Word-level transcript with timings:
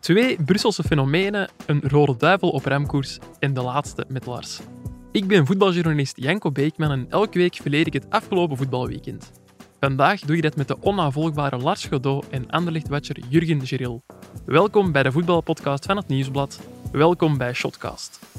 Twee 0.00 0.42
Brusselse 0.44 0.82
fenomenen, 0.82 1.48
een 1.66 1.82
rode 1.86 2.16
duivel 2.16 2.50
op 2.50 2.64
remkoers 2.64 3.18
en 3.38 3.54
de 3.54 3.62
laatste 3.62 4.04
met 4.08 4.26
Lars. 4.26 4.60
Ik 5.12 5.26
ben 5.26 5.46
voetbaljournalist 5.46 6.16
Janko 6.16 6.52
Beekman 6.52 6.90
en 6.90 7.06
elke 7.08 7.38
week 7.38 7.54
verleer 7.54 7.86
ik 7.86 7.92
het 7.92 8.06
afgelopen 8.10 8.56
voetbalweekend. 8.56 9.32
Vandaag 9.80 10.20
doe 10.20 10.36
je 10.36 10.42
dat 10.42 10.56
met 10.56 10.68
de 10.68 10.80
onnavolgbare 10.80 11.56
Lars 11.56 11.84
Godot 11.84 12.28
en 12.28 12.50
Anderlecht-watcher 12.50 13.16
Jurgen 13.28 13.66
Geril. 13.66 14.02
Welkom 14.44 14.92
bij 14.92 15.02
de 15.02 15.12
voetbalpodcast 15.12 15.86
van 15.86 15.96
het 15.96 16.08
Nieuwsblad. 16.08 16.60
Welkom 16.92 17.38
bij 17.38 17.52
Shotcast. 17.52 18.29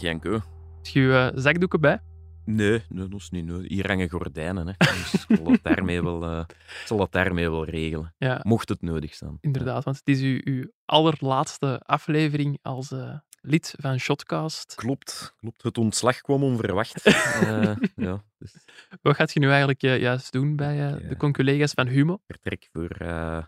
Nee. 0.00 0.32
Heb 0.76 0.86
je 0.86 1.00
je 1.00 1.30
eh, 1.32 1.40
zakdoeken 1.40 1.80
bij? 1.80 2.00
Nee, 2.44 2.82
nee, 2.88 3.08
dat 3.08 3.20
is 3.20 3.30
niet 3.30 3.44
nodig. 3.44 3.68
Hier 3.68 3.86
hangen 3.86 4.08
gordijnen. 4.10 4.66
Hè. 4.66 4.72
Dus 4.78 5.26
ik 5.28 5.36
zal 5.36 5.44
dat 5.44 5.58
daarmee 5.62 6.02
wel, 6.02 6.24
eh, 6.24 6.44
ik 6.48 6.82
zal 6.86 6.96
dat 6.96 7.12
daarmee 7.12 7.50
wel 7.50 7.64
regelen. 7.64 8.14
Ja, 8.18 8.40
Mocht 8.42 8.68
het 8.68 8.82
nodig 8.82 9.14
zijn. 9.14 9.38
inderdaad. 9.40 9.84
Want 9.84 9.96
het 9.96 10.08
is 10.08 10.20
uw, 10.20 10.40
uw 10.44 10.70
allerlaatste 10.84 11.80
aflevering 11.84 12.58
als 12.62 12.90
eh, 12.92 13.18
lid 13.40 13.74
van 13.78 13.98
Shotcast. 13.98 14.74
Klopt, 14.74 15.34
klopt. 15.36 15.62
Het 15.62 15.78
ontslag 15.78 16.20
kwam 16.20 16.42
onverwacht. 16.42 17.02
Eh, 17.42 17.76
ja, 17.96 18.22
dus 18.38 18.54
Wat 19.02 19.16
gaat 19.16 19.32
je 19.32 19.40
nu 19.40 19.48
eigenlijk 19.48 19.82
eh, 19.82 20.00
juist 20.00 20.32
doen 20.32 20.56
bij 20.56 20.72
eh, 20.92 21.02
Ja. 21.02 21.08
de 21.08 21.16
conculega's 21.16 21.72
van 21.72 21.86
Humo? 21.86 22.14
ik 22.14 22.20
vertrek 22.26 22.68
voor 22.72 22.88
eh, 22.90 23.42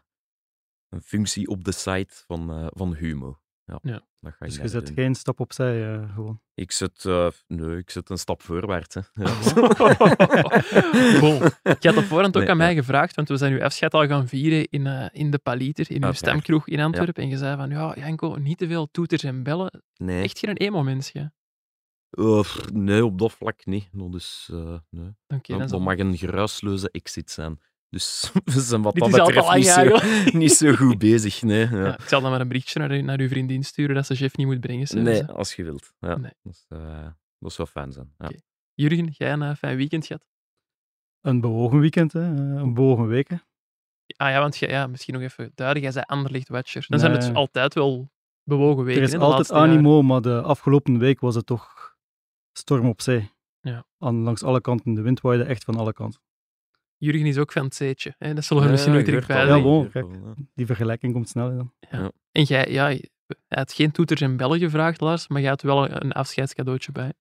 een 0.88 1.02
functie 1.02 1.48
op 1.48 1.64
de 1.64 1.72
site 1.72 2.14
van, 2.26 2.50
eh, 2.50 2.66
van 2.70 2.94
Humo. 2.94 3.38
Ja, 3.64 3.78
Ja. 3.82 4.00
Dat 4.20 4.32
ga 4.32 4.44
ik 4.44 4.50
Dus 4.50 4.60
je 4.60 4.68
zet 4.68 4.86
doen. 4.86 4.94
geen 4.94 5.14
stap 5.14 5.40
opzij, 5.40 5.94
eh, 5.94 6.14
gewoon. 6.14 6.40
Ik 6.54 6.72
zet, 6.72 7.04
eh, 7.04 7.28
nee, 7.46 7.76
ik 7.76 7.90
zet 7.90 8.10
een 8.10 8.18
stap 8.18 8.42
voorwaarts. 8.42 8.94
Hè. 8.94 9.00
Ja. 9.12 9.24
bon. 11.20 11.38
Je 11.62 11.88
had 11.88 11.96
op 11.96 12.04
voorhand 12.04 12.36
ook 12.36 12.42
Nee, 12.42 12.50
aan 12.50 12.56
mij 12.56 12.74
gevraagd, 12.74 13.14
want 13.14 13.28
we 13.28 13.36
zijn 13.36 13.52
uw 13.52 13.62
afscheid 13.62 13.94
al 13.94 14.06
gaan 14.06 14.28
vieren 14.28 14.68
in, 14.70 14.86
eh, 14.86 15.06
in 15.12 15.30
de 15.30 15.38
Paliter, 15.38 15.90
in 15.90 16.04
uw 16.04 16.12
stemkroeg 16.12 16.68
in 16.68 16.80
Antwerpen. 16.80 17.22
En 17.22 17.28
je 17.28 17.36
zei 17.36 17.56
van, 17.56 17.70
ja, 17.70 17.94
Janko, 17.96 18.36
niet 18.36 18.58
te 18.58 18.66
veel 18.66 18.90
toeters 18.90 19.22
en 19.22 19.42
bellen. 19.42 19.82
Nee, 19.96 20.22
Echt 20.22 20.38
geen 20.38 20.56
emo-mens, 20.56 21.10
ja. 21.10 21.32
Pff, 22.10 22.72
nee, 22.72 23.04
op 23.04 23.18
dat 23.18 23.32
vlak 23.32 23.64
niet. 23.64 23.88
Eh, 23.92 24.78
nee. 24.90 25.14
Dat, 25.26 25.68
dat 25.68 25.80
mag 25.80 25.98
een 25.98 26.16
geruisloze 26.16 26.90
exit 26.90 27.30
zijn. 27.30 27.60
Dus 27.95 28.31
we 28.45 28.61
zijn 28.61 28.83
wat 28.83 28.95
dat 28.95 29.09
is 29.09 29.14
al 29.19 29.27
te 29.27 29.33
betreft 29.33 29.47
lang 29.47 29.92
niet 29.92 30.00
zo, 30.33 30.39
niet 30.39 30.53
zo 30.53 30.73
goed 30.75 30.98
bezig. 30.98 31.42
Nee, 31.42 31.69
ja. 31.69 31.84
Ja, 31.84 31.98
ik 31.98 32.09
zal 32.09 32.20
dan 32.20 32.31
maar 32.31 32.41
een 32.41 32.48
berichtje 32.48 32.78
naar, 32.78 33.03
naar 33.05 33.19
uw 33.19 33.28
vriendin 33.28 33.64
sturen 33.64 33.95
dat 33.95 34.06
ze 34.06 34.14
chef 34.14 34.37
niet 34.37 34.47
moet 34.47 34.61
brengen. 34.61 34.87
zelfs, 34.87 35.05
Nee, 35.09 35.23
hè. 35.23 35.33
als 35.33 35.55
je 35.55 35.64
wilt. 35.64 35.92
Ja. 35.98 36.17
Nee. 36.17 36.33
Dat, 36.42 36.53
is, 36.53 36.65
eh, 36.69 37.06
dat 37.39 37.53
zou 37.53 37.69
fijn 37.69 37.92
zijn. 37.92 38.15
Ja. 38.19 38.27
Oké. 38.27 38.37
Jurgen, 38.75 39.06
jij 39.19 39.33
een 39.33 39.42
eh, 39.42 39.55
fijn 39.55 39.77
weekend 39.77 40.06
gehad? 40.06 40.27
Een 41.20 41.41
bewogen 41.41 41.78
weekend, 41.78 42.12
hè? 42.12 42.20
eh, 42.20 42.61
een 42.61 42.75
bewogen 42.75 43.06
week. 43.06 43.28
hè. 43.28 43.37
Ah 44.17 44.31
ja, 44.31 44.41
want 44.41 44.56
jij- 44.56 44.69
ja, 44.70 44.87
misschien 44.87 45.15
nog 45.15 45.22
even 45.22 45.50
duidelijk, 45.55 45.87
jij 45.92 46.03
zei 46.03 46.19
Anderlicht 46.19 46.48
Watcher. 46.48 46.84
Dan 46.89 46.98
zijn 46.98 47.12
het 47.12 47.34
altijd 47.34 47.75
wel 47.75 48.11
bewogen 48.42 48.84
weken. 48.84 49.00
er 49.03 49.06
is 49.09 49.12
hè, 49.15 49.19
altijd 49.19 49.48
jaren. 49.48 49.69
animo, 49.69 50.03
maar 50.03 50.20
de 50.20 50.42
afgelopen 50.42 50.98
week 50.98 51.20
was 51.20 51.34
het 51.34 51.47
toch 51.47 51.95
storm 52.53 52.89
op 52.89 53.00
zee. 53.03 53.31
Ja. 53.61 53.87
Aan, 53.98 54.17
langs 54.22 54.42
alle 54.42 54.61
kanten. 54.61 54.95
De 54.95 55.03
wind 55.03 55.20
waaide 55.20 55.45
echt 55.45 55.65
van 55.65 55.77
alle 55.77 55.92
kanten. 55.92 56.20
Jurgen 56.98 57.27
is 57.27 57.39
ook 57.39 57.53
van 57.53 57.64
het 57.64 57.75
zeetje. 57.75 58.14
Hè? 58.19 58.34
Dat 58.34 58.45
zullen 58.45 58.62
we 58.62 58.69
Ja, 58.69 58.75
misschien 58.75 58.95
nooit 58.95 59.09
ik 59.09 59.14
terug 59.14 59.28
hoor 59.28 59.37
het 59.39 59.48
Ja, 59.48 59.55
al, 59.55 59.62
bijleggen. 59.62 59.93
ik 59.93 60.03
bon, 60.03 60.12
hoor 60.12 60.22
het 60.22 60.27
al, 60.34 60.34
ja. 60.37 60.49
Die 60.55 60.66
vergelijking 60.66 61.12
komt 61.12 61.28
snel 61.28 61.56
dan. 61.56 61.72
En 62.32 62.43
jij, 62.43 62.71
ja, 62.71 62.88
je 62.88 63.10
had 63.49 63.72
geen 63.72 63.91
toeters 63.91 64.21
en 64.21 64.37
bellen 64.37 64.59
gevraagd, 64.59 65.00
Lars, 65.00 65.28
maar 65.28 65.41
jij 65.41 65.50
had 65.50 65.62
wel 65.62 65.91
een 66.03 66.12
afscheidscadeautje 66.12 66.93
bij. 66.93 67.12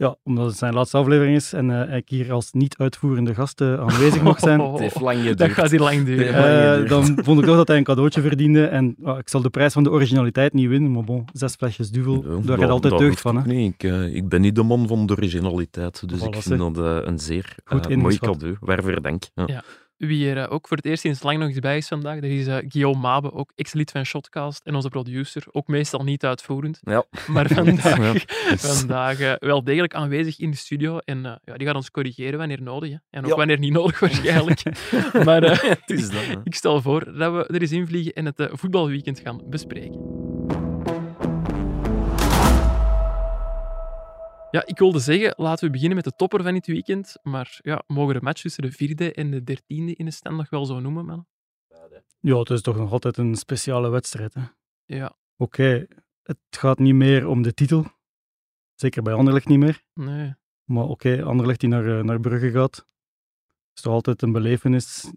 Ja, 0.00 0.16
omdat 0.22 0.46
het 0.46 0.56
zijn 0.56 0.74
laatste 0.74 0.96
aflevering 0.96 1.36
is 1.36 1.52
en 1.52 1.88
eh, 1.88 1.96
ik 1.96 2.08
hier 2.08 2.32
als 2.32 2.52
niet-uitvoerende 2.52 3.34
gast 3.34 3.60
aanwezig 3.60 4.22
mag 4.22 4.38
zijn. 4.38 4.60
Oh, 4.60 4.72
Het 4.72 4.80
heeft 4.80 5.00
lang 5.00 5.18
dat 5.18 5.26
geduurd. 5.28 5.52
gaat 5.52 5.70
hier 5.70 5.80
lang 5.80 6.04
duren. 6.04 6.34
Eh, 6.82 6.88
dan 6.88 7.04
vond 7.24 7.38
ik 7.40 7.44
toch 7.46 7.56
dat 7.56 7.68
hij 7.68 7.76
een 7.76 7.84
cadeautje 7.84 8.20
verdiende. 8.20 8.66
En 8.66 8.96
ah, 9.02 9.18
ik 9.18 9.28
zal 9.28 9.40
de 9.42 9.50
prijs 9.50 9.72
van 9.72 9.82
de 9.82 9.90
originaliteit 9.90 10.52
niet 10.52 10.68
winnen, 10.68 10.92
maar 10.92 11.04
bon, 11.04 11.24
zes 11.32 11.54
flesjes 11.54 11.90
duvel, 11.90 12.24
Ja, 12.28 12.46
daar 12.46 12.56
dat- 12.58 12.68
altijd 12.70 12.92
dat 12.92 13.02
deugd 13.02 13.20
van. 13.20 13.36
Hè. 13.36 13.46
niet. 13.46 13.74
Ik, 13.74 13.82
eh, 13.90 14.14
ik 14.14 14.28
ben 14.28 14.40
niet 14.40 14.54
de 14.54 14.62
man 14.62 14.86
van 14.88 15.06
de 15.06 15.12
originaliteit, 15.16 16.08
dus 16.08 16.20
Voilà, 16.20 16.24
ik 16.24 16.34
zeg. 16.34 16.42
vind 16.42 16.58
dat 16.74 16.78
eh, 16.78 17.06
een 17.08 17.18
zeer 17.18 17.54
Goed 17.64 17.96
mooi 17.96 18.18
cadeau. 18.18 18.56
Waarvoor 18.60 19.02
dank. 19.02 19.22
Ja. 19.34 19.44
Ja. 19.46 19.62
Wie 20.00 20.30
er 20.30 20.36
eh, 20.38 20.52
ook 20.52 20.68
voor 20.68 20.76
het 20.76 20.86
eerst 20.86 21.00
sinds 21.02 21.22
lang 21.22 21.38
nog 21.38 21.48
eens 21.48 21.58
bij 21.58 21.76
is 21.76 21.88
vandaag, 21.88 22.14
dat 22.20 22.30
is 22.30 22.46
eh, 22.46 22.56
Guillaume 22.68 23.00
Mabe, 23.00 23.32
ook 23.32 23.52
ex-lid 23.54 23.90
van 23.90 24.04
Shotcast 24.04 24.60
en 24.64 24.74
onze 24.74 24.88
producer, 24.88 25.42
ook 25.52 25.66
meestal 25.66 26.04
niet 26.04 26.24
uitvoerend, 26.24 26.80
Ja. 26.84 27.04
maar 27.26 27.48
vandaag, 27.48 27.98
Ja. 28.50 28.56
vandaag 28.74 29.20
eh, 29.20 29.32
wel 29.38 29.64
degelijk 29.64 29.94
aanwezig 29.94 30.38
in 30.38 30.50
de 30.50 30.56
studio. 30.56 30.98
En 30.98 31.40
ja, 31.44 31.54
die 31.56 31.66
gaat 31.66 31.76
ons 31.76 31.90
corrigeren 31.90 32.38
wanneer 32.38 32.62
nodig. 32.62 32.90
Hè. 32.90 32.96
En 33.10 33.22
ook 33.24 33.30
Ja. 33.30 33.36
wanneer 33.36 33.58
niet 33.58 33.72
nodig 33.72 34.00
waarschijnlijk. 34.00 34.62
maar 35.24 35.42
Het 35.66 35.90
is 35.90 36.10
dat. 36.10 36.22
ik 36.44 36.54
stel 36.54 36.82
voor 36.82 37.04
dat 37.18 37.32
we 37.32 37.46
er 37.54 37.60
eens 37.60 37.72
invliegen 37.72 38.12
en 38.12 38.24
het 38.24 38.48
voetbalweekend 38.52 39.20
gaan 39.20 39.40
bespreken. 39.46 40.19
Ja, 44.50 44.66
ik 44.66 44.78
wilde 44.78 44.98
zeggen, 44.98 45.34
laten 45.36 45.64
we 45.66 45.70
beginnen 45.72 45.96
met 45.96 46.04
de 46.04 46.12
topper 46.16 46.42
van 46.42 46.52
dit 46.52 46.66
weekend. 46.66 47.16
Maar 47.22 47.58
ja, 47.62 47.82
mogen 47.86 48.14
de 48.14 48.20
match 48.22 48.40
tussen 48.42 48.62
de 48.62 48.72
vierde 48.72 49.12
en 49.12 49.30
de 49.30 49.44
dertiende 49.44 49.94
in 49.94 50.04
de 50.04 50.10
stand 50.10 50.36
nog 50.36 50.50
wel 50.50 50.64
zo 50.66 50.80
noemen, 50.80 51.04
man? 51.06 51.26
Ja, 52.20 52.38
het 52.38 52.50
is 52.50 52.60
toch 52.62 52.76
nog 52.76 52.92
altijd 52.92 53.16
een 53.16 53.34
speciale 53.34 53.88
wedstrijd. 53.88 54.34
hè. 54.34 54.42
Ja, 54.84 55.12
Oké, 55.36 55.86
het 56.22 56.38
gaat 56.50 56.78
niet 56.78 56.94
meer 56.94 57.26
om 57.26 57.42
de 57.42 57.54
titel. 57.54 57.84
Zeker 58.74 59.02
bij 59.02 59.12
Anderlecht 59.14 59.48
niet 59.48 59.58
meer. 59.58 59.82
nee. 59.94 60.34
Maar 60.64 60.84
oké, 60.84 61.22
Anderlecht 61.24 61.60
die 61.60 61.68
naar, 61.68 61.98
eh, 61.98 62.04
naar 62.04 62.20
Brugge 62.20 62.50
gaat, 62.50 62.86
is 63.74 63.80
toch 63.82 63.92
altijd 63.92 64.22
een 64.22 64.32
belevenis. 64.32 65.10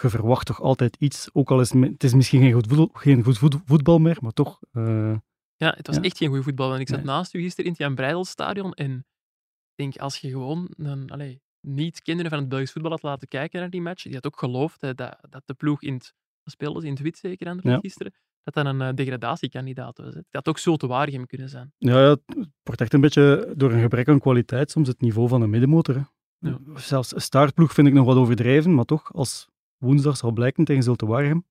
Je 0.00 0.08
verwacht 0.08 0.46
toch 0.46 0.60
altijd 0.62 0.96
iets. 0.98 1.28
Ook 1.32 1.50
al 1.50 1.60
is 1.60 1.70
het 1.72 2.04
is 2.04 2.14
misschien 2.14 2.40
geen 2.40 2.52
goed 2.52 2.66
voetbal, 2.66 2.90
geen 2.92 3.22
goed 3.22 3.38
voet- 3.38 3.58
voetbal 3.64 3.98
meer, 3.98 4.18
maar 4.20 4.32
toch. 4.32 4.60
eh, 4.72 5.16
Ja, 5.56 5.74
het 5.76 5.86
was 5.86 5.96
Ja. 5.96 6.02
echt 6.02 6.16
geen 6.16 6.28
goede 6.28 6.42
voetbal. 6.42 6.68
Want 6.68 6.80
ik 6.80 6.88
zat 6.88 6.96
Nee. 6.96 7.06
naast 7.06 7.34
u 7.34 7.40
gisteren 7.40 7.64
in 7.64 7.70
het 7.70 7.80
Jan 7.80 7.94
Breidelstadion 7.94 8.72
en 8.72 8.92
ik 8.96 9.74
denk, 9.74 9.96
als 9.96 10.18
je 10.18 10.28
gewoon 10.30 10.68
een, 10.76 11.10
allee, 11.10 11.40
niet 11.60 12.02
kinderen 12.02 12.30
van 12.30 12.40
het 12.40 12.48
Belgisch 12.48 12.72
voetbal 12.72 12.90
had 12.90 13.02
laten 13.02 13.28
kijken 13.28 13.60
naar 13.60 13.70
die 13.70 13.80
match, 13.80 14.02
die 14.02 14.14
had 14.14 14.26
ook 14.26 14.38
geloofd 14.38 14.80
hè, 14.80 14.94
dat, 14.94 15.18
dat 15.30 15.42
de 15.44 15.54
ploeg 15.54 15.82
in 15.82 15.94
het, 15.94 16.14
speelde 16.44 16.84
in 16.86 16.92
het 16.92 17.00
wit 17.02 17.18
zeker, 17.18 17.46
Ja. 17.62 17.78
gisteren, 17.78 18.14
dat 18.42 18.54
dat 18.54 18.66
een 18.66 18.80
eh, 18.80 18.94
degradatiekandidaat 18.94 19.98
was. 19.98 20.06
hè. 20.14 20.20
Dat 20.20 20.26
had 20.30 20.48
ook 20.48 20.58
zo 20.58 20.76
te 20.76 20.86
kunnen 21.26 21.48
zijn. 21.48 21.72
ja, 21.78 22.00
ja, 22.00 22.08
het 22.10 22.48
wordt 22.62 22.80
echt 22.80 22.92
een 22.94 23.00
beetje 23.00 23.52
door 23.56 23.72
een 23.72 23.80
gebrek 23.80 24.08
aan 24.08 24.18
kwaliteit 24.20 24.70
soms 24.70 24.88
het 24.88 25.00
niveau 25.00 25.28
van 25.28 25.42
een 25.42 25.50
middenmotor. 25.50 25.94
hè. 25.94 26.02
Ja. 26.38 26.58
Zelfs 26.74 27.14
een 27.14 27.20
startploeg 27.20 27.72
vind 27.72 27.86
ik 27.88 27.92
nog 27.94 28.06
wat 28.06 28.16
overdreven, 28.16 28.74
maar 28.74 28.84
toch, 28.84 29.12
als 29.14 29.48
woensdag 29.76 30.16
zal 30.16 30.32
blijken 30.32 30.64
tegen 30.64 30.82
Zulte 30.82 31.06
Waregem, 31.06 31.46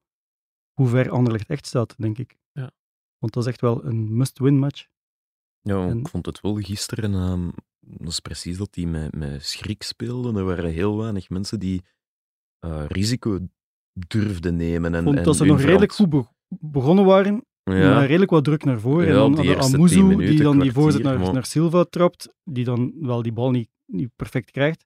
hoe 0.74 0.88
ver 0.88 1.10
Anderlecht 1.10 1.50
echt 1.50 1.66
staat, 1.66 1.96
denk 1.98 2.18
ik. 2.18 2.38
Ja. 2.52 2.72
Want 3.18 3.34
dat 3.34 3.44
is 3.44 3.50
echt 3.50 3.62
wel 3.62 3.86
een 3.86 4.18
must-win 4.18 4.60
match. 4.60 4.86
Ja, 5.62 5.88
En- 5.88 6.00
ik 6.00 6.08
vond 6.08 6.26
het 6.26 6.42
wel 6.42 6.56
gisteren. 6.56 7.14
ehm, 7.14 7.50
dat 7.80 8.08
is 8.12 8.20
precies 8.20 8.58
dat 8.58 8.74
die 8.74 8.88
met, 8.88 9.16
met 9.16 9.46
schrik 9.46 9.84
speelden. 9.84 10.36
Er 10.36 10.44
waren 10.46 10.72
heel 10.72 10.98
weinig 10.98 11.30
mensen 11.30 11.60
die 11.60 11.82
eh, 12.60 12.84
risico 12.88 13.40
durfden 14.08 14.56
nemen. 14.56 14.96
En, 14.96 15.04
vond 15.04 15.18
en 15.18 15.24
dat 15.24 15.36
ze 15.36 15.46
nog 15.46 15.62
redelijk 15.62 15.92
goed 15.94 16.10
be- 16.10 16.26
begonnen 16.48 17.06
waren, 17.06 17.46
Ja, 17.64 17.94
Maar 17.94 18.06
redelijk 18.06 18.32
wat 18.32 18.44
druk 18.44 18.64
naar 18.64 18.80
voren. 18.80 19.08
Ja, 19.08 19.24
en 19.26 19.32
dan 19.32 19.46
eerste 19.46 19.76
Amuzu, 19.76 19.96
10 19.96 20.18
die 20.18 20.42
dan 20.42 20.60
die 20.60 20.72
voorzet 20.72 21.04
naar, 21.04 21.20
maar- 21.20 21.34
naar 21.34 21.46
Silva 21.46 21.84
trapt, 21.84 22.34
die 22.44 22.64
dan 22.66 22.94
wel 23.00 23.22
die 23.22 23.32
bal 23.34 23.52
niet, 23.52 23.70
niet 23.86 24.10
perfect 24.16 24.52
krijgt. 24.52 24.86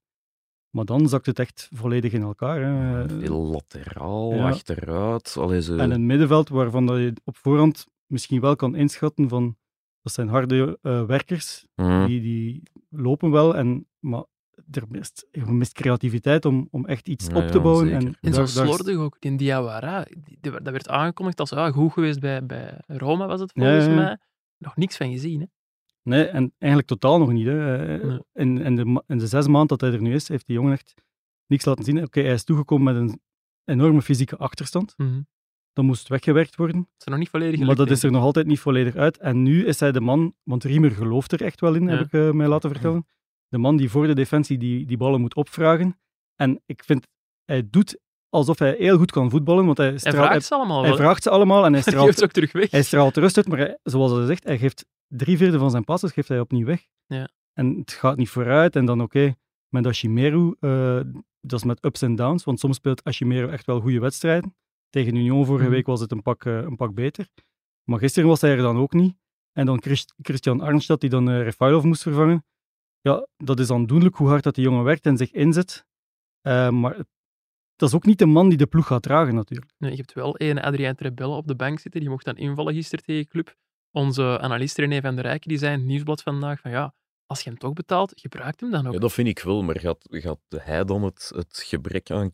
Maar 0.69 0.86
dan 0.86 1.09
zakt 1.09 1.25
het 1.25 1.39
echt 1.39 1.69
volledig 1.75 2.12
in 2.13 2.21
elkaar. 2.21 2.62
Hè. 2.62 3.09
veel 3.19 3.44
lateraal, 3.45 4.33
Ja. 4.33 4.50
achteruit. 4.50 5.36
Allee, 5.38 5.62
zo. 5.62 5.75
En 5.77 5.92
een 5.92 6.06
middenveld 6.06 6.50
waarvan 6.50 6.86
je 7.01 7.13
op 7.24 7.38
voorhand 7.38 7.88
misschien 8.09 8.41
wel 8.41 8.56
kan 8.56 8.75
inschatten 8.75 9.29
van 9.29 9.57
dat 10.01 10.13
zijn 10.13 10.27
harde 10.27 10.79
eh, 10.81 11.06
werkers, 11.06 11.65
Mhm. 11.75 12.06
die, 12.06 12.21
die 12.21 12.63
lopen 12.89 13.31
wel, 13.31 13.56
en, 13.56 13.88
maar 14.00 14.23
er 14.71 14.83
mist, 14.89 15.27
er 15.31 15.53
mist 15.53 15.73
creativiteit 15.73 16.45
om, 16.45 16.67
om 16.71 16.85
echt 16.85 17.07
iets 17.07 17.27
Ja, 17.27 17.35
op 17.35 17.47
te 17.47 17.53
ja, 17.57 17.61
bouwen. 17.63 17.85
zeker. 17.88 18.07
En, 18.07 18.17
En 18.21 18.33
zo 18.33 18.44
daar- 18.44 18.53
daar- 18.53 18.65
slordig 18.75 18.95
ook. 18.97 19.15
Die 19.21 19.35
Diawara, 19.38 20.06
dat 20.39 20.63
werd 20.63 20.89
aangekondigd 20.89 21.39
als 21.39 21.53
ah, 21.53 21.73
goed 21.73 21.94
geweest 21.94 22.19
bij, 22.19 22.45
bij 22.45 22.81
Roma, 22.88 23.27
was 23.27 23.39
het 23.39 23.51
volgens 23.51 23.75
Ja, 23.85 23.91
ja, 23.91 23.95
ja. 23.97 24.01
mij. 24.06 24.17
Nog 24.57 24.75
niks 24.75 24.97
van 24.97 25.12
gezien, 25.12 25.39
hè? 25.39 25.45
Nee, 26.03 26.23
en 26.25 26.53
eigenlijk 26.57 26.91
totaal 26.91 27.19
nog 27.19 27.31
niet. 27.31 27.45
Hè. 27.45 27.75
Eh, 27.97 28.07
Nee. 28.07 28.19
In, 28.33 28.57
in, 28.57 28.75
de, 28.75 29.03
in 29.07 29.17
de 29.17 29.27
zes 29.27 29.47
maanden 29.47 29.67
dat 29.67 29.81
hij 29.81 29.91
er 29.91 30.01
nu 30.01 30.13
is, 30.13 30.27
heeft 30.27 30.45
die 30.47 30.55
jongen 30.55 30.71
echt 30.71 30.94
niks 31.47 31.65
laten 31.65 31.83
zien. 31.83 32.03
Oké, 32.03 32.21
hij 32.21 32.33
is 32.33 32.44
toegekomen 32.44 32.94
met 32.94 33.09
een 33.09 33.21
enorme 33.63 34.01
fysieke 34.01 34.38
achterstand. 34.38 34.94
Mhm. 34.97 35.21
Dat 35.79 35.87
moest 35.87 36.07
weggewerkt 36.07 36.55
worden. 36.55 36.77
Het 36.77 36.99
is 36.99 37.05
nog 37.05 37.17
niet 37.17 37.29
volledig 37.29 37.59
Maar 37.59 37.75
dat 37.75 37.89
is 37.89 38.03
er 38.03 38.11
nog 38.11 38.23
altijd 38.23 38.47
niet 38.47 38.59
volledig 38.59 38.95
uit. 38.95 39.17
En 39.17 39.43
nu 39.43 39.65
is 39.65 39.79
hij 39.79 39.91
de 39.91 40.01
man, 40.01 40.35
want 40.43 40.63
Riemer 40.63 40.91
gelooft 40.91 41.31
er 41.31 41.41
echt 41.43 41.59
wel 41.61 41.73
in, 41.73 41.83
Ja. 41.83 41.89
heb 41.89 42.05
ik 42.05 42.13
eh, 42.13 42.31
mij 42.31 42.47
laten 42.47 42.69
vertellen. 42.69 43.07
De 43.47 43.57
man 43.57 43.77
die 43.77 43.89
voor 43.89 44.07
de 44.07 44.13
defensie 44.15 44.57
die, 44.57 44.85
die 44.85 44.97
ballen 44.97 45.21
moet 45.21 45.35
opvragen. 45.35 45.99
En 46.35 46.61
ik 46.65 46.83
vind, 46.83 47.07
hij 47.45 47.67
doet 47.69 47.99
alsof 48.29 48.59
hij 48.59 48.75
heel 48.77 48.97
goed 48.97 49.11
kan 49.11 49.29
voetballen, 49.29 49.65
want 49.65 49.77
hij, 49.77 49.87
ik. 49.87 50.01
Hij 50.01 50.11
straalt- 50.11 50.27
vraagt 50.27 50.45
ze 50.45 50.55
allemaal 50.55 50.83
hij 50.83 50.95
vraagt 50.95 51.23
ze 51.23 51.29
allemaal 51.29 51.65
en 51.65 51.73
hij 51.73 51.81
straalt, 51.87 52.15
ze 52.17 52.23
ook 52.23 52.31
terug 52.31 52.51
weg. 52.51 52.71
hij 52.71 52.83
straalt 52.83 53.17
rust 53.17 53.37
uit. 53.37 53.47
Maar 53.47 53.57
hij- 53.57 53.77
zoals 53.83 54.11
hij 54.11 54.25
zegt, 54.25 54.43
hij 54.43 54.57
geeft 54.57 54.85
drie 55.07 55.37
vierde 55.37 55.57
van 55.59 55.71
zijn 55.71 55.83
passes 55.83 56.11
geeft 56.11 56.27
hij 56.27 56.39
opnieuw 56.39 56.65
weg. 56.65 56.87
Ja. 57.05 57.29
En 57.53 57.77
het 57.79 57.91
gaat 57.91 58.17
niet 58.17 58.29
vooruit. 58.29 58.75
En 58.75 58.85
dan 58.85 59.01
oké, 59.01 59.33
met 59.69 59.87
Ashimeru, 59.87 60.55
eh, 60.59 60.99
dat 61.41 61.59
is 61.59 61.65
met 61.65 61.85
ups 61.85 62.01
en 62.01 62.15
downs, 62.15 62.43
want 62.43 62.59
soms 62.59 62.75
speelt 62.75 63.03
Ashimeru 63.03 63.51
echt 63.51 63.65
wel 63.65 63.79
goede 63.81 63.99
wedstrijden. 63.99 64.55
Tegen 64.89 65.15
Union 65.15 65.45
vorige 65.45 65.63
Mhm. 65.65 65.74
week 65.74 65.86
was 65.86 66.00
het 66.00 66.12
een 66.12 66.21
pak, 66.21 66.45
eh, 66.45 66.57
een 66.57 66.75
pak 66.75 66.94
beter. 66.94 67.27
Maar 67.83 68.00
gisteren 68.00 68.30
was 68.30 68.41
hij 68.41 68.51
er 68.51 68.57
dan 68.57 68.77
ook 68.77 68.94
niet. 68.94 69.15
En 69.51 69.65
dan 69.65 69.81
Christ- 69.81 70.13
Christian 70.21 70.62
Arnstad, 70.62 71.01
die 71.01 71.09
dan 71.09 71.30
eh 71.30 71.41
Refailov 71.44 71.83
moest 71.83 72.01
vervangen. 72.01 72.45
Ja, 73.01 73.27
dat 73.38 73.59
is 73.59 73.69
aandoenlijk 73.71 74.15
hoe 74.15 74.27
hard 74.27 74.44
dat 74.44 74.56
die 74.56 74.63
jongen 74.63 74.83
werkt 74.83 75.06
en 75.06 75.18
zich 75.18 75.31
inzet. 75.31 75.86
Eh, 76.41 76.69
maar 76.69 76.95
dat 77.75 77.89
is 77.89 77.95
ook 77.95 78.06
niet 78.06 78.18
de 78.19 78.25
man 78.25 78.50
die 78.50 78.57
de 78.57 78.68
ploeg 78.68 78.88
gaat 78.88 79.01
dragen, 79.03 79.36
natuurlijk. 79.36 79.71
Nee, 79.77 79.91
je 79.91 79.97
hebt 79.97 80.13
wel 80.13 80.36
één 80.38 80.62
Adrien 80.62 80.95
Trebelle 80.95 81.36
op 81.36 81.47
de 81.47 81.56
bank 81.56 81.80
zitten. 81.80 82.01
Die 82.01 82.09
mocht 82.09 82.25
dan 82.25 82.36
invallen 82.38 82.74
gisteren 82.74 83.06
tegen 83.06 83.27
Club. 83.27 83.56
Onze 83.91 84.39
analist 84.39 84.77
René 84.77 85.01
van 85.01 85.15
der 85.15 85.24
Rijken 85.24 85.50
die 85.50 85.57
zei 85.57 85.74
in 85.74 85.80
het 85.80 85.88
nieuwsblad 85.88 86.21
vandaag 86.21 86.59
van 86.59 86.71
ja, 86.71 86.94
als 87.25 87.41
je 87.41 87.50
hem 87.50 87.59
toch 87.59 87.74
betaalt, 87.74 88.12
gebruik 88.15 88.59
hem 88.59 88.71
dan 88.71 88.88
ook. 88.88 88.94
Ja, 88.94 89.00
dat 89.00 89.13
vind 89.13 89.27
ik 89.27 89.39
wel, 89.39 89.63
maar 89.63 89.80
gaat, 89.80 90.06
gaat 90.09 90.39
hij 90.50 90.83
dan 90.86 91.03
het, 91.03 91.31
het 91.36 91.63
gebrek 91.65 92.12
aan 92.12 92.31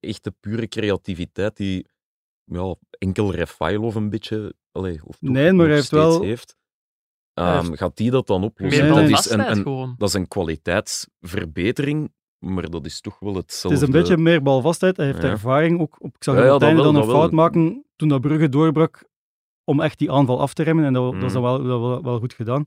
echte 0.00 0.30
pure 0.40 0.68
creativiteit 0.68 1.56
die 1.56 1.86
ja, 2.44 2.74
enkel 2.98 3.32
Refailov 3.34 3.94
een 3.94 4.10
beetje, 4.10 4.54
allee, 4.72 5.00
of 5.04 5.18
toch 5.18 5.30
Nee, 5.30 5.52
maar 5.52 5.66
hij 5.66 5.74
heeft 5.74 5.90
wel- 5.90 6.22
heeft, 6.22 6.56
Hij 7.32 7.44
ehm, 7.56 7.72
gaat 7.74 7.96
die 7.96 8.10
dat 8.10 8.26
dan 8.26 8.44
oplossen? 8.44 8.82
Nee, 8.84 9.08
dat, 9.08 9.18
is 9.18 9.30
een, 9.30 9.94
dat 9.98 10.08
is 10.08 10.14
een 10.14 10.28
kwaliteitsverbetering, 10.28 12.12
maar 12.38 12.70
dat 12.70 12.86
is 12.86 13.00
toch 13.00 13.18
wel 13.18 13.34
Het 13.34 13.42
hetzelfde. 13.42 13.78
is 13.80 13.84
een 13.86 13.92
beetje 13.92 14.16
meer 14.16 14.42
balvastheid. 14.42 14.96
Hij 14.96 15.06
heeft 15.06 15.22
Ja. 15.22 15.28
ervaring. 15.28 15.80
Ook, 15.80 15.96
op, 15.98 16.14
ik 16.16 16.24
zag 16.24 16.34
Ja, 16.34 16.52
het 16.52 16.60
dan 16.60 16.78
een 16.96 17.02
fout 17.04 17.06
wel. 17.06 17.30
maken 17.30 17.84
toen 17.96 18.08
dat 18.08 18.20
Brugge 18.20 18.48
doorbrak 18.48 19.08
om 19.64 19.80
echt 19.80 19.98
die 19.98 20.10
aanval 20.12 20.40
af 20.40 20.54
te 20.54 20.62
remmen. 20.62 20.84
En 20.84 20.92
dat, 20.92 21.12
dat 21.12 21.22
is 21.22 21.32
dan 21.32 21.42
Mm. 21.42 21.48
wel, 21.48 21.62
wel, 21.66 21.80
wel, 21.88 22.02
wel 22.02 22.18
goed 22.18 22.32
gedaan. 22.34 22.66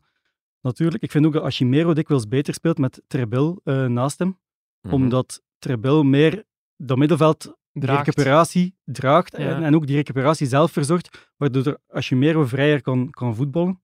Natuurlijk, 0.62 1.04
ik 1.04 1.12
vind 1.12 1.26
ook 1.26 1.34
dat 1.34 1.44
Achimero 1.44 1.94
dikwijls 1.94 2.28
beter 2.28 2.54
speelt 2.54 2.78
met 2.78 3.02
Trebil 3.08 3.62
eh, 3.64 3.86
naast 3.86 4.20
hem. 4.20 4.40
Mhm. 4.82 4.94
Omdat 4.94 5.42
Trebil 5.60 6.04
meer 6.04 6.44
dat 6.78 6.98
middenveld 6.98 7.56
die 7.72 7.90
recuperatie 7.90 8.76
draagt 8.84 9.38
Ja. 9.38 9.56
en, 9.56 9.64
en 9.64 9.76
ook 9.76 9.88
die 9.88 9.96
recuperatie 9.96 10.48
zelf 10.48 10.72
verzorgt, 10.72 11.32
waardoor 11.38 11.78
Achimero 11.88 12.46
vrijer 12.46 12.82
kan, 12.82 13.10
kan 13.10 13.36
voetballen. 13.36 13.82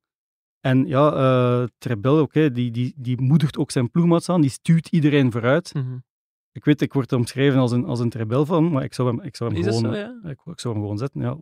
En 0.59 0.87
ja, 0.87 1.11
eh 1.13 1.67
Trebil, 1.77 2.21
oké, 2.21 2.51
die, 2.51 2.71
die, 2.71 2.93
die 2.97 3.21
moedigt 3.21 3.57
ook 3.57 3.71
zijn 3.71 3.91
ploegmaats 3.91 4.29
aan, 4.29 4.41
die 4.41 4.49
stuurt 4.49 4.87
iedereen 4.87 5.31
vooruit. 5.31 5.73
Mhm. 5.73 5.97
Ik 6.51 6.65
weet, 6.65 6.81
ik 6.81 6.93
word 6.93 7.13
omschreven 7.13 7.59
als 7.59 7.71
een, 7.71 7.85
als 7.85 7.99
een 7.99 8.09
Trebel 8.09 8.45
van, 8.45 8.71
maar 8.71 8.83
ik 8.83 8.93
zou 8.93 9.07
hem, 9.07 9.21
ik 9.21 9.35
zou 9.35 9.49
hem 9.53 9.59
Is 9.59 9.65
gewoon... 9.77 9.93
zo, 9.93 9.99
ja? 9.99 10.19
Ik, 10.23 10.39
ik 10.45 10.59
zou 10.59 10.73
hem 10.73 10.83
gewoon 10.83 10.97
zetten, 10.97 11.21
ja. 11.21 11.37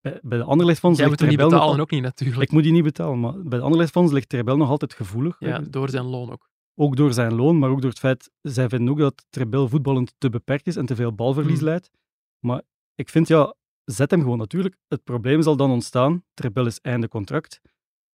Bij, 0.00 0.18
bij 0.22 0.38
de 0.38 0.44
Anderlecht-fonds 0.44 0.98
Jij 0.98 1.08
ligt 1.08 1.20
moet 1.20 1.28
hem 1.30 1.38
niet 1.38 1.38
Trebel 1.38 1.50
nog 1.50 1.58
betalen, 1.60 1.74
al- 1.76 1.80
ook 1.80 1.90
niet 1.90 2.02
natuurlijk. 2.02 2.42
Ik 2.42 2.50
moet 2.52 2.62
die 2.62 2.72
niet 2.72 2.82
betalen, 2.82 3.20
maar 3.20 3.42
bij 3.42 3.58
de 3.58 3.64
Anderlecht-fonds 3.64 4.12
ligt 4.12 4.28
Trebel 4.28 4.56
nog 4.56 4.68
altijd 4.68 4.94
gevoelig. 4.94 5.36
Ja, 5.38 5.58
door 5.58 5.88
zijn 5.90 6.04
loon 6.04 6.30
ook. 6.32 6.50
Ook 6.80 6.96
door 6.96 7.12
zijn 7.12 7.34
loon, 7.34 7.58
maar 7.58 7.70
ook 7.70 7.80
door 7.80 7.90
het 7.90 7.98
feit... 7.98 8.30
Zij 8.42 8.68
vinden 8.68 8.88
ook 8.92 8.98
dat 8.98 9.26
Trebel 9.30 9.68
voetballend 9.68 10.14
te 10.18 10.28
beperkt 10.30 10.66
is 10.66 10.76
en 10.76 10.86
te 10.86 10.94
veel 10.94 11.12
balverlies 11.14 11.56
Hmm. 11.58 11.66
leidt. 11.66 11.90
Maar 12.38 12.62
ik 12.94 13.08
vind, 13.08 13.28
ja, 13.28 13.54
zet 13.84 14.10
hem 14.10 14.20
gewoon 14.20 14.38
natuurlijk. 14.38 14.76
Het 14.88 15.04
probleem 15.04 15.42
zal 15.42 15.56
dan 15.56 15.70
ontstaan, 15.70 16.24
Trebel 16.34 16.66
is 16.66 16.80
einde 16.80 17.08
contract. 17.08 17.60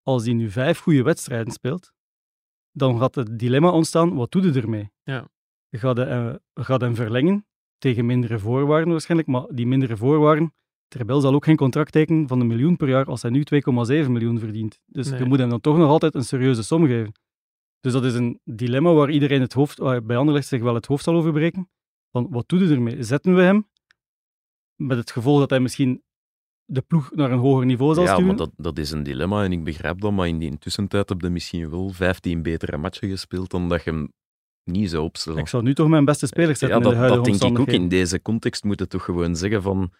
Als 0.03 0.25
hij 0.25 0.33
nu 0.35 0.51
vijf 0.51 0.79
goede 0.79 1.03
wedstrijden 1.03 1.53
speelt, 1.53 1.93
dan 2.73 2.99
gaat 2.99 3.15
het 3.15 3.39
dilemma 3.39 3.71
ontstaan, 3.71 4.15
wat 4.15 4.31
doe 4.33 4.43
je 4.43 4.61
ermee? 4.61 4.91
Ja. 5.03 5.29
Je 5.69 5.79
gaat, 5.79 5.99
eh, 5.99 6.35
je 6.53 6.65
gaat 6.65 6.81
hem 6.81 6.95
verlengen, 6.95 7.47
tegen 7.79 8.07
mindere 8.07 8.39
voorwaarden 8.39 8.91
waarschijnlijk, 8.91 9.29
maar 9.31 9.47
die 9.49 9.67
mindere 9.67 9.97
voorwaarden, 9.97 10.55
Trebel 10.89 11.21
zal 11.21 11.35
ook 11.35 11.45
geen 11.45 11.57
contract 11.57 11.93
tekenen 11.93 12.29
van 12.29 12.41
een 12.41 12.47
miljoen 12.47 12.77
per 12.77 12.89
jaar 12.89 13.05
als 13.07 13.23
hij 13.23 13.31
nu 13.31 13.45
2,7 13.45 14.13
miljoen 14.13 14.39
verdient. 14.39 14.81
Dus 14.87 15.11
Nee. 15.11 15.19
je 15.19 15.25
moet 15.25 15.39
hem 15.39 15.49
dan 15.49 15.61
toch 15.61 15.77
nog 15.77 15.89
altijd 15.89 16.15
een 16.15 16.25
serieuze 16.25 16.63
som 16.63 16.87
geven. 16.87 17.13
Dus 17.85 17.93
dat 17.93 18.05
is 18.05 18.15
een 18.15 18.41
dilemma 18.45 18.93
waar 18.93 19.11
iedereen 19.11 19.41
het 19.41 19.53
hoofd, 19.53 19.79
bij 20.07 20.17
Anderlecht 20.17 20.47
zich 20.47 20.63
wel 20.63 20.75
het 20.75 20.87
hoofd 20.87 21.05
zal 21.05 21.15
over 21.15 21.33
breken. 21.33 21.69
Van, 22.11 22.27
wat 22.31 22.49
doe 22.49 22.67
je 22.69 22.75
ermee? 22.75 23.03
Zetten 23.03 23.35
we 23.35 23.43
hem? 23.43 23.69
Met 24.75 24.97
het 24.99 25.11
gevolg 25.11 25.39
dat 25.39 25.51
hij 25.51 25.61
misschien 25.61 26.03
de 26.65 26.81
ploeg 26.83 27.11
naar 27.15 27.31
een 27.31 27.39
hoger 27.39 27.67
niveau 27.67 27.95
zal 27.95 28.03
Ja, 28.03 28.09
stuwen. 28.13 28.27
maar 28.27 28.37
dat, 28.37 28.53
dat 28.57 28.79
is 28.79 28.91
een 28.91 29.03
dilemma 29.03 29.45
en 29.45 29.53
ik 29.53 29.65
begrijp 29.65 30.01
dat, 30.01 30.13
maar 30.13 30.29
in 30.29 30.39
die 30.39 30.59
tussentijd 30.59 31.09
heb 31.09 31.21
je 31.21 31.31
misschien 31.31 31.71
wel 31.71 31.89
15 31.91 32.43
betere 32.43 32.77
matchen 32.77 33.09
gespeeld 33.09 33.51
dan 33.51 33.69
dat 33.69 33.85
je 33.85 33.91
hem 33.91 34.13
niet 34.65 34.91
zou 34.91 35.03
opstellen. 35.05 35.39
Ik 35.39 35.49
zou 35.49 35.63
nu 35.63 35.75
toch 35.75 35.89
mijn 35.89 36.05
beste 36.05 36.27
spelers 36.27 36.59
zetten 36.59 36.79
ja, 36.79 36.85
in 36.85 36.91
dat, 36.91 37.03
de 37.09 37.15
dat 37.15 37.25
denk 37.25 37.43
ik 37.43 37.59
ook. 37.59 37.69
In 37.69 37.89
deze 37.89 38.23
context 38.23 38.65
moet 38.65 38.79
je 38.79 38.87
toch 38.87 39.05
gewoon 39.05 39.37
zeggen 39.37 39.63
van... 39.63 39.93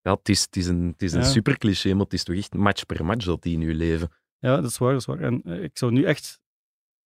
Ja, 0.00 0.12
het 0.12 0.28
is, 0.28 0.42
het 0.42 0.56
is 0.56 0.66
een, 0.66 0.86
het 0.86 1.02
is 1.02 1.12
een 1.12 1.20
Ja. 1.20 1.26
super 1.26 1.58
cliché, 1.58 1.92
maar 1.92 2.04
het 2.04 2.12
is 2.12 2.24
toch 2.24 2.36
echt 2.36 2.54
match 2.54 2.86
per 2.86 3.04
match 3.04 3.24
dat 3.24 3.42
die 3.42 3.56
nu 3.58 3.74
leven. 3.74 4.08
Ja, 4.38 4.56
dat 4.56 4.70
is 4.70 4.78
waar, 4.78 4.90
dat 4.92 5.00
is 5.00 5.06
waar. 5.06 5.20
En 5.20 5.42
eh, 5.42 5.62
ik 5.62 5.78
zou 5.78 5.92
nu 5.92 6.04
echt... 6.04 6.40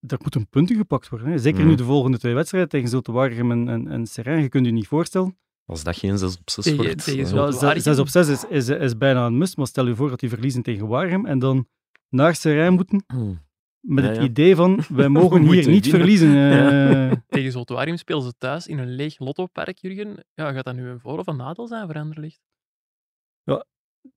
Er 0.00 0.18
moet 0.22 0.34
een 0.34 0.48
puntje 0.48 0.74
gepakt 0.76 1.08
worden. 1.08 1.28
Hè. 1.28 1.38
Zeker 1.38 1.60
Mhm. 1.60 1.68
nu 1.68 1.74
de 1.74 1.84
volgende 1.84 2.18
twee 2.18 2.34
wedstrijden 2.34 2.70
tegen 2.70 2.88
Zulte 2.88 3.12
Waregem 3.12 3.50
en, 3.50 3.68
en, 3.68 3.88
en 3.88 4.06
Serijn. 4.06 4.42
Je 4.42 4.48
kunt 4.48 4.66
je 4.66 4.72
niet 4.72 4.86
voorstellen. 4.86 5.38
Als 5.64 5.82
dat 5.84 5.96
geen 5.96 6.18
6 6.18 6.36
op 6.38 6.50
6 6.50 6.64
Tegen- 6.64 6.84
wordt... 6.84 7.04
tegen 7.04 7.20
ja. 7.20 7.26
Zulte 7.26 7.52
Ja, 7.52 7.58
Waregem. 7.60 7.82
6 7.82 7.98
op 7.98 8.08
6 8.08 8.28
is, 8.28 8.44
is, 8.44 8.68
is 8.68 8.96
bijna 8.98 9.26
een 9.26 9.38
must, 9.38 9.56
maar 9.56 9.66
stel 9.66 9.86
je 9.86 9.94
voor 9.94 10.08
dat 10.10 10.20
die 10.20 10.28
verliezen 10.28 10.62
tegen 10.62 10.86
Waregem 10.88 11.26
en 11.26 11.38
dan 11.38 11.68
naar 12.08 12.34
Serijn 12.34 12.72
moeten 12.74 13.04
Hmm. 13.06 13.44
met 13.80 14.04
Ja, 14.04 14.10
het 14.10 14.18
ja. 14.18 14.24
idee 14.24 14.56
van, 14.56 14.80
wij 14.88 15.08
mogen 15.18 15.40
hier 15.42 15.50
niet 15.54 15.64
winnen. 15.66 15.90
verliezen. 15.90 16.34
eh. 17.10 17.12
Tegen 17.28 17.52
Zoltuarium 17.52 17.96
spelen 17.96 18.22
ze 18.22 18.32
thuis 18.38 18.66
in 18.66 18.78
een 18.78 18.94
leeg 18.94 19.18
lottopark, 19.18 19.78
Jurgen. 19.78 20.24
Ja, 20.34 20.52
gaat 20.52 20.64
dat 20.64 20.74
nu 20.74 20.88
een 20.88 21.00
voor- 21.00 21.18
of 21.18 21.26
een 21.26 21.36
nadeel 21.36 21.66
zijn 21.66 21.86
voor 21.86 21.94
Anderlecht? 21.98 22.40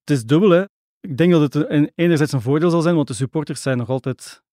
het 0.03 0.09
is 0.17 0.25
dubbel, 0.25 0.49
hè. 0.49 0.63
Ik 0.99 1.17
denk 1.17 1.31
dat 1.31 1.53
het 1.53 1.69
een- 1.69 1.91
enerzijds 1.95 2.31
een 2.31 2.41
voordeel 2.41 2.69
zal 2.69 2.81
zijn, 2.81 2.95
want 2.95 3.07
de 3.07 3.13
supporters 3.13 3.61
zijn 3.61 3.77
nog 3.77 3.89
altijd 3.89 4.43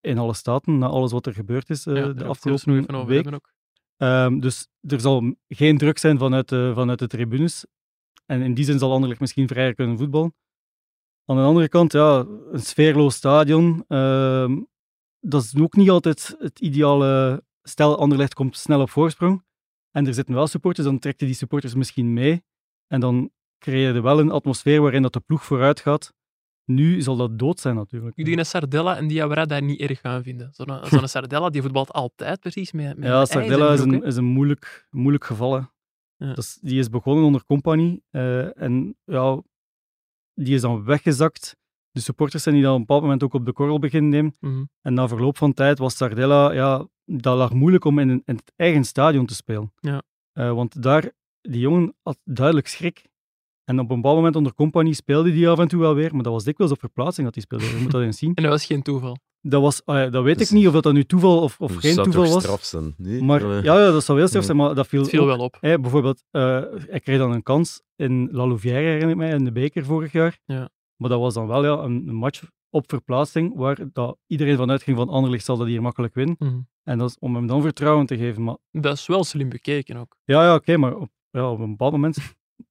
in 0.00 0.18
alle 0.18 0.34
staten, 0.34 0.78
na 0.78 0.86
alles 0.86 1.12
wat 1.12 1.26
er 1.26 1.34
gebeurd 1.34 1.70
is 1.70 1.86
eh, 1.86 1.96
ja, 1.96 2.12
de 2.12 2.24
afgelopen 2.24 3.06
week. 3.06 3.38
Ehm, 3.96 4.38
dus 4.38 4.68
er 4.80 5.00
zal 5.00 5.34
geen 5.48 5.78
druk 5.78 5.98
zijn 5.98 6.18
vanuit 6.18 6.48
de, 6.48 6.72
vanuit 6.74 6.98
de 6.98 7.06
tribunes. 7.06 7.66
En 8.26 8.42
in 8.42 8.54
die 8.54 8.64
zin 8.64 8.78
zal 8.78 8.92
Anderlecht 8.92 9.20
misschien 9.20 9.48
vrijer 9.48 9.74
kunnen 9.74 9.98
voetballen. 9.98 10.34
Aan 11.24 11.36
de 11.36 11.42
andere 11.42 11.68
kant, 11.68 11.92
ja, 11.92 12.26
een 12.50 12.60
sfeerloos 12.60 13.14
stadion. 13.14 13.84
ehm, 13.88 14.60
dat 15.20 15.42
is 15.42 15.56
ook 15.56 15.76
niet 15.76 15.90
altijd 15.90 16.36
het 16.38 16.60
ideale. 16.60 17.42
Stel, 17.62 17.98
Anderlecht 17.98 18.34
komt 18.34 18.56
snel 18.56 18.80
op 18.80 18.90
voorsprong. 18.90 19.44
En 19.90 20.06
er 20.06 20.14
zitten 20.14 20.34
wel 20.34 20.46
supporters, 20.46 20.86
dan 20.86 20.98
trekt 20.98 21.20
je 21.20 21.26
die 21.26 21.34
supporters 21.34 21.74
misschien 21.74 22.12
mee. 22.12 22.44
En 22.86 23.00
dan 23.00 23.30
creëer 23.58 23.94
je 23.94 24.00
wel 24.00 24.20
een 24.20 24.30
atmosfeer 24.30 24.80
waarin 24.80 25.02
dat 25.02 25.12
de 25.12 25.20
ploeg 25.20 25.44
vooruit 25.44 25.80
gaat. 25.80 26.12
Nu 26.74 27.00
zal 27.02 27.16
dat 27.16 27.38
dood 27.38 27.60
zijn 27.60 27.74
natuurlijk. 27.74 28.16
Ik 28.16 28.24
denk 28.24 28.36
dat 28.36 28.46
Sardella 28.46 28.96
en 28.96 29.08
Diawara 29.08 29.44
daar 29.44 29.62
niet 29.62 29.80
erg 29.80 30.00
gaan 30.00 30.22
vinden. 30.22 30.48
Zo'n 30.52 30.78
zo'n 30.90 31.08
Sardella 31.08 31.50
die 31.50 31.62
voetbalt 31.62 31.92
altijd 31.92 32.40
precies 32.40 32.72
met, 32.72 32.96
met 32.96 33.08
Ja, 33.08 33.24
Sardella 33.24 33.72
is 33.72 33.80
een, 33.80 34.02
is 34.02 34.16
een 34.16 34.24
moeilijk, 34.24 34.86
moeilijk 34.90 35.24
geval. 35.24 35.52
hè. 35.54 35.60
Ja. 36.16 36.34
Die 36.60 36.78
is 36.78 36.88
begonnen 36.88 37.24
onder 37.24 37.44
compagnie 37.44 38.02
eh, 38.10 38.62
en 38.62 38.96
ja, 39.04 39.42
die 40.34 40.54
is 40.54 40.60
dan 40.60 40.84
weggezakt. 40.84 41.56
De 41.90 42.00
supporters 42.00 42.42
zijn 42.42 42.54
die 42.54 42.64
dan 42.64 42.72
op 42.72 42.78
een 42.80 42.86
bepaald 42.86 43.02
moment 43.02 43.22
ook 43.22 43.34
op 43.34 43.46
de 43.46 43.52
korrel 43.52 43.78
beginnen 43.78 44.10
nemen. 44.10 44.34
Mhm. 44.40 44.64
En 44.80 44.94
na 44.94 45.08
verloop 45.08 45.36
van 45.36 45.52
tijd 45.52 45.78
was 45.78 45.96
Sardella, 45.96 46.52
ja, 46.52 46.86
dat 47.04 47.36
lag 47.36 47.52
moeilijk 47.52 47.84
om 47.84 47.98
in, 47.98 48.10
in 48.10 48.22
het 48.24 48.52
eigen 48.56 48.84
stadion 48.84 49.26
te 49.26 49.34
spelen. 49.34 49.72
Ja. 49.80 50.02
Eh, 50.32 50.52
want 50.52 50.82
daar, 50.82 51.10
die 51.40 51.60
jongen 51.60 51.94
had 52.02 52.18
duidelijk 52.24 52.66
schrik. 52.68 53.08
En 53.70 53.78
op 53.80 53.90
een 53.90 53.96
bepaald 53.96 54.16
moment 54.16 54.36
onder 54.36 54.54
compagnie 54.54 54.94
speelde 54.94 55.32
die 55.32 55.48
af 55.48 55.58
en 55.58 55.68
toe 55.68 55.80
wel 55.80 55.94
weer, 55.94 56.14
maar 56.14 56.22
dat 56.22 56.32
was 56.32 56.44
dikwijls 56.44 56.72
op 56.72 56.78
verplaatsing 56.80 57.24
dat 57.26 57.34
hij 57.34 57.44
speelde. 57.44 57.64
Je 57.64 57.82
moet 57.82 57.90
dat 57.90 58.00
eens 58.02 58.18
zien. 58.18 58.34
En 58.36 58.42
dat 58.42 58.52
was 58.52 58.64
geen 58.64 58.82
toeval. 58.82 59.16
Dat, 59.40 59.62
was, 59.62 59.82
dat 59.84 60.22
weet 60.22 60.38
Dus- 60.38 60.50
ik 60.50 60.56
niet 60.56 60.66
of 60.66 60.72
dat, 60.72 60.82
dat 60.82 60.92
nu 60.92 61.04
toeval 61.04 61.40
of, 61.42 61.60
of 61.60 61.72
Dus 61.72 61.80
geen 61.80 61.94
zou 61.94 62.10
toeval 62.10 62.32
was. 62.32 62.42
straf 62.42 62.64
zijn? 62.64 62.94
Nee? 62.96 63.22
Maar 63.22 63.44
ja, 63.46 63.78
ja, 63.78 63.90
dat 63.90 64.04
zou 64.04 64.18
heel 64.18 64.28
straf 64.28 64.44
zijn, 64.44 64.56
maar 64.56 64.74
dat 64.74 64.86
viel, 64.86 65.00
Het 65.00 65.10
viel 65.10 65.20
ook- 65.20 65.26
wel 65.26 65.38
op. 65.38 65.56
Hè, 65.60 65.80
bijvoorbeeld, 65.80 66.22
eh 66.30 66.60
hij 66.88 67.00
kreeg 67.00 67.18
dan 67.18 67.32
een 67.32 67.42
kans 67.42 67.82
in 67.96 68.28
La 68.32 68.46
Louvière, 68.46 68.78
herinner 68.84 69.10
ik 69.10 69.16
mij, 69.16 69.30
in 69.30 69.44
de 69.44 69.52
beker 69.52 69.84
vorig 69.84 70.12
jaar. 70.12 70.38
Ja. 70.44 70.68
Maar 70.96 71.08
dat 71.10 71.20
was 71.20 71.34
dan 71.34 71.46
wel 71.46 71.64
ja, 71.64 71.82
een, 71.84 72.08
een 72.08 72.14
match 72.14 72.42
op 72.70 72.84
verplaatsing, 72.90 73.54
waar 73.56 73.78
dat 73.92 74.16
iedereen 74.26 74.56
vanuit 74.56 74.82
ging 74.82 74.96
van 74.96 75.08
Anderlecht 75.08 75.44
zal 75.44 75.56
dat 75.56 75.66
hier 75.66 75.82
makkelijk 75.82 76.14
winnen. 76.14 76.36
Mhm. 76.38 76.58
En 76.82 76.98
dat 76.98 77.08
is 77.10 77.16
om 77.18 77.34
hem 77.34 77.46
dan 77.46 77.62
vertrouwen 77.62 78.06
te 78.06 78.16
geven. 78.16 78.42
Maar 78.44 78.56
Dat 78.70 78.92
is 78.96 79.06
wel 79.06 79.24
slim 79.24 79.48
bekeken 79.48 79.96
ook. 79.96 80.16
ja, 80.24 80.42
ja 80.44 80.54
oké, 80.54 80.76
maar 80.76 80.96
op, 80.96 81.08
ja, 81.30 81.50
op 81.50 81.58
een 81.60 81.70
bepaald 81.70 81.92
moment 81.92 82.16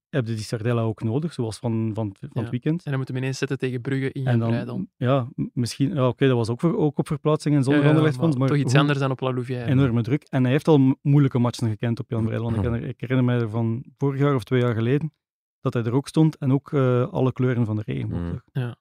heb 0.09 0.27
je 0.27 0.33
die 0.33 0.43
Sardella 0.43 0.81
ook 0.81 1.03
nodig, 1.03 1.33
zoals 1.33 1.57
van, 1.57 1.91
van, 1.93 2.15
van 2.19 2.29
Ja. 2.33 2.41
het 2.41 2.49
weekend. 2.49 2.77
En 2.83 2.89
dan 2.89 2.95
moeten 2.95 3.13
we 3.15 3.21
ineens 3.21 3.37
zetten 3.37 3.57
tegen 3.57 3.81
Brugge 3.81 4.11
in 4.11 4.27
En 4.27 4.39
Jan 4.39 4.65
dan, 4.65 4.89
ja, 4.97 5.27
misschien, 5.53 5.93
ja, 5.93 6.07
oké, 6.07 6.27
dat 6.27 6.35
was 6.35 6.49
ook, 6.49 6.59
voor, 6.59 6.77
ook 6.77 6.97
op 6.97 7.07
verplaatsing 7.07 7.55
en 7.55 7.63
zonder 7.63 7.81
Ja, 7.83 7.87
ja, 7.89 7.93
maar 8.01 8.37
maar 8.37 8.47
toch 8.47 8.57
iets 8.57 8.71
hoe- 8.71 8.81
anders 8.81 8.99
dan 8.99 9.11
op 9.11 9.19
La 9.19 9.33
Louvière. 9.33 9.65
enorme 9.65 10.01
druk. 10.01 10.23
En 10.23 10.43
hij 10.43 10.51
heeft 10.51 10.67
al 10.67 10.77
mo- 10.77 10.95
moeilijke 11.01 11.39
matchen 11.39 11.69
gekend 11.69 11.99
op 11.99 12.09
Jan 12.09 12.23
Breidel. 12.23 12.43
Want 12.45 12.55
ik, 12.57 12.63
herinner- 12.63 12.89
ik 12.89 12.99
herinner 13.01 13.25
mij 13.25 13.39
ervan 13.39 13.85
vorig 13.97 14.19
jaar 14.19 14.35
of 14.35 14.43
twee 14.43 14.61
jaar 14.61 14.73
geleden. 14.73 15.13
dat 15.61 15.73
hij 15.73 15.83
er 15.83 15.93
ook 15.93 16.07
stond 16.07 16.37
en 16.37 16.53
ook 16.53 16.73
eh, 16.73 17.07
alle 17.11 17.31
kleuren 17.31 17.65
van 17.65 17.75
de 17.75 17.81
regenboog. 17.85 18.41
Mm. 18.53 18.75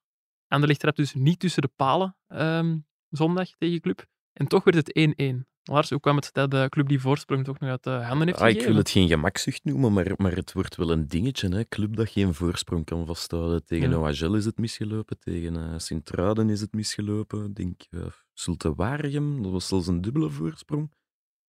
Anderlecht 0.48 0.80
trapt 0.80 0.96
dus 0.96 1.14
niet 1.14 1.38
tussen 1.38 1.62
de 1.62 1.70
palen 1.76 2.16
ehm, 2.26 2.78
zondag 3.10 3.48
tegen 3.56 3.80
Club. 3.80 4.06
En 4.32 4.46
toch 4.46 4.64
werd 4.64 4.76
het 4.76 4.92
1-1. 4.98 5.46
Lars, 5.68 5.90
hoe 5.90 6.00
kwam 6.00 6.16
het 6.16 6.30
dat 6.32 6.50
de 6.50 6.66
club 6.68 6.88
die 6.88 7.00
voorsprong 7.00 7.44
toch 7.44 7.58
nog 7.58 7.70
uit 7.70 7.82
de 7.84 7.90
handen 7.90 8.26
heeft 8.26 8.40
Ah, 8.40 8.48
ik 8.48 8.62
wil 8.62 8.76
het 8.76 8.90
geen 8.90 9.08
gemakzucht 9.08 9.64
noemen, 9.64 9.92
maar, 9.92 10.12
maar 10.16 10.34
het 10.34 10.52
wordt 10.52 10.76
wel 10.76 10.90
een 10.90 11.08
dingetje. 11.08 11.48
Hè? 11.48 11.68
Club 11.68 11.96
dat 11.96 12.08
geen 12.08 12.34
voorsprong 12.34 12.84
kan 12.84 13.06
vasthouden. 13.06 13.64
Tegen 13.64 13.90
Ja. 13.90 13.96
OHL 13.96 14.34
is 14.34 14.44
het 14.44 14.58
misgelopen, 14.58 15.18
tegen 15.18 15.56
eh 15.56 15.78
Sint-Truiden 15.78 16.50
is 16.50 16.60
het 16.60 16.72
misgelopen. 16.72 17.44
Ik 17.44 17.54
denk 17.54 17.82
uh, 17.90 18.06
Zulte 18.32 18.74
Waregem, 18.74 19.42
dat 19.42 19.52
was 19.52 19.68
zelfs 19.68 19.86
een 19.86 20.00
dubbele 20.00 20.30
voorsprong. 20.30 20.90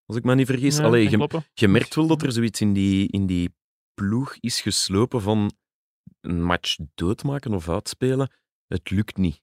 Als 0.06 0.18
ik 0.18 0.24
me 0.24 0.36
niet 0.36 0.48
vergis. 0.48 0.78
Ja, 0.78 0.84
Allee, 0.84 1.10
je, 1.10 1.42
je 1.54 1.68
merkt 1.68 1.96
wel 1.96 2.08
dat 2.08 2.22
er 2.22 2.32
zoiets 2.32 2.62
in 2.62 2.74
die, 2.74 3.08
in 3.08 3.26
die 3.26 3.56
ploeg 3.94 4.36
is 4.40 4.62
geslopen 4.62 5.22
van 5.22 5.52
een 6.22 6.44
match 6.44 6.78
doodmaken 6.96 7.54
of 7.54 7.70
uitspelen. 7.70 8.32
Het 8.68 8.90
lukt 8.90 9.18
niet. 9.18 9.42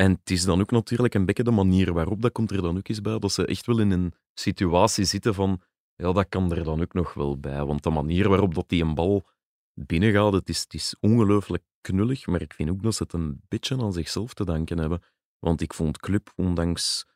En 0.00 0.12
het 0.12 0.30
is 0.30 0.44
dan 0.44 0.60
ook 0.60 0.70
natuurlijk 0.70 1.14
een 1.14 1.24
beetje 1.26 1.42
de 1.42 1.50
manier 1.50 1.92
waarop, 1.92 2.22
dat 2.22 2.32
komt 2.32 2.50
er 2.50 2.62
dan 2.62 2.76
ook 2.76 2.88
eens 2.88 3.00
bij, 3.00 3.18
dat 3.18 3.32
ze 3.32 3.46
echt 3.46 3.66
wel 3.66 3.78
in 3.78 3.90
een 3.90 4.12
situatie 4.34 5.04
zitten 5.04 5.34
van, 5.34 5.60
ja, 5.96 6.12
dat 6.12 6.28
kan 6.28 6.52
er 6.52 6.64
dan 6.64 6.80
ook 6.80 6.92
nog 6.92 7.14
wel 7.14 7.38
bij. 7.38 7.64
Want 7.64 7.82
de 7.82 7.90
manier 7.90 8.28
waarop 8.28 8.54
dat 8.54 8.68
die 8.68 8.82
een 8.82 8.94
bal 8.94 9.26
binnengaat, 9.74 10.32
het 10.32 10.48
is, 10.48 10.60
het 10.60 10.74
is 10.74 10.96
ongelooflijk 11.00 11.62
knullig, 11.80 12.26
maar 12.26 12.40
ik 12.42 12.52
vind 12.54 12.70
ook 12.70 12.82
dat 12.82 12.94
ze 12.94 13.02
het 13.02 13.12
een 13.12 13.40
beetje 13.48 13.82
aan 13.82 13.92
zichzelf 13.92 14.34
te 14.34 14.44
danken 14.44 14.78
hebben. 14.78 15.02
Want 15.38 15.60
ik 15.60 15.74
vond 15.74 15.98
Club, 15.98 16.32
ondanks 16.36 17.06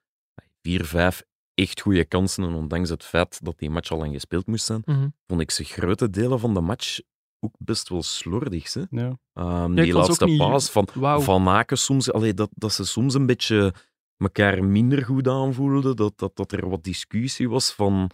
vier, 0.62 0.84
vijf 0.84 1.22
echt 1.54 1.80
goede 1.80 2.04
kansen 2.04 2.44
en 2.44 2.54
ondanks 2.54 2.88
het 2.90 3.04
feit 3.04 3.44
dat 3.44 3.58
die 3.58 3.70
match 3.70 3.90
al 3.90 3.98
lang 3.98 4.12
gespeeld 4.12 4.46
moest 4.46 4.64
zijn, 4.64 4.82
Mhm. 4.84 5.08
vond 5.26 5.40
ik 5.40 5.50
ze 5.50 5.64
grote 5.64 6.10
delen 6.10 6.40
van 6.40 6.54
de 6.54 6.60
match 6.60 7.00
ook 7.44 7.54
best 7.58 7.88
wel 7.88 8.02
slordig. 8.02 8.72
Hè? 8.72 8.82
Ja. 8.90 9.18
Ehm, 9.32 9.74
die 9.74 9.92
laatste 9.92 10.24
niet- 10.24 10.38
paas 10.38 10.70
van, 10.70 10.88
Wauw. 10.94 11.20
van 11.20 11.48
Aken 11.48 11.78
soms, 11.78 12.12
allee, 12.12 12.34
dat, 12.34 12.50
dat 12.54 12.72
ze 12.72 12.84
soms 12.84 13.14
een 13.14 13.26
beetje 13.26 13.74
elkaar 14.16 14.64
minder 14.64 15.04
goed 15.04 15.28
aanvoelden, 15.28 15.96
dat, 15.96 16.18
dat, 16.18 16.36
dat 16.36 16.52
er 16.52 16.68
wat 16.68 16.84
discussie 16.84 17.48
was 17.48 17.72
van 17.72 18.10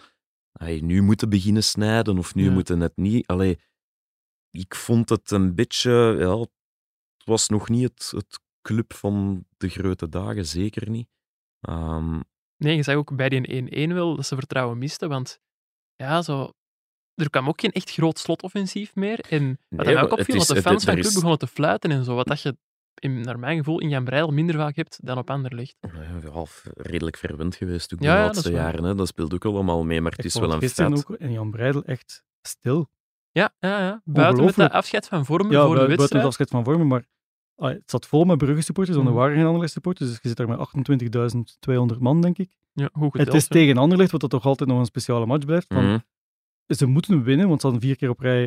allee, 0.53 0.83
nu 0.83 1.03
moeten 1.03 1.29
beginnen 1.29 1.65
snijden 1.65 2.19
of 2.19 2.35
nu 2.35 2.45
Ja. 2.45 2.51
moeten 2.51 2.81
het 2.81 2.97
niet. 2.97 3.27
Allee, 3.27 3.59
ik 4.51 4.75
vond 4.75 5.09
het 5.09 5.31
een 5.31 5.55
beetje, 5.55 6.17
ja, 6.19 6.39
het 6.39 6.51
was 7.25 7.49
nog 7.49 7.69
niet 7.69 7.83
het, 7.83 8.11
het 8.17 8.41
club 8.63 8.93
van 8.93 9.45
de 9.57 9.69
grote 9.69 10.09
dagen, 10.09 10.47
zeker 10.47 10.91
niet. 10.91 11.09
Ehm, 11.61 12.21
Nee, 12.57 12.77
je 12.77 12.83
zag 12.83 12.95
ook 12.95 13.17
bij 13.17 13.29
die 13.29 13.87
1-1 13.89 13.93
wel 13.95 14.17
dat 14.17 14.27
ze 14.27 14.35
vertrouwen 14.35 14.79
misten, 14.79 15.09
want 15.09 15.41
ja, 15.97 16.23
zo... 16.23 16.53
Er 17.21 17.31
kwam 17.31 17.49
ook 17.49 17.61
geen 17.61 17.73
echt 17.73 17.91
groot 17.91 18.19
slotoffensief 18.19 18.95
meer. 18.95 19.21
En 19.29 19.59
wat 19.69 19.87
Nee, 19.87 19.95
mij 19.95 20.05
ook 20.05 20.13
opviel, 20.13 20.35
is- 20.37 20.47
dat 20.47 20.57
de 20.57 20.63
fans 20.63 20.85
van 20.85 20.95
Club 20.95 21.13
begonnen 21.13 21.39
te 21.39 21.47
fluiten 21.47 21.91
en 21.91 22.05
zo, 22.05 22.15
wat 22.15 22.27
dat 22.27 22.43
je 22.43 22.57
in, 22.95 23.21
naar 23.21 23.39
mijn 23.39 23.59
gevoel 23.59 23.81
in 23.81 23.89
Jan 23.89 24.05
Breidel 24.05 24.31
minder 24.31 24.55
vaak 24.55 24.77
hebt 24.77 24.99
dan 25.03 25.19
op 25.19 25.31
Anderlecht. 25.31 25.77
ja, 25.81 26.31
half 26.31 26.63
redelijk 26.75 27.17
verwend 27.17 27.57
geweest 27.57 27.95
ook 27.95 28.01
Ja, 28.03 28.13
de 28.13 28.19
ja, 28.19 28.25
laatste 28.25 28.43
dat 28.51 28.53
waar. 28.53 28.63
jaren. 28.71 28.85
Hè. 28.85 28.95
Dat 28.95 29.07
speelt 29.09 29.35
ook 29.35 29.45
allemaal 29.45 29.85
mee, 29.85 30.01
maar 30.01 30.11
het 30.11 30.21
Ik 30.21 30.27
is 30.27 30.35
wel 30.35 30.53
een 30.53 30.69
feit. 30.69 31.09
ook 31.09 31.17
en 31.19 31.33
Jan 31.33 31.51
Breidel 31.51 31.85
echt 31.85 32.25
stil. 32.43 32.89
Ja, 33.31 33.55
ja, 33.59 33.79
ja. 33.81 34.01
Buiten 34.05 34.45
met 34.45 34.55
dat 34.55 34.71
afscheid 34.73 35.07
van 35.09 35.25
vormen 35.25 35.53
Ja, 35.53 35.59
voor 35.65 35.69
de 35.69 35.75
bui- 35.75 35.87
buiten 35.97 35.97
wedstrijd. 35.97 36.23
het 36.23 36.25
afscheid 36.25 36.51
van 36.51 36.65
vormen, 36.65 36.87
maar 36.87 37.05
ah, 37.57 37.69
het 37.71 37.91
zat 37.91 38.07
vol 38.07 38.25
met 38.25 38.39
Brugge 38.39 38.63
supporters, 38.63 38.97
want 38.97 39.09
er 39.09 39.15
Mhm. 39.15 39.23
waren 39.23 39.37
geen 39.39 39.47
Anderlecht 39.47 39.73
supporters, 39.73 40.09
dus 40.09 40.19
je 40.23 40.29
zit 40.29 40.37
daar 40.37 40.49
met 40.49 40.59
28.200 40.59 42.01
man, 42.01 42.21
denk 42.21 42.39
ik. 42.39 42.51
Ja, 42.73 42.89
goed 42.93 43.13
Het 43.13 43.35
is 43.35 43.43
hè. 43.43 43.49
tegen 43.49 43.77
Anderlecht, 43.77 44.11
wat 44.11 44.21
dat 44.21 44.31
toch 44.31 44.45
altijd 44.47 44.69
nog 44.69 44.79
een 44.79 44.85
speciale 44.85 45.27
match 45.27 45.45
blijft. 45.45 45.67
Van. 45.67 46.03
Ze 46.77 46.87
moeten 46.87 47.23
winnen, 47.23 47.49
want 47.49 47.61
ze 47.61 47.67
hadden 47.67 47.87
vier 47.87 47.97
keer 47.97 48.09
op 48.09 48.21
rij 48.21 48.45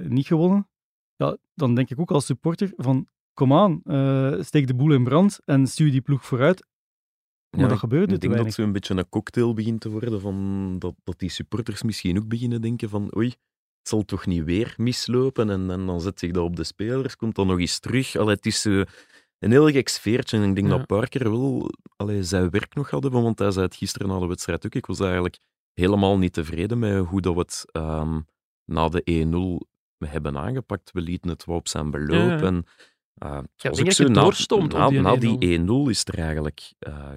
eh, 0.00 0.08
niet 0.08 0.26
gewonnen. 0.26 0.68
Ja, 1.16 1.36
dan 1.54 1.74
denk 1.74 1.90
ik 1.90 2.00
ook 2.00 2.10
als 2.10 2.26
supporter 2.26 2.72
van, 2.76 3.06
kom 3.34 3.52
aan, 3.52 3.80
eh, 3.84 4.34
steek 4.40 4.66
de 4.66 4.74
boel 4.74 4.92
in 4.92 5.04
brand 5.04 5.40
en 5.44 5.66
stuur 5.66 5.90
die 5.90 6.00
ploeg 6.00 6.24
vooruit. 6.24 6.66
Maar 7.50 7.60
Ja, 7.60 7.68
dat 7.68 7.78
gebeurde 7.78 8.14
Ik 8.14 8.20
denk 8.20 8.36
dat 8.36 8.44
het 8.44 8.54
zo'n 8.54 8.72
beetje 8.72 8.94
een 8.94 9.08
cocktail 9.08 9.54
begint 9.54 9.80
te 9.80 9.90
worden, 9.90 10.20
van 10.20 10.76
dat, 10.78 10.94
dat 11.04 11.18
die 11.18 11.28
supporters 11.30 11.82
misschien 11.82 12.18
ook 12.18 12.28
beginnen 12.28 12.60
denken 12.60 12.88
van 12.88 13.16
oei, 13.16 13.26
het 13.78 13.88
zal 13.88 14.02
toch 14.04 14.26
niet 14.26 14.44
weer 14.44 14.74
mislopen 14.76 15.50
en, 15.50 15.70
en 15.70 15.86
dan 15.86 16.00
zet 16.00 16.18
zich 16.18 16.30
dat 16.30 16.44
op 16.44 16.56
de 16.56 16.64
spelers, 16.64 17.16
komt 17.16 17.34
dan 17.34 17.46
nog 17.46 17.58
eens 17.58 17.78
terug. 17.78 18.16
Allee, 18.16 18.34
het 18.34 18.46
is 18.46 18.60
zo 18.60 18.84
een 19.38 19.50
heel 19.50 19.68
gek 19.68 19.88
sfeertje 19.88 20.36
en 20.38 20.48
ik 20.48 20.54
denk 20.54 20.68
Ja. 20.68 20.76
dat 20.76 20.86
Parker 20.86 21.30
wel 21.30 21.70
allee, 21.96 22.22
zijn 22.22 22.50
werk 22.50 22.74
nog 22.74 22.90
had 22.90 23.02
hebben, 23.02 23.22
want 23.22 23.38
hij 23.38 23.50
zei 23.50 23.64
het 23.64 23.76
gisteren 23.76 24.08
na 24.08 24.18
de 24.18 24.26
wedstrijd 24.26 24.66
ook. 24.66 24.74
Ik 24.74 24.86
was 24.86 25.00
eigenlijk 25.00 25.38
helemaal 25.74 26.18
niet 26.18 26.32
tevreden 26.32 26.78
met 26.78 27.04
hoe 27.06 27.20
dat 27.20 27.34
we 27.34 27.40
het 27.40 27.64
ehm, 27.72 28.20
na 28.64 28.88
de 28.88 29.62
1-0 29.98 30.06
hebben 30.08 30.38
aangepakt. 30.38 30.90
We 30.92 31.00
lieten 31.00 31.30
het 31.30 31.44
wel 31.44 31.56
op 31.56 31.68
zijn 31.68 31.90
beloop 31.90 32.10
Ja, 32.30 32.36
ja. 32.36 32.40
en 32.42 32.54
uh, 33.24 33.36
het 33.36 33.46
Ja, 33.56 33.68
was 33.70 33.78
ik 33.78 33.96
denk 33.96 34.08
ook 34.08 34.14
dat 34.14 34.36
zo, 34.36 34.58
na, 34.58 34.66
na, 34.66 34.88
die 34.88 35.00
na 35.00 35.16
1-0. 35.16 35.38
die 35.38 35.86
1-0 35.86 35.90
is 35.90 36.04
er 36.04 36.18
eigenlijk 36.18 36.72
eh, 36.78 37.08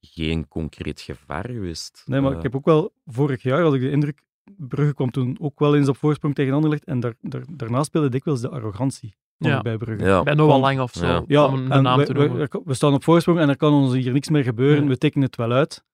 geen 0.00 0.48
concreet 0.48 1.00
gevaar 1.00 1.48
geweest. 1.50 2.02
Nee, 2.06 2.20
maar 2.20 2.30
Eh, 2.30 2.36
ik 2.36 2.42
heb 2.42 2.56
ook 2.56 2.64
wel, 2.64 2.92
vorig 3.06 3.42
jaar 3.42 3.62
had 3.62 3.74
ik 3.74 3.80
de 3.80 3.90
indruk, 3.90 4.22
Brugge 4.56 4.94
kwam 4.94 5.10
toen 5.10 5.36
ook 5.40 5.58
wel 5.58 5.76
eens 5.76 5.88
op 5.88 5.96
voorsprong 5.96 6.34
tegen 6.34 6.52
Anderlecht 6.54 6.84
en 6.84 7.00
daar, 7.00 7.14
daar, 7.20 7.42
daarna 7.50 7.82
speelde 7.82 8.08
dikwijls 8.08 8.40
de 8.40 8.48
arrogantie 8.48 9.14
Ja. 9.36 9.56
ik 9.56 9.62
bij 9.62 9.76
Brugge. 9.76 10.04
ja. 10.04 10.22
Bij 10.22 10.34
Noah 10.34 10.50
Van- 10.50 10.60
Lang 10.60 10.80
of 10.80 10.92
zo, 10.92 11.06
Ja. 11.06 11.24
Ja, 11.26 11.46
om 11.46 11.54
een 11.54 11.70
en 11.70 11.82
naam 11.82 11.98
we, 11.98 12.04
te 12.04 12.60
we, 12.64 12.74
staan 12.74 12.94
op 12.94 13.04
voorsprong 13.04 13.38
en 13.38 13.48
er 13.48 13.56
kan 13.56 13.72
ons 13.72 13.92
hier 13.92 14.12
niks 14.12 14.28
meer 14.28 14.42
gebeuren. 14.44 14.82
Ja. 14.82 14.88
We 14.88 14.98
tikken 14.98 15.22
het 15.22 15.36
wel 15.36 15.52
uit. 15.52 15.84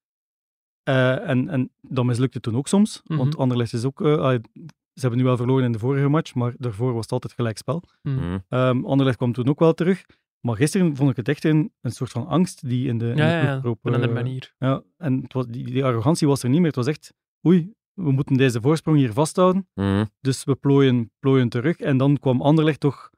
Eh, 0.85 1.29
en, 1.29 1.49
en 1.49 1.71
dat 1.81 2.05
mislukte 2.05 2.41
toen 2.41 2.57
ook 2.57 2.69
soms, 2.69 3.03
want 3.05 3.33
Mhm. 3.33 3.41
Anderlecht 3.41 3.73
is 3.73 3.85
ook... 3.85 4.01
eh, 4.01 4.29
ze 4.93 5.01
hebben 5.01 5.19
nu 5.19 5.25
wel 5.25 5.37
verloren 5.37 5.65
in 5.65 5.73
de 5.73 5.79
vorige 5.79 6.09
match, 6.09 6.35
maar 6.35 6.55
daarvoor 6.59 6.93
was 6.93 7.03
het 7.03 7.13
altijd 7.13 7.33
gelijkspel. 7.33 7.83
Hm. 8.03 8.11
Mhm. 8.15 8.39
Ehm 8.49 8.85
Anderlecht 8.85 9.17
kwam 9.17 9.33
toen 9.33 9.49
ook 9.49 9.59
wel 9.59 9.75
terug. 9.75 10.05
Maar 10.41 10.57
gisteren 10.57 10.97
vond 10.97 11.11
ik 11.11 11.17
het 11.17 11.29
echt 11.29 11.45
een, 11.45 11.73
een 11.81 11.91
soort 11.93 12.11
van 12.11 12.27
angst 12.27 12.69
die 12.69 12.89
in 12.89 12.99
de, 12.99 13.09
in 13.11 13.17
Ja, 13.17 13.41
de 13.41 13.47
ja, 13.47 13.57
op 13.71 13.79
een 13.85 13.93
andere 13.95 14.13
eh, 14.13 14.19
manier. 14.19 14.55
Ja, 14.59 14.83
en 14.97 15.23
het 15.23 15.33
was, 15.33 15.47
die, 15.47 15.65
die 15.65 15.85
arrogantie 15.85 16.27
was 16.29 16.43
er 16.43 16.49
niet 16.49 16.59
meer. 16.59 16.67
Het 16.67 16.77
was 16.77 16.87
echt, 16.87 17.15
oei, 17.47 17.73
we 17.93 18.11
moeten 18.13 18.37
deze 18.37 18.61
voorsprong 18.61 18.97
hier 18.99 19.13
vasthouden. 19.13 19.69
Mhm. 19.75 20.05
Dus 20.21 20.45
we 20.45 20.55
plooien, 20.55 21.11
plooien 21.19 21.49
terug. 21.49 21.77
En 21.77 21.97
dan 21.97 22.19
kwam 22.19 22.43
Anderlecht 22.43 22.81
toch, 22.81 23.11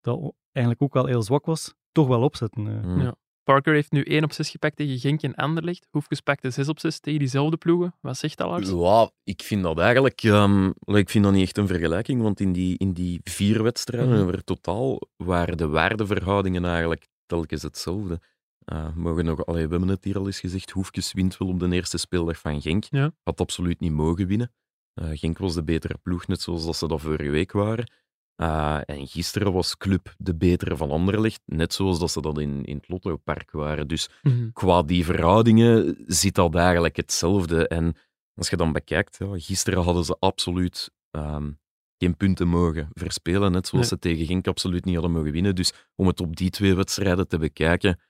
dat 0.00 0.32
eigenlijk 0.52 0.84
ook 0.84 0.94
wel 0.94 1.06
heel 1.06 1.22
zwak 1.22 1.46
was, 1.46 1.74
toch 1.92 2.06
wel 2.08 2.22
opzetten. 2.22 2.66
eh. 2.66 2.84
Mhm. 2.90 3.00
Ja. 3.00 3.14
Parker 3.42 3.74
heeft 3.74 3.92
nu 3.92 4.02
1 4.02 4.24
op 4.24 4.32
6 4.32 4.50
gepakt 4.50 4.76
tegen 4.76 4.98
Genk 4.98 5.22
en 5.22 5.34
Anderlecht. 5.34 5.86
Hoefkes 5.90 6.20
pakte 6.20 6.50
6 6.50 6.68
op 6.68 6.78
6 6.78 6.98
tegen 6.98 7.18
diezelfde 7.18 7.56
ploegen. 7.56 7.94
Wat 8.00 8.16
zegt 8.16 8.38
dat, 8.38 8.48
Lars? 8.48 8.70
Ja, 8.70 9.10
ik 9.24 9.42
vind 9.42 9.62
dat 9.62 9.78
eigenlijk... 9.78 10.22
ehm, 10.22 10.70
ik 10.84 11.10
vind 11.10 11.24
dat 11.24 11.32
niet 11.32 11.42
echt 11.42 11.56
een 11.58 11.66
vergelijking, 11.66 12.22
want 12.22 12.40
in 12.40 12.52
die, 12.52 12.78
in 12.78 12.92
die 12.92 13.20
vier 13.24 13.62
wedstrijden 13.62 14.22
over 14.22 14.44
totaal 14.44 15.00
waren 15.16 15.56
de 15.56 15.68
waardeverhoudingen 15.68 16.64
eigenlijk 16.64 17.08
telkens 17.26 17.62
hetzelfde. 17.62 18.20
Eh, 18.64 18.94
mogen 18.94 19.24
nog, 19.24 19.46
allee, 19.46 19.64
we 19.64 19.70
hebben 19.70 19.88
het 19.88 20.04
hier 20.04 20.18
al 20.18 20.26
eens 20.26 20.40
gezegd, 20.40 20.70
Hoefkes 20.70 21.12
wint 21.12 21.36
wel 21.36 21.48
op 21.48 21.60
de 21.60 21.72
eerste 21.72 21.98
speeldag 21.98 22.38
van 22.38 22.60
Genk. 22.60 22.84
Ja. 22.90 23.12
Had 23.22 23.40
absoluut 23.40 23.80
niet 23.80 23.92
mogen 23.92 24.26
winnen. 24.26 24.52
Eh, 24.94 25.10
Genk 25.12 25.38
was 25.38 25.54
de 25.54 25.64
betere 25.64 25.98
ploeg, 26.02 26.26
net 26.26 26.40
zoals 26.40 26.64
dat 26.64 26.76
ze 26.76 26.88
dat 26.88 27.00
vorige 27.00 27.30
week 27.30 27.52
waren. 27.52 27.90
Eh, 28.36 28.80
en 28.84 29.06
gisteren 29.06 29.52
was 29.52 29.76
Club 29.76 30.14
de 30.18 30.34
betere 30.34 30.76
van 30.76 30.90
Anderlecht, 30.90 31.40
net 31.44 31.74
zoals 31.74 31.98
dat 31.98 32.10
ze 32.10 32.20
dat 32.20 32.38
in, 32.38 32.64
in 32.64 32.76
het 32.76 32.88
Lotto-park 32.88 33.50
waren. 33.50 33.88
Dus 33.88 34.10
Mhm. 34.22 34.50
qua 34.52 34.82
die 34.82 35.04
verhoudingen 35.04 35.96
zit 36.06 36.34
dat 36.34 36.54
eigenlijk 36.54 36.96
hetzelfde. 36.96 37.68
En 37.68 37.96
als 38.34 38.50
je 38.50 38.56
dan 38.56 38.72
bekijkt, 38.72 39.16
ja, 39.18 39.26
gisteren 39.38 39.82
hadden 39.82 40.04
ze 40.04 40.16
absoluut 40.18 40.90
ehm, 41.10 41.50
geen 41.98 42.16
punten 42.16 42.48
mogen 42.48 42.88
verspelen, 42.92 43.52
net 43.52 43.66
zoals 43.66 43.90
Nee. 43.90 43.98
ze 43.98 44.08
tegen 44.08 44.26
Genk 44.26 44.46
absoluut 44.46 44.84
niet 44.84 44.94
hadden 44.94 45.12
mogen 45.12 45.32
winnen. 45.32 45.54
Dus 45.54 45.72
om 45.94 46.06
het 46.06 46.20
op 46.20 46.36
die 46.36 46.50
twee 46.50 46.74
wedstrijden 46.74 47.28
te 47.28 47.38
bekijken, 47.38 48.00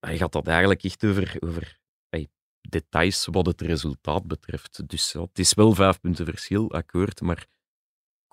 hij 0.00 0.18
gaat 0.18 0.32
dat 0.32 0.46
eigenlijk 0.46 0.82
echt 0.84 1.04
over, 1.04 1.36
over 1.40 1.76
details 2.68 3.26
wat 3.30 3.46
het 3.46 3.60
resultaat 3.60 4.26
betreft. 4.26 4.88
Dus 4.88 5.12
ja, 5.12 5.20
het 5.20 5.38
is 5.38 5.54
wel 5.54 5.74
vijf 5.74 6.00
punten 6.00 6.24
verschil, 6.24 6.70
akkoord, 6.72 7.20
maar 7.20 7.46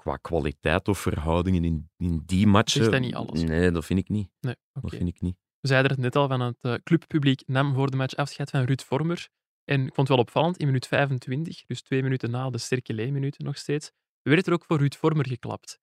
qua 0.06 0.18
kwaliteit 0.18 0.88
of 0.88 1.00
verhoudingen 1.00 1.64
in, 1.64 1.90
in 1.98 2.24
die 2.26 2.48
matchen... 2.48 2.80
Zegt 2.80 2.92
dat 2.92 3.02
niet 3.02 3.16
alles? 3.16 3.42
Nee, 3.44 3.72
dat 3.72 3.86
vind 3.86 4.00
ik 4.00 4.10
niet. 4.10 4.30
Nee, 4.40 4.56
oké. 4.74 4.82
Dat 4.82 4.96
vind 4.96 5.10
ik 5.10 5.22
niet. 5.22 5.36
We 5.60 5.68
zeiden 5.68 5.92
het 5.92 6.00
net 6.00 6.16
al, 6.16 6.28
van 6.28 6.40
het 6.42 6.58
eh, 6.62 6.74
clubpubliek 6.84 7.42
nam 7.46 7.74
voor 7.74 7.92
de 7.92 7.98
match 7.98 8.16
afscheid 8.16 8.50
van 8.50 8.64
Ruud 8.64 8.82
Vormer. 8.82 9.28
En 9.64 9.80
ik 9.82 9.94
vond 9.94 10.08
het 10.08 10.08
wel 10.08 10.18
opvallend, 10.18 10.58
in 10.58 10.66
minuut 10.66 10.88
25, 10.88 11.66
dus 11.66 11.82
twee 11.82 12.04
minuten 12.04 12.32
na 12.32 12.50
de 12.50 12.58
Sterke 12.58 13.34
nog 13.38 13.58
steeds, 13.58 13.92
werd 14.22 14.48
er 14.48 14.54
ook 14.54 14.66
voor 14.66 14.78
Ruud 14.78 14.96
Vormer 14.96 15.28
geklapt. 15.28 15.80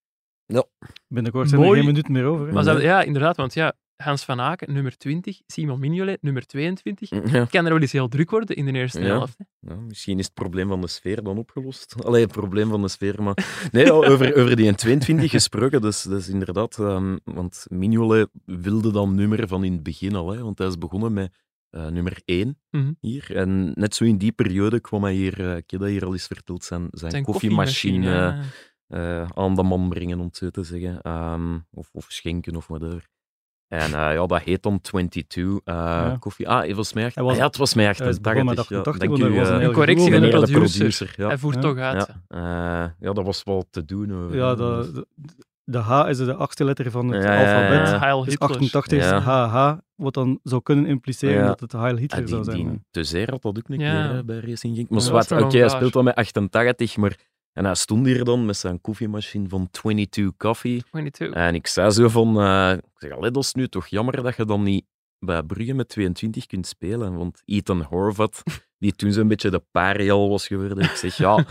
Binnenkort 1.09 1.49
zijn 1.49 1.61
er 1.63 1.75
geen 1.75 1.85
minuten 1.85 2.13
meer 2.13 2.25
over. 2.25 2.47
hè. 2.47 2.53
Maar 2.53 2.65
ze- 2.65 2.83
ja, 2.83 3.03
inderdaad, 3.03 3.37
want 3.37 3.55
ja, 3.55 3.73
Hans 3.97 4.25
van 4.25 4.41
Aken, 4.41 4.73
nummer 4.73 4.97
20, 4.97 5.41
Simon 5.47 5.79
Mignolet, 5.81 6.23
nummer 6.23 6.47
22. 6.47 7.11
Ja. 7.11 7.21
Het 7.21 7.51
kan 7.51 7.65
er 7.65 7.73
wel 7.73 7.81
eens 7.81 7.93
heel 7.93 8.09
druk 8.09 8.31
worden 8.31 8.57
in 8.57 8.65
de 8.65 8.73
eerste 8.73 9.01
Ja. 9.01 9.07
helft. 9.07 9.39
hè. 9.39 9.71
Ja, 9.73 9.77
misschien 9.81 10.19
is 10.19 10.25
het 10.25 10.35
probleem 10.35 10.69
van 10.69 10.81
de 10.81 10.87
sfeer 10.89 11.23
dan 11.23 11.39
opgelost. 11.39 11.95
Allee, 12.07 12.23
het 12.23 12.33
probleem 12.33 12.69
van 12.69 12.83
de 12.83 12.89
sfeer, 12.89 13.23
maar... 13.23 13.69
Nee, 13.73 13.93
over, 13.93 14.37
over 14.37 14.57
die 14.57 14.75
22 14.75 15.31
gesproken, 15.41 15.81
dat 15.81 16.07
is 16.11 16.29
inderdaad... 16.29 16.79
ehm, 16.79 17.17
want 17.25 17.67
Mignolet 17.69 18.29
wilde 18.45 18.93
dan 18.93 19.15
nummer 19.15 19.49
van 19.49 19.65
in 19.65 19.73
het 19.73 19.83
begin 19.83 20.15
al, 20.15 20.31
hè, 20.33 20.43
want 20.43 20.59
hij 20.59 20.67
is 20.67 20.79
begonnen 20.79 21.13
met 21.13 21.41
eh, 21.71 21.87
nummer 21.87 22.21
1 22.25 22.59
Mhm. 22.71 22.93
hier. 23.01 23.37
En 23.37 23.73
net 23.75 23.95
zo 23.95 24.05
in 24.05 24.19
die 24.19 24.33
periode 24.33 24.81
kwam 24.81 25.03
hij 25.03 25.15
hier, 25.15 25.57
ik 25.57 25.71
heb 25.71 25.81
dat 25.81 25.89
hier 25.89 26.05
al 26.05 26.13
eens 26.13 26.27
verteld, 26.27 26.65
zijn, 26.65 26.89
zijn, 26.91 27.11
Zijn 27.11 27.23
koffiemachine, 27.25 28.11
ja. 28.11 28.41
eh, 28.87 29.29
aan 29.35 29.55
de 29.55 29.63
man 29.63 29.89
brengen, 29.89 30.19
om 30.21 30.27
het 30.27 30.37
zo 30.37 30.51
te 30.51 30.63
zeggen. 30.63 31.03
Ehm, 31.03 31.59
of, 31.71 31.89
of 31.93 32.05
schenken 32.09 32.57
of 32.57 32.67
whatever. 32.67 33.09
En 33.73 33.85
eh, 33.85 34.13
ja, 34.15 34.27
dat 34.27 34.41
heet 34.43 34.63
dan 34.63 34.81
22 34.81 35.45
eh, 35.65 35.75
Ja. 35.75 36.17
koffie. 36.21 36.49
Ah, 36.49 36.65
volgens 36.65 36.93
mij. 36.93 37.11
Hij 37.15 37.25
was- 37.25 37.37
ja, 37.37 37.47
het 37.47 37.57
was 37.57 37.75
mij 37.75 37.89
88. 37.89 38.21
begonnen 38.23 38.45
met 38.55 38.55
ja. 38.57 38.61
88, 38.63 38.99
Dank 39.07 39.11
want 39.19 39.23
u, 39.23 39.35
hij 39.35 39.41
was 39.41 39.49
een 39.49 39.61
eh, 39.61 39.67
Een 39.67 39.73
correctie 39.73 40.13
goede 40.13 40.31
van 40.31 40.41
de 40.41 40.47
producer. 40.47 40.79
producer, 40.79 41.15
ja. 41.17 41.27
Hij 41.27 41.39
voert 41.39 41.55
Ja. 41.55 41.61
toch 41.61 41.77
uit. 41.79 42.07
Ja, 42.29 42.37
eh, 42.85 42.91
ja, 43.01 43.13
dat 43.13 43.25
was 43.25 43.43
wel 43.45 43.65
te 43.71 43.85
doen. 43.85 44.29
Ja, 44.33 44.55
de, 44.55 44.91
de, 44.95 45.07
de 45.65 45.79
H 45.79 46.09
is 46.09 46.17
de 46.17 46.35
achtste 46.35 46.65
letter 46.65 46.91
van 46.91 47.09
het 47.09 47.23
Ja, 47.23 47.33
ja, 47.33 47.41
ja, 47.41 47.57
alfabet. 47.69 47.89
ja. 47.89 47.99
Heil 47.99 48.19
Dus 48.25 48.33
Hitler. 48.33 48.51
88 48.51 48.99
is 48.99 49.05
Ja. 49.05 49.21
HH, 49.21 49.79
wat 49.95 50.15
dan 50.15 50.39
zou 50.43 50.63
kunnen 50.63 50.87
impliceren 50.87 51.35
Ja. 51.41 51.47
dat 51.47 51.61
het 51.61 51.73
Heil 51.73 51.97
Hitler 51.97 52.23
Ah, 52.23 52.29
zou 52.29 52.45
zijn. 52.45 52.57
die 52.57 52.81
te 52.91 53.05
zeer 53.05 53.31
had 53.31 53.43
dat 53.43 53.55
ook 53.55 53.69
keer 53.79 54.15
hè, 54.15 54.25
bij 54.25 54.39
Racing 54.39 54.77
Genk. 54.77 54.89
Maar 54.91 54.99
dat 54.99 55.09
oké, 55.45 55.51
wel 55.59 55.61
hij 55.61 55.69
speelt 55.69 55.97
al 55.97 56.03
met 56.03 56.15
88, 56.15 56.97
maar... 56.97 57.17
En 57.53 57.65
hij 57.65 57.75
stond 57.75 58.07
hier 58.07 58.25
dan 58.25 58.47
met 58.47 58.57
zijn 58.57 58.81
koffiemachine 58.81 59.49
van 59.49 59.69
22 59.71 60.37
Coffee. 60.37 60.83
22. 60.91 61.39
En 61.39 61.55
ik 61.55 61.67
zei 61.67 61.91
zo 61.91 62.09
van... 62.09 62.41
eh, 62.41 62.73
ik 62.73 62.83
zeg, 62.95 63.11
allee, 63.11 63.31
dat 63.31 63.43
is 63.43 63.53
nu 63.55 63.69
toch 63.69 63.87
jammer 63.87 64.23
dat 64.23 64.37
je 64.37 64.45
dan 64.45 64.63
niet 64.63 64.85
bij 65.19 65.43
Brugge 65.43 65.73
met 65.73 65.89
22 65.89 66.47
kunt 66.47 66.67
spelen. 66.67 67.17
Want 67.17 67.43
Ethan 67.45 67.83
Horvat, 67.83 68.43
die 68.79 68.93
toen 68.93 69.13
zo'n 69.13 69.29
beetje 69.29 69.51
de 69.51 69.63
parial 69.71 70.29
was 70.29 70.47
geworden, 70.47 70.79
ik 70.79 70.91
zeg, 70.91 71.17
ja... 71.17 71.31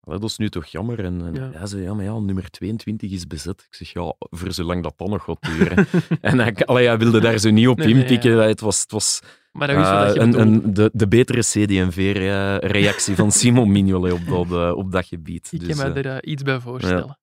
allee, 0.00 0.18
dat 0.18 0.30
is 0.30 0.36
nu 0.36 0.48
toch 0.48 0.66
jammer. 0.66 1.04
En, 1.04 1.22
en 1.26 1.34
Ja. 1.34 1.50
hij 1.52 1.66
zei, 1.66 1.82
ja, 1.82 1.94
maar 1.94 2.04
ja, 2.04 2.18
nummer 2.18 2.50
22 2.50 3.10
is 3.10 3.26
bezet. 3.26 3.66
Ik 3.70 3.74
zeg, 3.74 3.92
ja, 3.92 4.14
voor 4.18 4.52
zolang 4.52 4.82
dat 4.82 4.94
dan 4.96 5.10
nog 5.10 5.24
gaat 5.24 5.42
duren. 5.42 5.86
en 6.20 6.38
hij, 6.38 6.54
allee, 6.54 6.86
hij 6.86 6.98
wilde 6.98 7.20
daar 7.20 7.38
zo 7.38 7.50
niet 7.50 7.68
op 7.68 7.78
Nee, 7.78 7.86
nee, 7.94 8.02
inpikken. 8.02 8.30
ja. 8.36 8.42
Het 8.42 8.60
was... 8.60 8.80
Het 8.80 8.90
was 8.90 9.20
Maar 9.52 9.66
dat 9.66 9.76
wist 9.76 9.88
je 9.88 9.94
dat 9.96 10.14
je 10.14 10.20
eh, 10.20 10.26
een, 10.26 10.40
een, 10.40 10.74
de, 10.74 10.90
de 10.92 11.08
betere 11.08 11.40
CD&V-reactie 11.40 13.14
van 13.14 13.32
Simon 13.32 13.72
Mignolet 13.72 14.12
op 14.12 14.26
dat, 14.26 14.50
eh, 14.50 14.76
op 14.76 14.92
dat 14.92 15.06
gebied. 15.06 15.52
Ik 15.52 15.60
Dus, 15.60 15.76
kan 15.78 15.92
me 15.92 16.00
eh, 16.00 16.04
er 16.10 16.16
eh, 16.22 16.30
iets 16.32 16.42
bij 16.42 16.60
voorstellen. 16.60 17.18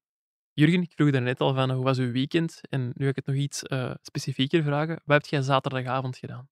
Jurgen, 0.54 0.82
ik 0.82 0.92
vroeg 0.96 1.12
daarnet 1.12 1.40
al 1.40 1.54
van 1.54 1.72
hoe 1.72 1.84
was 1.84 1.98
uw 1.98 2.12
weekend? 2.12 2.60
En 2.70 2.86
nu 2.94 3.04
ga 3.04 3.10
ik 3.10 3.16
het 3.16 3.26
nog 3.26 3.36
iets 3.36 3.64
eh, 3.64 3.92
specifieker 4.02 4.64
vragen. 4.64 5.02
Wat 5.06 5.22
heb 5.22 5.26
jij 5.26 5.42
zaterdagavond 5.42 6.18
gedaan? 6.18 6.50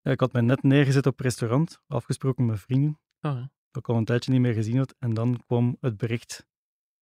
Ja, 0.00 0.10
ik 0.10 0.20
had 0.20 0.32
mij 0.32 0.42
net 0.42 0.62
neergezet 0.62 1.06
op 1.06 1.20
restaurant, 1.20 1.80
afgesproken 1.86 2.46
met 2.46 2.60
vrienden, 2.60 2.98
Oh, 3.20 3.34
dat 3.70 3.82
ik 3.82 3.88
al 3.88 3.96
een 3.96 4.04
tijdje 4.04 4.32
niet 4.32 4.40
meer 4.40 4.52
gezien 4.54 4.76
had. 4.78 4.94
En 4.98 5.14
dan 5.14 5.42
kwam 5.46 5.76
het 5.80 5.96
bericht 5.96 6.46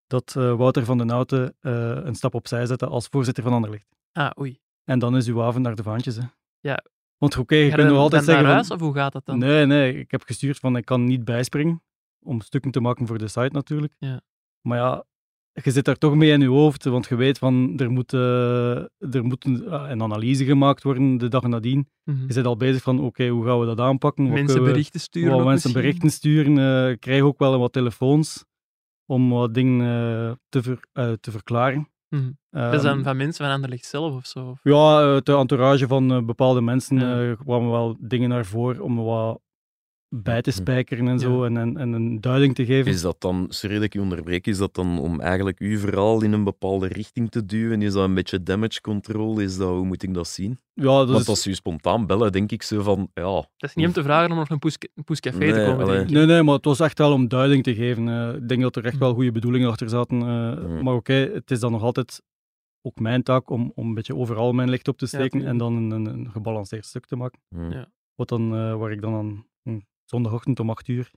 dat 0.06 0.34
eh, 0.36 0.54
Wouter 0.56 0.84
van 0.84 0.98
den 0.98 1.10
Houten 1.10 1.56
eh, 1.60 1.72
een 2.02 2.14
stap 2.14 2.34
opzij 2.34 2.66
zette 2.66 2.86
als 2.86 3.06
voorzitter 3.06 3.42
van 3.42 3.52
Anderlecht. 3.52 3.86
ah, 4.12 4.30
oei. 4.40 4.60
En 4.84 4.98
dan 4.98 5.16
is 5.16 5.26
uw 5.26 5.42
avond 5.42 5.64
naar 5.64 5.74
de 5.74 5.82
vaantjes. 5.82 6.16
Hè. 6.16 6.22
Ja. 6.60 6.84
Want 7.20 7.36
oké, 7.38 7.54
je 7.54 7.72
kunt 7.72 7.88
nog 7.88 7.98
altijd 7.98 8.24
zeggen... 8.24 8.44
naar 8.44 8.52
van- 8.52 8.62
huis 8.62 8.70
of 8.70 8.80
hoe 8.86 8.94
gaat 8.94 9.12
dat 9.12 9.24
dan? 9.26 9.38
Nee, 9.38 9.66
nee, 9.66 9.98
ik 9.98 10.10
heb 10.10 10.22
gestuurd 10.22 10.58
van 10.58 10.76
ik 10.76 10.84
kan 10.84 11.04
niet 11.04 11.24
bijspringen. 11.24 11.82
Om 12.22 12.40
stukken 12.40 12.70
te 12.70 12.80
maken 12.80 13.06
voor 13.06 13.18
de 13.18 13.28
site 13.28 13.48
natuurlijk. 13.52 13.94
Ja. 13.98 14.20
Maar 14.60 14.78
ja, 14.78 15.04
je 15.62 15.70
zit 15.70 15.84
daar 15.84 15.96
toch 15.98 16.14
mee 16.14 16.30
in 16.30 16.40
je 16.40 16.48
hoofd, 16.48 16.84
want 16.84 17.06
je 17.06 17.14
weet 17.16 17.38
van 17.38 17.72
er 17.78 17.90
moet, 17.90 18.12
eh, 18.12 18.76
er 19.14 19.24
moet 19.24 19.44
een, 19.44 19.68
ah, 19.68 19.90
een 19.90 20.02
analyse 20.02 20.44
gemaakt 20.44 20.82
worden 20.82 21.16
de 21.18 21.28
dag 21.28 21.42
nadien. 21.42 21.88
Mhm. 22.04 22.26
Je 22.26 22.32
zit 22.32 22.44
al 22.44 22.56
bezig 22.56 22.82
van 22.82 23.00
oké, 23.00 23.28
hoe 23.28 23.44
gaan 23.44 23.60
we 23.60 23.66
dat 23.66 23.80
aanpakken? 23.80 24.24
Wat 24.24 24.32
Mensen 24.32 24.62
we- 24.62 24.70
berichten 24.70 25.00
sturen. 25.00 25.30
wat 25.36 25.44
mensen 25.44 25.52
misschien? 25.72 25.82
berichten 25.82 26.10
sturen. 26.10 26.58
eh, 26.58 26.90
ik 26.90 27.00
krijg 27.00 27.22
ook 27.22 27.38
wel 27.38 27.58
wat 27.58 27.72
telefoons 27.72 28.44
om 29.06 29.30
wat 29.30 29.54
dingen 29.54 29.80
eh, 29.80 30.32
te, 30.48 30.62
ver- 30.62 30.84
eh, 30.92 31.12
te 31.12 31.30
verklaren. 31.30 31.88
Dat 32.50 32.74
is 32.74 32.82
dan 32.82 33.02
van 33.02 33.16
mensen 33.16 33.44
van 33.44 33.54
Anderlecht 33.54 33.84
zelf 33.84 34.14
of 34.14 34.26
zo? 34.26 34.48
Of- 34.48 34.60
ja, 34.62 35.20
de 35.20 35.36
entourage 35.36 35.86
van 35.86 36.12
eh, 36.12 36.22
bepaalde 36.24 36.60
mensen 36.60 36.98
Ja. 36.98 37.30
eh, 37.30 37.36
kwamen 37.38 37.70
wel 37.70 37.96
dingen 38.00 38.28
naar 38.28 38.44
voren 38.46 38.82
om 38.82 38.96
wat 38.96 39.40
bij 40.14 40.42
te 40.42 40.50
spijkeren 40.50 41.08
en 41.08 41.18
zo 41.18 41.44
en, 41.44 41.56
en, 41.56 41.76
en 41.76 41.92
een 41.92 42.20
duiding 42.20 42.54
te 42.54 42.64
geven. 42.64 42.92
Is 42.92 43.00
dat 43.02 43.20
dan, 43.20 43.46
sorry 43.48 43.74
dat 43.74 43.84
ik 43.84 43.92
je 43.92 44.00
onderbreek, 44.00 44.46
is 44.46 44.58
dat 44.58 44.74
dan 44.74 44.98
om 44.98 45.20
eigenlijk 45.20 45.58
uw 45.58 45.78
verhaal 45.78 46.22
in 46.22 46.32
een 46.32 46.44
bepaalde 46.44 46.86
richting 46.86 47.30
te 47.30 47.44
duwen? 47.46 47.82
Is 47.82 47.92
dat 47.92 48.04
een 48.04 48.14
beetje 48.14 48.42
damage 48.42 48.80
control? 48.80 49.38
Is 49.38 49.56
dat, 49.56 49.68
hoe 49.68 49.84
moet 49.84 50.02
ik 50.02 50.14
dat 50.14 50.28
zien? 50.28 50.60
ja, 50.74 50.84
dat 50.98 51.08
Want 51.08 51.20
is, 51.20 51.28
als 51.28 51.46
u 51.46 51.54
spontaan 51.54 52.06
bellen, 52.06 52.32
denk 52.32 52.50
ik 52.52 52.62
zo 52.62 52.82
van, 52.82 53.10
ja... 53.14 53.22
Dat 53.32 53.46
is 53.60 53.74
niet 53.74 53.86
om 53.86 53.92
te 53.92 54.02
vragen 54.02 54.30
om 54.30 54.36
nog 54.36 54.48
een 54.50 54.58
poes, 54.58 54.76
een 54.94 55.04
poescafé 55.04 55.38
te 55.38 55.44
Nee, 55.44 55.66
komen 55.66 55.84
allee. 55.84 55.94
drinken. 55.96 56.14
nee, 56.16 56.26
nee, 56.26 56.42
maar 56.42 56.54
het 56.54 56.64
was 56.64 56.80
echt 56.80 56.98
wel 56.98 57.12
om 57.12 57.28
duiding 57.28 57.62
te 57.62 57.74
geven. 57.74 58.08
eh. 58.08 58.34
ik 58.34 58.48
denk 58.48 58.62
dat 58.62 58.76
er 58.76 58.84
echt 58.84 58.98
wel 58.98 59.14
goede 59.14 59.32
bedoelingen 59.32 59.68
achter 59.68 59.88
zaten. 59.88 60.20
eh. 60.20 60.80
Maar 60.82 60.94
oké, 60.94 61.12
het 61.12 61.50
is 61.50 61.60
dan 61.60 61.72
nog 61.72 61.82
altijd 61.82 62.22
ook 62.82 62.98
mijn 63.00 63.22
taak 63.22 63.50
om, 63.50 63.72
om 63.74 63.88
een 63.88 63.94
beetje 63.94 64.16
overal 64.16 64.52
mijn 64.52 64.70
licht 64.70 64.88
op 64.88 64.98
te 64.98 65.06
steken 65.06 65.46
en 65.46 65.56
dan 65.58 65.76
een, 65.76 65.90
een, 65.90 66.06
een 66.06 66.30
gebalanceerd 66.30 66.86
stuk 66.86 67.06
te 67.06 67.16
maken. 67.16 67.40
Ja. 67.70 67.88
Wat 68.14 68.28
dan, 68.28 68.54
eh, 68.56 68.76
waar 68.76 68.92
ik 68.92 69.00
dan 69.00 69.14
aan 69.14 69.46
hm, 69.62 69.78
zondagochtend 70.10 70.60
om 70.60 70.70
acht 70.70 70.88
uur 70.88 71.10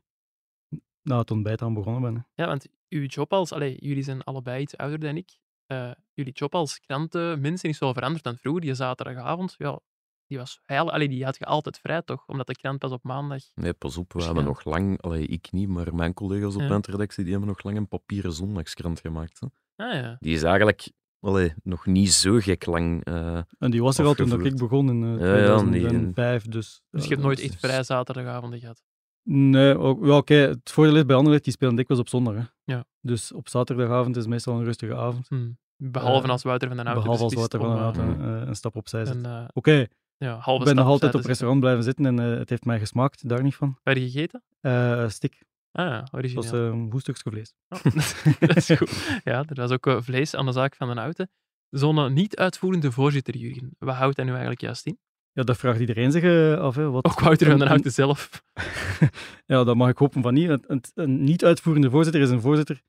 na 1.02 1.18
het 1.18 1.32
ontbijt 1.32 1.62
aan 1.62 1.74
begonnen 1.74 2.02
ben. 2.02 2.28
Ja, 2.34 2.46
want 2.46 2.68
uw 2.90 3.06
job 3.06 3.34
als... 3.34 3.52
Allee, 3.52 3.78
jullie 3.80 4.04
zijn 4.04 4.24
allebei 4.24 4.62
iets 4.62 4.78
ouder 4.78 5.00
dan 5.00 5.18
ik. 5.18 5.40
Eh, 5.66 5.92
jullie 6.14 6.34
job 6.34 6.56
als 6.56 6.80
krantenmensen 6.80 7.70
is 7.70 7.80
wel 7.80 7.94
veranderd 7.94 8.24
dan 8.24 8.38
vroeger. 8.38 8.62
Die 8.62 8.74
zaterdagavond, 8.74 9.56
ja, 9.58 9.80
die 10.28 10.38
was 10.38 10.60
heil, 10.64 10.92
allee, 10.92 11.10
die 11.10 11.24
had 11.24 11.38
je 11.38 11.46
altijd 11.46 11.80
vrij, 11.80 12.02
toch? 12.02 12.28
Omdat 12.28 12.48
de 12.48 12.56
krant 12.56 12.80
pas 12.80 12.92
op 12.92 13.04
maandag... 13.04 13.44
Nee, 13.56 13.74
pas 13.74 13.98
op, 13.98 14.14
we 14.14 14.24
hebben 14.24 14.44
nog 14.44 14.64
lang, 14.64 15.02
allee, 15.02 15.28
ik 15.28 15.52
niet, 15.52 15.68
maar 15.68 15.96
mijn 15.96 16.14
collega's 16.14 16.56
op 16.56 16.62
Ja. 16.62 16.80
de 16.80 17.08
die 17.16 17.32
hebben 17.32 17.48
nog 17.48 17.64
lang 17.64 17.78
een 17.78 17.88
papieren 17.88 18.34
zondagskrant 18.34 19.00
gemaakt. 19.00 19.40
Hè. 19.40 19.48
Ah 19.86 19.94
ja. 19.94 20.18
Die 20.20 20.34
is 20.34 20.44
eigenlijk 20.44 20.92
allee, 21.24 21.54
nog 21.64 21.86
niet 21.86 22.12
zo 22.14 22.38
gek 22.40 22.66
lang. 22.66 23.04
eh, 23.06 23.40
En 23.60 23.72
die 23.72 23.82
was 23.82 23.98
er 23.98 24.06
al 24.06 24.14
toen 24.14 24.30
dat 24.30 24.46
ik 24.46 24.56
begon 24.58 24.90
in 24.90 25.04
eh, 25.20 25.26
Ja, 25.28 25.38
ja, 25.38 25.58
die- 25.58 25.66
2005. 25.70 26.44
Dus, 26.48 26.82
Dus 26.90 27.02
je 27.04 27.08
ja, 27.10 27.14
hebt 27.14 27.22
nooit 27.28 27.40
echt 27.40 27.56
vrij 27.60 27.84
zaterdagavonden 27.84 28.60
gehad. 28.60 28.82
Nee, 29.24 29.78
ook, 29.78 30.06
ja, 30.06 30.18
oké, 30.18 30.34
het 30.34 30.72
voordeel 30.72 30.96
is 30.96 31.06
bij 31.06 31.16
Anderlecht, 31.16 31.44
die 31.44 31.54
spelen 31.54 31.76
dikwijls 31.76 32.02
op 32.04 32.10
zondag. 32.10 32.34
Hè. 32.36 32.42
Ja. 32.74 32.86
Dus 33.02 33.32
op 33.32 33.50
zaterdagavond 33.50 34.18
is 34.18 34.28
meestal 34.28 34.58
een 34.58 34.64
rustige 34.64 34.96
avond. 34.96 35.28
Hm. 35.28 35.50
Behalve 35.78 36.26
Eh, 36.26 36.32
als 36.32 36.44
Wouter 36.44 36.68
van 36.68 36.78
den 36.78 36.86
Houten 36.86 37.04
Behalve 37.12 37.24
als 37.24 37.34
Wouter 37.50 37.60
van 37.60 37.70
den 37.70 37.80
Houten 37.80 38.22
eh, 38.36 38.42
eh, 38.42 38.48
een 38.48 38.56
stap 38.56 38.76
opzij 38.76 39.02
eh, 39.02 39.08
zet. 39.08 39.26
eh, 39.26 39.44
Oké, 39.54 39.86
ja, 40.18 40.38
halve 40.40 40.60
ik 40.60 40.66
ben 40.68 40.76
nog 40.76 40.86
altijd 40.88 41.16
op 41.16 41.26
restaurant 41.26 41.60
blijven 41.60 41.84
zitten 41.84 42.06
en 42.06 42.20
eh, 42.20 42.38
het 42.38 42.50
heeft 42.50 42.66
mij 42.66 42.80
gesmaakt, 42.80 43.30
daar 43.30 43.44
niet 43.44 43.56
van. 43.56 43.78
Waar 43.84 43.98
je 44.00 44.10
gegeten? 44.10 44.44
Eh 44.62 45.10
stik, 45.10 45.44
Ah 45.76 45.86
ja, 45.86 46.00
dat 46.00 46.14
origineel. 46.14 46.44
was 46.44 46.52
een 46.52 46.92
goed 46.92 47.02
stukje 47.02 47.30
vlees. 47.32 47.54
Oh, 47.70 47.84
dat 48.48 48.56
is 48.56 48.70
goed. 48.70 49.20
Ja, 49.24 49.44
er 49.48 49.56
was 49.56 49.72
ook 49.72 49.88
eh, 49.88 50.02
vlees 50.02 50.36
aan 50.36 50.46
de 50.46 50.52
zaak 50.52 50.76
van 50.76 50.88
den 50.88 50.98
Houten. 50.98 51.30
Zo'n 51.70 52.14
niet-uitvoerende 52.14 52.92
voorzitter, 52.92 53.36
Jurgen. 53.38 53.76
Wat 53.80 53.96
houdt 53.96 54.16
hij 54.16 54.26
nu 54.26 54.32
eigenlijk 54.32 54.62
juist 54.62 54.86
in? 54.86 54.98
Ja, 55.32 55.44
dat 55.44 55.58
vraagt 55.58 55.80
iedereen 55.80 56.12
zich 56.12 56.24
eh, 56.24 56.54
af. 56.60 56.76
Hè, 56.76 56.90
wat 56.90 57.06
Ook 57.06 57.20
Wouter 57.20 57.46
van 57.48 57.56
den 57.56 57.62
een- 57.62 57.68
Houten 57.68 57.92
zelf. 57.92 58.44
ja, 59.46 59.64
dat 59.64 59.76
mag 59.76 59.90
ik 59.90 59.98
hopen 59.98 60.22
van 60.22 60.34
niet. 60.34 60.60
Een, 60.94 61.24
niet-uitvoerende 61.24 61.90
voorzitter 61.90 62.22
is 62.22 62.30
een 62.30 62.42
voorzitter 62.42 62.82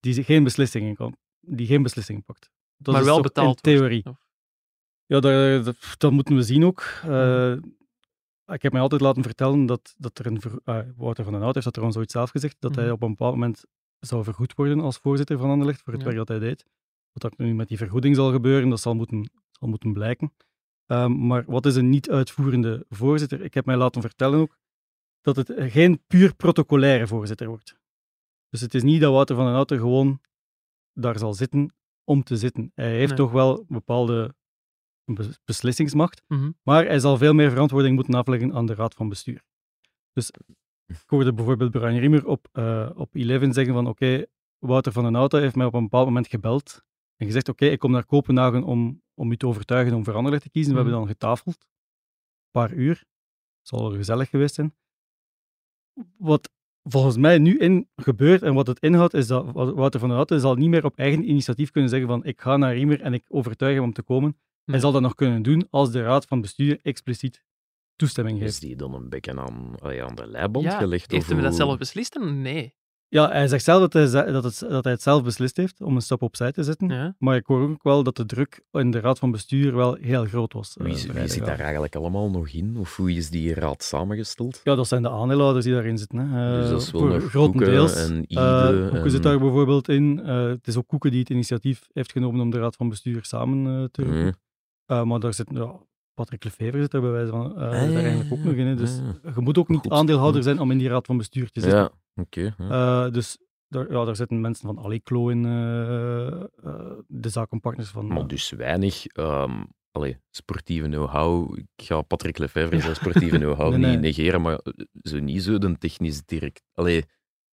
die 0.00 0.24
geen 0.24 0.44
beslissingen 0.44 0.94
kan, 0.94 1.16
die 1.40 1.66
geen 1.66 1.82
beslissingen 1.82 2.24
pakt. 2.24 2.50
Dat 2.76 2.92
maar 2.94 3.02
is 3.02 3.08
wel 3.08 3.20
betaald 3.20 3.56
In 3.56 3.62
theorie. 3.62 4.02
Ja, 5.06 5.20
dat, 5.20 5.64
dat, 5.64 5.76
dat 5.98 6.12
moeten 6.12 6.34
we 6.36 6.42
zien 6.42 6.64
ook. 6.64 6.80
Eh, 7.04 7.54
ik 8.46 8.62
heb 8.62 8.72
mij 8.72 8.80
altijd 8.80 9.00
laten 9.00 9.22
vertellen 9.22 9.66
dat, 9.66 9.94
dat 9.98 10.18
er 10.18 10.26
een... 10.26 10.40
ah, 10.64 10.88
Wouter 10.96 11.24
van 11.24 11.32
den 11.32 11.42
Hout 11.42 11.52
heeft 11.54 11.64
dat 11.64 11.74
trouwens 11.74 12.00
ooit 12.00 12.10
zelf 12.10 12.30
gezegd, 12.30 12.56
dat 12.58 12.74
hij 12.74 12.84
Mhm. 12.84 12.92
op 12.92 13.02
een 13.02 13.08
bepaald 13.08 13.34
moment 13.34 13.64
zou 13.98 14.24
vergoed 14.24 14.54
worden 14.54 14.80
als 14.80 14.96
voorzitter 14.98 15.38
van 15.38 15.50
Anderlecht 15.50 15.82
voor 15.82 15.92
het 15.92 16.02
Ja. 16.02 16.06
werk 16.08 16.18
dat 16.18 16.28
hij 16.28 16.38
deed. 16.38 16.66
Wat 17.12 17.22
dat 17.22 17.38
nu 17.38 17.54
met 17.54 17.68
die 17.68 17.76
vergoeding 17.76 18.16
zal 18.16 18.32
gebeuren, 18.32 18.68
dat 18.68 18.80
zal 18.80 18.94
moeten, 18.94 19.30
zal 19.50 19.68
moeten 19.68 19.92
blijken. 19.92 20.32
Ehm, 20.86 21.26
maar 21.26 21.44
wat 21.46 21.66
is 21.66 21.76
een 21.76 21.88
niet-uitvoerende 21.90 22.84
voorzitter? 22.88 23.40
Ik 23.40 23.54
heb 23.54 23.64
mij 23.66 23.76
laten 23.76 24.00
vertellen 24.00 24.38
ook 24.38 24.58
dat 25.20 25.36
het 25.36 25.52
geen 25.56 26.02
puur 26.06 26.34
protocolaire 26.34 27.06
voorzitter 27.06 27.48
wordt. 27.48 27.76
Dus 28.48 28.60
het 28.60 28.74
is 28.74 28.82
niet 28.82 29.00
dat 29.00 29.12
Wouter 29.12 29.36
van 29.36 29.44
den 29.44 29.54
Houten 29.54 29.78
gewoon 29.78 30.20
daar 30.92 31.18
zal 31.18 31.34
zitten 31.34 31.74
om 32.04 32.22
te 32.22 32.36
zitten. 32.36 32.72
Hij 32.74 32.90
heeft 32.96 33.08
Nee. 33.08 33.16
toch 33.18 33.32
wel 33.32 33.64
bepaalde 33.68 34.34
be- 35.04 35.36
beslissingsmacht, 35.44 36.22
Mhm. 36.28 36.50
maar 36.62 36.84
hij 36.84 36.98
zal 36.98 37.16
veel 37.16 37.32
meer 37.34 37.50
verantwoording 37.50 37.94
moeten 37.94 38.14
afleggen 38.14 38.52
aan 38.54 38.66
de 38.66 38.74
raad 38.74 38.94
van 38.94 39.08
bestuur. 39.08 39.42
Dus 40.12 40.30
ik 40.86 41.02
hoorde 41.06 41.32
bijvoorbeeld 41.32 41.70
Brian 41.70 41.96
Riemer 41.98 42.26
op, 42.26 42.48
eh 42.52 42.90
op 42.94 43.14
Eleven 43.14 43.52
zeggen 43.52 43.74
van 43.74 43.86
oké, 43.86 44.24
Wouter 44.58 44.92
van 44.92 45.02
den 45.04 45.14
Houten 45.14 45.40
heeft 45.40 45.54
mij 45.56 45.66
op 45.66 45.74
een 45.74 45.82
bepaald 45.82 46.06
moment 46.06 46.26
gebeld 46.28 46.82
en 47.16 47.26
gezegd 47.26 47.48
oké, 47.48 47.64
ik 47.66 47.78
kom 47.78 47.90
naar 47.90 48.06
Kopenhagen 48.06 48.62
om, 48.62 49.02
om 49.14 49.30
u 49.32 49.36
te 49.36 49.46
overtuigen 49.46 49.94
om 49.94 50.04
veranderlijk 50.04 50.42
te 50.42 50.50
kiezen. 50.50 50.72
We 50.74 50.78
Mhm. 50.80 50.88
hebben 50.88 51.06
dan 51.06 51.14
getafeld, 51.16 51.56
een 51.64 52.50
paar 52.50 52.72
uur. 52.72 53.04
zal 53.62 53.90
gezellig 53.90 54.28
geweest 54.30 54.54
zijn. 54.54 54.74
Wat 56.16 56.50
volgens 56.82 57.16
mij 57.16 57.38
nu 57.38 57.58
in 57.58 57.88
gebeurt 57.96 58.42
en 58.42 58.54
wat 58.54 58.66
het 58.66 58.78
inhoudt, 58.78 59.14
is 59.14 59.26
dat 59.26 59.52
Wouter 59.52 60.00
van 60.00 60.08
den 60.08 60.16
Houten 60.16 60.40
zal 60.40 60.54
niet 60.54 60.68
meer 60.68 60.84
op 60.84 60.96
eigen 60.96 61.28
initiatief 61.28 61.70
kunnen 61.70 61.90
zeggen 61.90 62.08
van 62.08 62.24
ik 62.24 62.40
ga 62.40 62.56
naar 62.56 62.74
Riemer 62.74 63.00
en 63.00 63.12
ik 63.14 63.24
overtuig 63.28 63.74
hem 63.74 63.84
om 63.84 63.92
te 63.92 64.02
komen. 64.02 64.36
Hij 64.64 64.78
zal 64.80 64.92
dat 64.92 65.02
nog 65.02 65.14
kunnen 65.14 65.42
doen 65.42 65.66
als 65.70 65.90
de 65.90 66.02
raad 66.02 66.24
van 66.24 66.40
bestuur 66.40 66.78
expliciet 66.82 67.44
toestemming 67.96 68.38
is 68.38 68.44
geeft. 68.44 68.60
die 68.60 68.76
dan 68.76 68.94
een 68.94 69.08
beetje 69.08 69.38
aan, 69.40 69.74
de 70.14 70.26
leiband 70.26 70.64
Ja, 70.64 70.78
gelegd? 70.78 71.10
heeft 71.10 71.30
hij 71.30 71.40
dat 71.40 71.54
zelf 71.54 71.78
beslist? 71.78 72.18
Nee. 72.20 72.74
Ja, 73.08 73.28
hij 73.30 73.48
zegt 73.48 73.64
zelf 73.64 73.88
dat 73.88 73.92
hij, 74.12 74.32
dat, 74.32 74.44
het, 74.44 74.58
dat 74.68 74.84
hij 74.84 74.92
het 74.92 75.02
zelf 75.02 75.22
beslist 75.22 75.56
heeft 75.56 75.80
om 75.80 75.94
een 75.94 76.02
stap 76.02 76.22
opzij 76.22 76.52
te 76.52 76.62
zetten. 76.62 76.88
Ja. 76.88 77.14
Maar 77.18 77.36
ik 77.36 77.46
hoor 77.46 77.70
ook 77.70 77.82
wel 77.82 78.02
dat 78.02 78.16
de 78.16 78.24
druk 78.26 78.62
in 78.70 78.90
de 78.90 79.00
raad 79.00 79.18
van 79.18 79.30
bestuur 79.30 79.74
wel 79.74 79.94
heel 79.94 80.24
groot 80.24 80.52
was. 80.52 80.76
eh, 80.76 80.84
Wie, 80.84 81.12
wie 81.12 81.28
zit 81.28 81.44
daar 81.44 81.60
eigenlijk 81.60 81.96
allemaal 81.96 82.30
nog 82.30 82.48
in? 82.48 82.76
Of 82.76 82.96
hoe 82.96 83.12
is 83.12 83.30
die 83.30 83.54
raad 83.54 83.82
samengesteld? 83.82 84.60
Ja, 84.64 84.74
dat 84.74 84.88
zijn 84.88 85.02
de 85.02 85.10
aandeelhouders 85.10 85.64
die 85.64 85.74
daarin 85.74 85.98
zitten. 85.98 86.18
Hè. 86.18 86.56
dus 86.56 86.64
Eh, 86.64 86.70
dat 86.70 86.82
is 86.82 86.90
wel 86.90 87.04
nog 87.04 87.24
grotendeels. 87.30 87.92
Koeken 87.92 88.16
en 88.16 88.24
Eh, 88.28 88.68
Ide. 88.72 88.78
Koeken 88.80 89.02
en- 89.04 89.10
zit 89.10 89.22
daar 89.22 89.38
bijvoorbeeld 89.38 89.88
in. 89.88 90.20
Eh, 90.24 90.46
het 90.46 90.66
is 90.66 90.76
ook 90.76 90.86
Koeken 90.86 91.10
die 91.10 91.20
het 91.20 91.30
initiatief 91.30 91.88
heeft 91.92 92.12
genomen 92.12 92.40
om 92.40 92.50
de 92.50 92.58
raad 92.58 92.76
van 92.76 92.88
bestuur 92.88 93.24
samen 93.24 93.90
te 93.90 94.02
roepen. 94.02 94.36
Eh, 94.86 95.02
maar 95.02 95.20
daar 95.20 95.34
zit, 95.34 95.48
ja, 95.52 95.80
Patrick 96.14 96.44
Lefevre 96.44 96.80
zit 96.80 96.92
er 96.94 97.00
bij 97.00 97.10
wijze 97.10 97.30
van 97.30 97.50
eh, 97.50 97.60
ja, 97.60 97.92
daar 97.92 98.02
eigenlijk 98.02 98.32
ook 98.32 98.38
nog 98.44 98.54
in. 98.54 98.66
Hè. 98.66 98.74
Dus 98.74 98.96
je 99.34 99.40
moet 99.40 99.58
ook 99.58 99.68
niet 99.68 99.80
Goed. 99.80 99.92
aandeelhouder 99.92 100.42
zijn 100.42 100.58
om 100.58 100.70
in 100.70 100.78
die 100.78 100.88
raad 100.88 101.06
van 101.06 101.16
bestuur 101.16 101.50
te 101.50 101.60
zitten. 101.60 101.78
Ja, 101.78 101.90
oké. 102.22 102.54
Eh, 102.58 103.10
dus 103.10 103.38
daar, 103.68 103.92
ja, 103.92 104.04
daar 104.04 104.16
zitten 104.16 104.40
mensen 104.40 104.66
van 104.74 104.84
Aleclo 104.84 105.28
in, 105.28 105.42
de 107.06 107.28
zakenpartners 107.28 107.88
van... 107.90 108.06
Maar 108.06 108.26
dus 108.26 108.50
weinig 108.50 109.06
ehm, 109.06 109.62
allee, 109.90 110.18
sportieve 110.30 110.86
know-how. 110.88 111.58
Ik 111.58 111.66
ga 111.76 112.02
Patrick 112.02 112.38
Lefevre 112.38 112.80
zijn 112.80 112.94
sportieve 112.94 113.36
know-how 113.44 113.70
Nee, 113.70 113.78
nee. 113.78 113.90
niet 113.90 114.00
negeren, 114.00 114.42
maar 114.42 114.60
zo 115.02 115.18
niet 115.18 115.42
zo 115.42 115.58
de 115.58 115.78
technisch 115.78 116.24
direct. 116.24 116.62
Allee, 116.74 117.04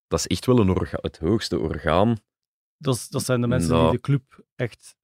dat 0.08 0.20
is 0.20 0.28
echt 0.28 0.46
wel 0.46 0.60
een 0.60 0.70
orga- 0.70 1.00
het 1.02 1.18
hoogste 1.20 1.60
orgaan 1.60 2.18
dat, 2.78 2.96
is- 2.96 3.08
dat 3.10 3.24
zijn 3.26 3.42
de 3.42 3.48
mensen 3.48 3.80
die 3.82 3.92
de 3.92 4.00
club 4.00 4.44
echt 4.56 4.96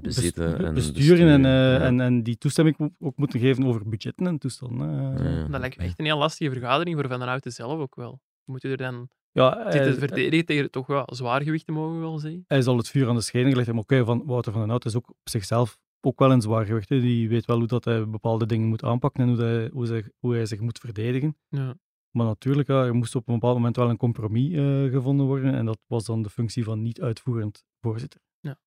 bezitten 0.00 0.56
bes- 0.56 0.66
en 0.66 0.74
besturen 0.74 1.28
en, 1.28 1.44
eh, 1.44 1.50
ja. 1.50 1.78
en, 1.80 2.00
en 2.00 2.22
die 2.22 2.38
toestemming 2.38 2.94
ook 2.98 3.16
moeten 3.16 3.40
geven 3.40 3.64
over 3.64 3.88
budgetten 3.88 4.26
en 4.26 4.38
toestanden. 4.38 4.88
hè. 4.88 5.28
Ja, 5.42 5.48
Dat 5.48 5.60
lijkt 5.60 5.76
me 5.78 5.84
echt 5.84 5.98
een 5.98 6.04
heel 6.04 6.18
lastige 6.18 6.50
vergadering 6.50 6.96
voor 6.98 7.08
Van 7.08 7.18
den 7.18 7.28
Houten 7.28 7.52
zelf 7.52 7.78
ook 7.80 7.94
wel. 7.94 8.20
Moet 8.44 8.62
je 8.62 8.68
er 8.68 8.76
dan 8.76 9.08
Ja, 9.32 9.62
zitten 9.72 9.90
hij, 9.90 9.98
verdedigen 9.98 10.46
tegen 10.46 10.70
toch 10.70 10.86
wel 10.86 11.04
zwaargewichten, 11.12 11.74
mogen 11.74 11.94
we 11.94 12.00
wel 12.00 12.18
zeggen? 12.18 12.44
hij 12.46 12.62
zal 12.62 12.76
het 12.76 12.88
vuur 12.88 13.08
aan 13.08 13.14
de 13.14 13.20
schenen 13.20 13.48
gelegd 13.50 13.66
hebben. 13.66 13.84
Oké, 13.84 14.04
van 14.04 14.22
Wouter 14.26 14.52
van 14.52 14.60
den 14.60 14.70
Hout 14.70 14.84
is 14.84 14.96
ook 14.96 15.08
op 15.08 15.16
zichzelf 15.24 15.78
ook 16.00 16.18
wel 16.18 16.32
een 16.32 16.40
zwaargewicht. 16.42 16.88
hè. 16.88 17.00
Die 17.00 17.28
weet 17.28 17.44
wel 17.44 17.58
hoe 17.58 17.66
dat 17.66 17.84
hij 17.84 18.08
bepaalde 18.08 18.46
dingen 18.46 18.68
moet 18.68 18.82
aanpakken 18.84 19.22
en 19.22 19.28
hoe, 19.28 19.36
dat 19.38 19.46
hij, 19.46 19.68
hoe, 19.72 19.86
zij- 19.86 20.10
hoe 20.18 20.34
hij 20.34 20.46
zich 20.46 20.60
moet 20.60 20.78
verdedigen. 20.78 21.36
Ja. 21.48 21.74
Maar 22.10 22.26
natuurlijk, 22.26 22.68
ja, 22.68 22.84
er 22.84 22.94
moest 22.94 23.14
op 23.14 23.28
een 23.28 23.34
bepaald 23.34 23.54
moment 23.56 23.76
wel 23.76 23.90
een 23.90 23.96
compromis 23.96 24.52
eh, 24.52 24.84
gevonden 24.92 25.26
worden. 25.26 25.54
En 25.54 25.66
dat 25.66 25.78
was 25.86 26.04
dan 26.04 26.22
de 26.22 26.30
functie 26.30 26.64
van 26.64 26.82
niet-uitvoerend 26.82 27.64
voorzitter. 27.80 28.20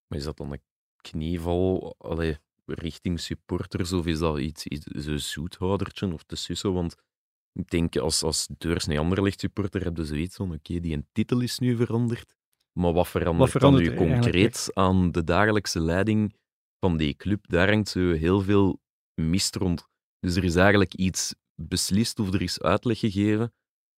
Maar 0.08 0.18
is 0.18 0.24
dat 0.24 0.38
dan 0.38 0.52
een 0.52 0.62
knieval 1.02 1.96
allee, 1.98 2.38
richting 2.66 3.20
supporters 3.20 3.92
of 3.94 4.06
is 4.06 4.20
dat 4.20 4.40
iets, 4.40 4.66
iets 4.66 4.86
zo'n 4.86 5.20
zoethoudertje 5.20 6.14
of 6.14 6.24
te 6.24 6.36
sussen? 6.36 6.74
Want 6.74 6.96
ik 7.54 7.70
denk 7.70 7.98
als, 7.98 8.24
als 8.24 8.48
doorsnee 8.58 9.00
Anderlecht 9.00 9.40
supporter 9.40 9.84
heb 9.84 9.98
je 9.98 10.06
zoiets 10.06 10.36
van 10.36 10.54
oké, 10.54 10.80
die 10.80 10.94
een 10.94 11.08
titel 11.12 11.40
is 11.40 11.60
nu 11.60 11.76
veranderd. 11.76 12.36
Maar 12.80 12.94
wat 12.94 13.08
verandert, 13.08 13.52
verandert 13.52 13.86
dan 13.86 14.08
nu 14.08 14.12
concreet 14.12 14.72
aan 14.74 15.12
de 15.12 15.24
dagelijkse 15.24 15.80
leiding 15.80 16.36
van 16.80 16.98
die 16.98 17.16
club? 17.16 17.48
Daar 17.48 17.70
hangt 17.70 17.90
zo 17.90 18.12
heel 18.12 18.42
veel 18.42 18.80
mist 19.14 19.56
rond. 19.56 19.88
Dus 20.20 20.36
er 20.36 20.44
is 20.44 20.56
eigenlijk 20.56 20.94
iets 20.94 21.36
beslist 21.56 22.20
of 22.20 22.34
er 22.34 22.42
is 22.42 22.62
uitleg 22.62 23.00
gegeven. 23.00 23.54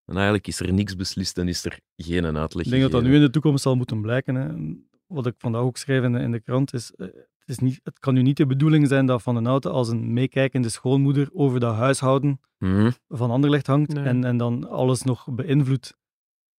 En 0.06 0.16
eigenlijk 0.16 0.48
is 0.48 0.60
er 0.60 0.74
niks 0.74 0.96
beslist 0.96 1.38
en 1.38 1.48
is 1.48 1.66
er 1.66 1.80
geen 1.96 2.38
uitleg 2.38 2.66
Ik 2.66 2.72
denk 2.72 2.82
dat 2.82 2.92
dat 2.92 3.04
nu 3.04 3.16
in 3.16 3.22
de 3.22 3.30
toekomst 3.30 3.64
zal 3.64 3.76
moeten 3.76 4.02
blijken. 4.02 4.36
Hè. 4.36 4.76
Wat 5.12 5.26
ik 5.26 5.36
vandaag 5.38 5.62
ook 5.62 5.78
schreef 5.78 6.04
in 6.04 6.12
de, 6.12 6.20
in 6.20 6.32
de 6.32 6.40
krant 6.40 6.74
is, 6.74 6.92
eh, 6.92 7.08
het, 7.40 7.50
is 7.50 7.60
niet, 7.60 7.80
het 7.84 8.00
kan 8.00 8.14
nu 8.14 8.22
niet 8.22 8.38
de 8.38 8.46
bedoeling 8.46 8.88
zijn 8.88 9.06
dat 9.06 9.22
Van 9.22 9.36
den 9.36 9.46
Houten 9.46 9.72
als 9.72 9.90
een 9.90 10.14
meekijkende 10.14 10.70
schoonmoeder 10.70 11.30
over 11.34 11.60
dat 11.60 11.76
huishouden 11.76 12.40
Mhm. 12.58 12.92
van 13.08 13.32
Anderlecht 13.32 13.68
hangt 13.68 13.94
Nee. 13.94 14.04
en, 14.04 14.24
en 14.24 14.38
dan 14.38 14.70
alles 14.70 15.02
nog 15.04 15.28
beïnvloedt. 15.32 15.98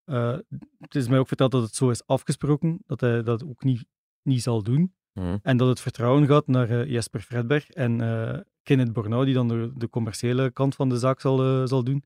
Eh, 0.05 0.37
het 0.79 0.95
is 0.95 1.09
mij 1.09 1.19
ook 1.19 1.29
verteld 1.29 1.51
dat 1.51 1.63
het 1.63 1.75
zo 1.75 1.91
is 1.91 2.07
afgesproken, 2.07 2.79
dat 2.87 3.01
hij 3.01 3.23
dat 3.23 3.45
ook 3.45 3.65
niet, 3.65 3.85
niet 4.23 4.43
zal 4.43 4.63
doen. 4.63 4.95
Mhm. 5.13 5.37
En 5.43 5.57
dat 5.57 5.69
het 5.69 5.81
vertrouwen 5.81 6.27
gaat 6.27 6.47
naar 6.47 6.71
eh, 6.71 6.91
Jesper 6.91 7.21
Fredberg 7.21 7.71
en 7.71 8.01
eh 8.01 8.39
Kenneth 8.63 8.93
Bornau, 8.93 9.25
die 9.25 9.35
dan 9.35 9.49
de, 9.49 9.73
de 9.75 9.89
commerciële 9.89 10.51
kant 10.51 10.75
van 10.75 10.89
de 10.89 10.97
zaak 10.99 11.21
zal, 11.21 11.67
zal 11.69 11.85
doen. 11.85 12.05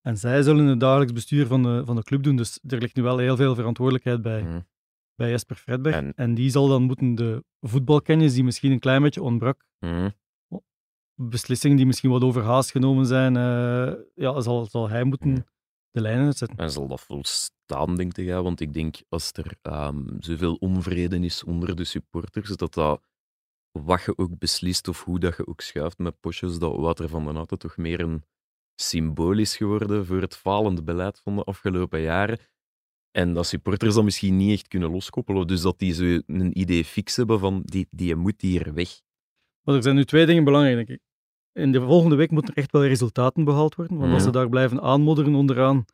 En 0.00 0.16
zij 0.16 0.42
zullen 0.42 0.66
het 0.66 0.80
dagelijks 0.80 1.12
bestuur 1.12 1.46
van 1.46 1.62
de, 1.62 1.82
van 1.84 1.96
de 1.96 2.02
club 2.02 2.22
doen. 2.22 2.36
Dus 2.36 2.58
er 2.66 2.78
ligt 2.78 2.96
nu 2.96 3.02
wel 3.02 3.18
heel 3.18 3.36
veel 3.36 3.54
verantwoordelijkheid 3.54 4.22
bij, 4.22 4.42
Mhm. 4.42 4.60
Bij 5.16 5.30
Jesper 5.30 5.56
Fredberg. 5.56 5.94
En- 5.94 6.12
En, 6.16 6.34
die 6.34 6.50
zal 6.50 6.68
dan 6.68 6.82
moeten 6.82 7.14
de 7.14 7.44
voetbalkennis, 7.60 8.34
die 8.34 8.44
misschien 8.44 8.72
een 8.72 8.78
klein 8.78 9.02
beetje 9.02 9.22
ontbrak, 9.22 9.64
Mhm. 9.78 10.10
beslissingen 11.14 11.76
die 11.76 11.86
misschien 11.86 12.10
wat 12.10 12.22
overhaast 12.22 12.70
genomen 12.70 13.06
zijn, 13.06 13.36
eh, 13.36 13.94
ja, 14.14 14.40
zal, 14.40 14.66
zal 14.66 14.88
hij 14.88 15.04
moeten 15.04 15.46
de 15.90 16.00
lijnen 16.00 16.24
uitzetten. 16.24 16.58
En 16.58 16.70
zal 16.70 16.86
dat 16.88 17.00
volstaan, 17.00 17.96
denk 17.96 18.16
ik? 18.16 18.30
Want 18.30 18.60
ik 18.60 18.72
denk, 18.72 18.96
als 19.08 19.32
er 19.32 19.58
ehm, 19.62 20.04
zoveel 20.18 20.54
onvrede 20.54 21.18
is 21.18 21.44
onder 21.44 21.76
de 21.76 21.84
supporters, 21.84 22.56
dat 22.56 22.74
dat, 22.74 23.02
wat 23.70 24.02
je 24.02 24.18
ook 24.18 24.38
beslist 24.38 24.88
of 24.88 25.04
hoe 25.04 25.18
dat 25.18 25.36
je 25.36 25.46
ook 25.46 25.60
schuift 25.60 25.98
met 25.98 26.20
potjes, 26.20 26.58
dat 26.58 26.76
Wouter 26.76 27.08
van 27.08 27.24
den 27.24 27.34
Houten 27.34 27.58
toch 27.58 27.76
meer 27.76 28.00
een 28.00 28.24
symbool 28.80 29.38
is 29.38 29.56
geworden 29.56 30.06
voor 30.06 30.20
het 30.20 30.36
falende 30.36 30.82
beleid 30.82 31.20
van 31.20 31.36
de 31.36 31.44
afgelopen 31.44 32.00
jaren. 32.00 32.38
En 33.16 33.34
dat 33.34 33.46
supporters 33.46 33.94
dat 33.94 34.04
misschien 34.04 34.36
niet 34.36 34.52
echt 34.52 34.68
kunnen 34.68 34.90
loskoppelen. 34.90 35.46
Dus 35.46 35.60
dat 35.60 35.78
die 35.78 35.92
zo 35.92 36.04
een 36.26 36.58
idee 36.60 36.84
fix 36.84 37.16
hebben 37.16 37.38
van, 37.38 37.62
die, 37.64 37.86
die 37.90 38.14
moet 38.16 38.40
hier 38.40 38.74
weg. 38.74 39.00
Maar 39.62 39.74
er 39.74 39.82
zijn 39.82 39.94
nu 39.94 40.04
twee 40.04 40.26
dingen 40.26 40.44
belangrijk, 40.44 40.76
denk 40.76 40.88
ik. 40.88 41.00
In 41.52 41.72
de 41.72 41.80
volgende 41.80 42.16
week 42.16 42.30
moeten 42.30 42.54
er 42.54 42.62
echt 42.62 42.72
wel 42.72 42.86
resultaten 42.86 43.44
behaald 43.44 43.74
worden. 43.74 43.96
Want 43.96 44.08
als 44.12 44.22
Mhm. 44.22 44.26
ze 44.32 44.38
daar 44.38 44.48
blijven 44.48 44.80
aanmodderen 44.80 45.34
onderaan, 45.34 45.84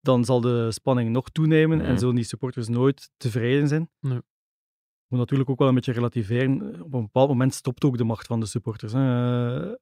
dan 0.00 0.24
zal 0.24 0.40
de 0.40 0.72
spanning 0.72 1.10
nog 1.10 1.30
toenemen 1.30 1.80
en 1.80 1.90
Mhm. 1.90 1.98
zullen 1.98 2.14
die 2.14 2.24
supporters 2.24 2.68
nooit 2.68 3.10
tevreden 3.16 3.68
zijn. 3.68 3.90
Nee. 4.00 4.20
Moet 5.08 5.18
natuurlijk 5.18 5.50
ook 5.50 5.58
wel 5.58 5.68
een 5.68 5.74
beetje 5.74 5.92
relativeren. 5.92 6.82
Op 6.82 6.94
een 6.94 7.02
bepaald 7.02 7.28
moment 7.28 7.54
stopt 7.54 7.84
ook 7.84 7.98
de 7.98 8.04
macht 8.04 8.26
van 8.26 8.40
de 8.40 8.46
supporters. 8.46 8.92
Hè. 8.92 8.98
Eh, 9.66 9.74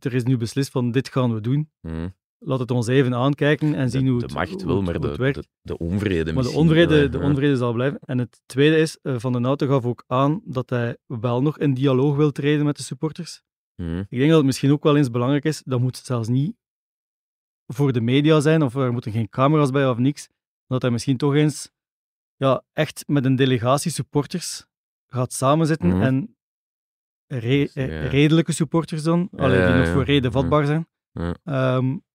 Er 0.00 0.14
is 0.14 0.24
nu 0.24 0.36
beslist 0.36 0.70
van 0.70 0.90
dit 0.90 1.08
gaan 1.08 1.34
we 1.34 1.40
doen. 1.40 1.70
Hm. 1.80 2.08
Laat 2.42 2.58
het 2.58 2.70
ons 2.70 2.86
even 2.86 3.14
aankijken 3.14 3.74
en 3.74 3.90
zien 3.90 4.04
de, 4.04 4.10
hoe 4.10 4.18
de 4.18 4.24
het, 4.26 4.34
macht 4.34 4.50
hoe 4.50 4.64
wel, 4.66 4.76
het- 4.76 4.84
maar 4.84 5.00
de, 5.00 5.24
het 5.24 5.34
de, 5.34 5.44
de 5.62 5.78
onvrede 5.78 6.32
Maar 6.32 6.42
de 6.42 6.50
onvrede, 6.50 7.08
de 7.08 7.18
onvrede 7.18 7.56
zal 7.56 7.72
blijven. 7.72 7.98
En 8.04 8.18
het 8.18 8.42
tweede 8.46 8.76
is, 8.78 8.98
eh, 9.02 9.14
Van 9.18 9.32
den 9.32 9.44
Houten 9.44 9.68
gaf 9.68 9.84
ook 9.84 10.04
aan 10.06 10.40
dat 10.44 10.70
hij 10.70 10.96
wel 11.06 11.42
nog 11.42 11.58
in 11.58 11.74
dialoog 11.74 12.16
wil 12.16 12.32
treden 12.32 12.64
met 12.64 12.76
de 12.76 12.82
supporters. 12.82 13.42
Hm. 13.74 13.98
Ik 13.98 14.18
denk 14.18 14.28
dat 14.28 14.36
het 14.36 14.46
misschien 14.46 14.72
ook 14.72 14.82
wel 14.82 14.96
eens 14.96 15.10
belangrijk 15.10 15.44
is, 15.44 15.62
dat 15.64 15.80
moet 15.80 15.96
zelfs 15.96 16.28
niet 16.28 16.56
voor 17.66 17.92
de 17.92 18.00
media 18.00 18.40
zijn, 18.40 18.62
of 18.62 18.74
er 18.74 18.92
moeten 18.92 19.12
geen 19.12 19.28
camera's 19.28 19.70
bij 19.70 19.88
of 19.88 19.98
niks, 19.98 20.28
dat 20.66 20.82
hij 20.82 20.90
misschien 20.90 21.16
toch 21.16 21.34
eens 21.34 21.70
ja, 22.36 22.62
echt 22.72 23.04
met 23.06 23.24
een 23.24 23.36
delegatie 23.36 23.90
supporters 23.90 24.66
gaat 25.06 25.32
samenzitten 25.32 25.88
Mhm. 25.88 26.02
en 26.02 26.36
re- 27.26 27.68
ja. 27.74 28.06
redelijke 28.06 28.52
supporters 28.52 29.02
dan, 29.02 29.28
Ja, 29.32 29.38
allee, 29.44 29.56
die 29.60 29.66
ja, 29.68 29.78
nog 29.78 29.88
voor 29.88 30.04
reden 30.04 30.30
Mhm. 30.30 30.40
vatbaar 30.40 30.66
zijn, 30.66 30.88
Ja. 31.12 31.34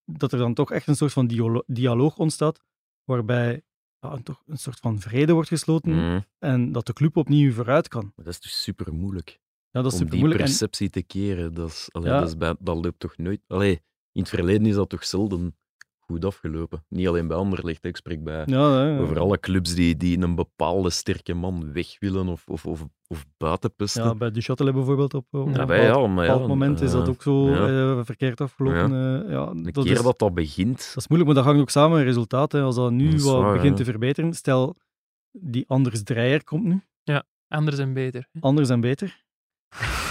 Dat 0.05 0.31
er 0.31 0.37
dan 0.39 0.53
toch 0.53 0.71
echt 0.71 0.87
een 0.87 0.95
soort 0.95 1.13
van 1.13 1.27
dialo- 1.27 1.63
dialoog 1.67 2.17
ontstaat, 2.17 2.61
waarbij 3.03 3.61
ja, 3.99 4.17
toch 4.23 4.43
een 4.45 4.57
soort 4.57 4.79
van 4.79 4.99
vrede 4.99 5.33
wordt 5.33 5.49
gesloten 5.49 5.91
Hm. 5.93 6.19
en 6.39 6.71
dat 6.71 6.85
de 6.85 6.93
club 6.93 7.17
opnieuw 7.17 7.51
vooruit 7.51 7.87
kan. 7.87 8.03
Maar 8.15 8.25
dat 8.25 8.33
is 8.33 8.39
dus 8.39 8.63
super 8.63 8.93
moeilijk. 8.93 9.39
Ja, 9.69 9.81
dat 9.81 9.93
is 9.93 9.99
om 9.99 10.05
super 10.05 10.19
die. 10.19 10.31
En, 10.31 10.37
perceptie 10.37 10.89
te 10.89 11.03
keren. 11.03 11.53
Dat, 11.53 11.69
is, 11.69 11.87
allee, 11.91 12.11
Ja. 12.11 12.19
dat, 12.19 12.27
is 12.27 12.37
bij, 12.37 12.55
dat 12.59 12.83
loopt 12.83 12.99
toch 12.99 13.17
nooit. 13.17 13.41
Allee, 13.47 13.81
in 14.11 14.21
het 14.21 14.29
verleden 14.29 14.65
is 14.65 14.75
dat 14.75 14.89
toch 14.89 15.05
zelden 15.05 15.55
goed 16.07 16.25
afgelopen. 16.25 16.85
Niet 16.89 17.07
alleen 17.07 17.27
bij 17.27 17.37
Anderlecht, 17.37 17.85
ik 17.85 17.97
spreek 17.97 18.23
bij 18.23 18.43
ja, 18.45 18.85
ja, 18.87 18.97
over 18.97 19.19
alle 19.19 19.39
clubs 19.39 19.73
die, 19.75 19.97
die 19.97 20.21
een 20.21 20.35
bepaalde 20.35 20.89
sterke 20.89 21.33
man 21.33 21.73
weg 21.73 21.99
willen 21.99 22.27
of, 22.27 22.43
of, 22.47 22.65
of, 22.65 22.85
of 23.07 23.25
buiten 23.37 23.75
pesten. 23.75 24.03
ja, 24.03 24.15
bij 24.15 24.29
Duchâtelet 24.31 24.73
bijvoorbeeld 24.73 25.13
op, 25.13 25.25
op 25.31 25.45
een 25.45 25.51
Ja, 25.51 25.51
bepaald- 25.51 25.67
bij, 25.67 25.83
ja, 25.85 26.07
maar 26.07 26.25
ja, 26.25 26.31
bepaald 26.31 26.47
moment 26.49 26.81
is 26.81 26.91
dat 26.91 27.03
eh, 27.03 27.09
ook 27.09 27.21
zo 27.21 27.49
ja. 27.49 27.97
eh, 27.97 28.05
verkeerd 28.05 28.41
afgelopen. 28.41 28.91
eh, 29.25 29.31
ja, 29.31 29.47
Een 29.47 29.63
dat, 29.63 29.83
keer 29.83 29.93
is, 29.93 30.01
dat 30.01 30.19
dat 30.19 30.33
begint, 30.33 30.77
dat 30.77 30.97
is 31.03 31.07
moeilijk, 31.07 31.25
maar 31.25 31.35
dat 31.35 31.43
hangt 31.45 31.61
ook 31.61 31.69
samen 31.69 31.97
met 31.97 32.05
resultaten. 32.05 32.63
Als 32.63 32.75
dat 32.75 32.91
nu 32.91 33.11
Dat 33.11 33.21
wat 33.21 33.41
waar, 33.41 33.53
begint 33.53 33.77
ja. 33.77 33.83
te 33.83 33.91
verbeteren, 33.91 34.33
stel 34.33 34.75
die 35.31 35.63
Anders 35.67 36.03
Dreyer 36.03 36.43
komt 36.43 36.63
nu, 36.63 36.81
Anders 37.47 37.77
en 37.77 37.93
beter. 37.93 38.27
anders 38.39 38.69
en 38.69 38.81
beter. 38.81 39.23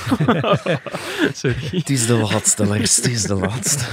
Sorry. 1.42 1.78
Het 1.78 1.90
is 1.90 2.06
de 2.06 2.14
laatste, 2.30 2.66
Lars. 2.66 2.96
Het 2.96 3.06
is 3.06 3.22
de 3.22 3.34
laatste. 3.34 3.84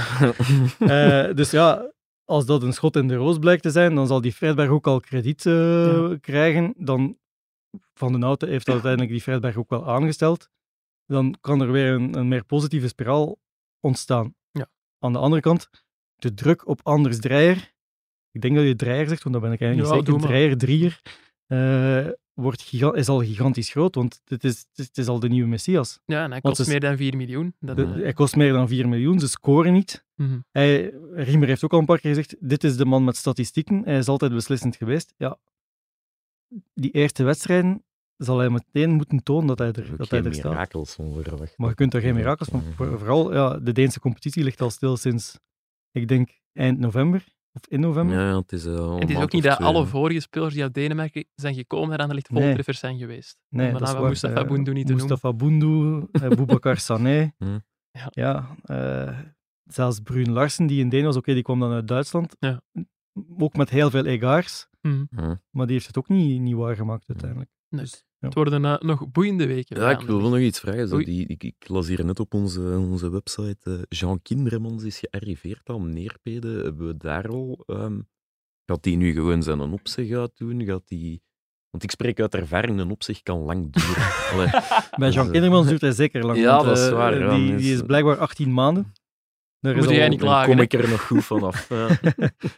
Eh, 0.78 1.34
dus 1.34 1.50
ja, 1.50 1.92
als 2.24 2.46
dat 2.46 2.62
een 2.62 2.72
schot 2.72 2.96
in 2.96 3.08
de 3.08 3.14
roos 3.14 3.38
blijkt 3.38 3.62
te 3.62 3.70
zijn, 3.70 3.94
dan 3.94 4.06
zal 4.06 4.20
die 4.20 4.32
Fredberg 4.32 4.68
ook 4.70 4.86
al 4.86 5.00
krediet 5.00 5.46
eh, 5.46 5.52
Ja. 5.86 6.16
krijgen. 6.20 6.74
Dan, 6.76 7.18
Van 7.94 8.12
den 8.12 8.22
Houten 8.22 8.48
heeft 8.48 8.68
uiteindelijk 8.68 9.10
die 9.12 9.20
Fredberg 9.20 9.56
ook 9.56 9.70
wel 9.70 9.88
aangesteld. 9.88 10.48
Dan 11.06 11.36
kan 11.40 11.60
er 11.60 11.72
weer 11.72 11.92
een, 11.92 12.16
een 12.18 12.28
meer 12.28 12.44
positieve 12.44 12.88
spiraal 12.88 13.38
ontstaan. 13.80 14.34
Ja. 14.50 14.68
Aan 14.98 15.12
de 15.12 15.18
andere 15.18 15.42
kant, 15.42 15.70
de 16.16 16.34
druk 16.34 16.66
op 16.66 16.80
Anders 16.82 17.18
Dreyer. 17.20 17.72
Ik 18.30 18.40
denk 18.40 18.54
dat 18.56 18.64
je 18.64 18.74
Dreyer 18.76 19.08
zegt, 19.08 19.22
want 19.22 19.34
dat 19.34 19.44
ben 19.44 19.52
ik 19.52 19.60
eigenlijk 19.60 19.90
Ja, 19.90 19.96
niet 19.96 20.06
zeker. 20.06 20.20
Dreyer, 20.28 20.56
Drieër. 20.58 21.00
eh, 21.46 22.12
wordt 22.34 22.62
giga- 22.62 22.92
is 22.92 23.08
al 23.08 23.18
gigantisch 23.24 23.70
groot, 23.70 23.94
want 23.94 24.20
het 24.24 24.44
is, 24.44 24.66
het 24.74 24.98
is, 24.98 25.06
al 25.08 25.18
de 25.18 25.28
nieuwe 25.28 25.48
Messias. 25.48 26.00
Ja, 26.06 26.24
en 26.24 26.30
hij 26.30 26.40
kost 26.40 26.64
ze- 26.64 26.70
meer 26.70 26.80
dan 26.80 26.96
4 26.96 27.16
miljoen. 27.16 27.54
Dat, 27.60 27.76
De- 27.76 27.82
eh, 27.84 27.92
hij 27.92 28.12
kost 28.12 28.36
meer 28.36 28.52
dan 28.52 28.68
4 28.68 28.88
miljoen, 28.88 29.20
ze 29.20 29.28
scoren 29.28 29.72
niet. 29.72 30.04
mhm. 30.14 30.38
Hij, 30.50 30.94
Riemer 31.14 31.48
heeft 31.48 31.64
ook 31.64 31.72
al 31.72 31.78
een 31.78 31.84
paar 31.84 31.98
keer 32.00 32.10
gezegd, 32.14 32.36
dit 32.40 32.64
is 32.64 32.76
de 32.76 32.84
man 32.84 33.04
met 33.04 33.16
statistieken, 33.16 33.82
hij 33.84 33.98
is 33.98 34.08
altijd 34.08 34.32
beslissend 34.32 34.76
geweest. 34.76 35.14
Ja, 35.16 35.38
die 36.74 36.90
eerste 36.90 37.22
wedstrijden 37.24 37.84
zal 38.16 38.38
hij 38.38 38.50
meteen 38.50 38.90
moeten 38.90 39.22
tonen 39.22 39.46
dat 39.46 39.58
hij 39.58 39.68
er, 39.72 39.96
dat 39.96 40.10
hij 40.10 40.20
geen 40.20 40.28
er 40.28 40.34
staat. 40.34 40.50
mirakels 40.52 40.94
van 40.94 41.12
verwachten. 41.22 41.54
Maar 41.56 41.68
je 41.68 41.74
kunt 41.74 41.94
er 41.94 42.00
geen 42.00 42.14
mirakels 42.14 42.48
van. 42.48 42.62
voor- 42.76 42.98
Vooral, 42.98 43.32
ja, 43.34 43.58
de 43.58 43.72
Deense 43.72 44.00
competitie 44.00 44.44
ligt 44.44 44.60
al 44.60 44.70
stil 44.70 44.96
sinds, 44.96 45.38
ik 45.90 46.08
denk, 46.08 46.40
eind 46.52 46.78
november. 46.78 47.24
Of 47.54 47.66
in 47.68 47.80
november. 47.80 48.16
Ja, 48.18 48.28
ja, 48.28 48.36
het 48.38 48.52
is, 48.52 48.66
eh, 48.66 48.94
het 48.98 49.10
is 49.10 49.16
ook 49.16 49.32
niet 49.32 49.42
dat 49.42 49.56
twee, 49.56 49.68
alle 49.68 49.86
vorige 49.86 50.20
spelers 50.20 50.54
die 50.54 50.62
uit 50.62 50.74
Denemarken 50.74 51.24
zijn 51.34 51.54
gekomen 51.54 51.88
naar 51.88 51.98
Anderlecht 51.98 52.30
Nee. 52.30 52.42
voltreffers 52.42 52.78
zijn 52.78 52.98
geweest. 52.98 53.38
Nee, 53.48 53.66
Om 53.66 53.72
dat 53.72 53.80
is 53.80 53.86
daarna 53.86 54.00
waar. 54.02 54.10
Mustafa 54.10 54.40
Eh, 54.40 54.46
Boundu 54.48 54.72
niet 54.72 54.86
te 54.86 54.92
noemen. 54.92 55.08
Mustafa 55.10 55.36
Boundu, 55.36 56.06
eh, 56.12 56.28
Boubacar 56.28 56.76
Sané. 56.88 57.32
Hm. 57.38 57.58
Ja. 57.90 58.08
Ja, 58.10 58.56
eh, 58.64 59.18
zelfs 59.64 60.00
Bruun 60.00 60.30
Larsen, 60.32 60.66
die 60.66 60.80
in 60.80 60.88
Deen 60.88 61.04
was, 61.04 61.16
oké, 61.16 61.34
die 61.34 61.42
kwam 61.42 61.60
dan 61.60 61.72
uit 61.72 61.88
Duitsland. 61.88 62.36
Ja. 62.38 62.62
Ook 63.38 63.56
met 63.56 63.70
heel 63.70 63.90
veel 63.90 64.04
egaars, 64.06 64.68
Mhm. 64.80 65.04
Hm. 65.14 65.34
maar 65.50 65.66
die 65.66 65.74
heeft 65.74 65.86
het 65.86 65.98
ook 65.98 66.08
niet, 66.08 66.40
niet 66.40 66.54
waargemaakt 66.54 67.08
uiteindelijk. 67.08 67.50
Nee. 67.68 67.80
Dus. 67.80 68.04
Het 68.26 68.34
worden 68.34 68.64
eh, 68.64 68.78
nog 68.78 69.10
boeiende 69.10 69.46
weken. 69.46 69.80
Ja, 69.80 69.90
ik 69.90 70.00
wil 70.06 70.20
wel 70.20 70.30
nog 70.30 70.38
iets 70.38 70.60
vragen. 70.60 70.88
Zo, 70.88 70.98
die, 70.98 71.26
ik, 71.26 71.44
ik 71.44 71.68
las 71.68 71.88
hier 71.88 72.04
net 72.04 72.20
op 72.20 72.34
onze, 72.34 72.60
onze 72.90 73.10
website. 73.10 73.58
eh, 73.70 73.82
Jean 73.88 74.22
Kindermans 74.22 74.82
is 74.82 74.98
gearriveerd 74.98 75.68
aan 75.68 75.92
Neerpede. 75.92 76.48
Hebben 76.62 76.86
we 76.86 76.96
daar 76.96 77.28
al. 77.28 77.62
ehm, 77.66 78.00
gaat 78.66 78.82
die 78.82 78.96
nu 78.96 79.12
gewoon 79.12 79.42
zijn 79.42 79.58
een 79.58 79.72
opzeg 79.72 80.10
uit 80.10 80.36
doen? 80.36 80.64
Gaat 80.64 80.88
die... 80.88 81.22
Want 81.70 81.84
ik 81.84 81.90
spreek 81.90 82.20
uit 82.20 82.34
ervaring, 82.34 82.78
een 82.80 82.90
opzeg 82.90 83.22
kan 83.22 83.38
lang 83.38 83.72
duren. 83.72 84.02
Allee, 84.32 84.50
Bij 84.98 85.10
Jean 85.10 85.22
Dus, 85.24 85.32
Kindermans 85.32 85.68
duurt 85.68 85.80
hij 85.80 85.92
zeker 85.92 86.26
lang. 86.26 86.38
Ja, 86.38 86.54
want, 86.56 86.68
dat 86.68 86.78
is 86.78 86.86
eh, 86.88 86.92
waar, 86.92 87.18
ja, 87.18 87.34
die, 87.34 87.56
die 87.56 87.72
is 87.72 87.80
eh, 87.80 87.86
blijkbaar 87.86 88.18
18 88.18 88.52
maanden. 88.52 88.92
Daar 89.62 89.74
Moet 89.74 89.84
is 89.84 89.90
jij 89.90 90.02
al- 90.04 90.08
niet 90.08 90.18
dan 90.18 90.28
klagen, 90.28 90.50
kom 90.50 90.60
ik 90.60 90.72
er 90.72 90.88
nog 90.88 91.06
goed 91.06 91.24
vanaf. 91.24 91.68
Ja. 91.68 91.88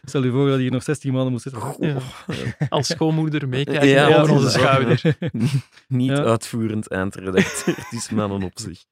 Stel 0.03 0.23
je 0.23 0.31
voor 0.31 0.43
dat 0.45 0.53
hij 0.53 0.61
hier 0.61 0.71
nog 0.71 0.83
16 0.83 1.13
maanden 1.13 1.31
moet 1.31 1.41
zitten. 1.41 1.61
Ja. 1.79 1.97
Als 2.69 2.87
schoonmoeder 2.87 3.47
meekijken 3.49 3.87
Ja, 3.87 4.21
over 4.21 4.33
onze 4.33 4.49
schouder. 4.49 5.01
Niet 5.87 6.09
Ja. 6.09 6.23
uitvoerend 6.23 6.87
eindredacteur, 6.89 7.75
het 7.75 7.91
is 7.91 8.09
maar 8.09 8.29
een 8.29 8.43
opzicht. 8.43 8.87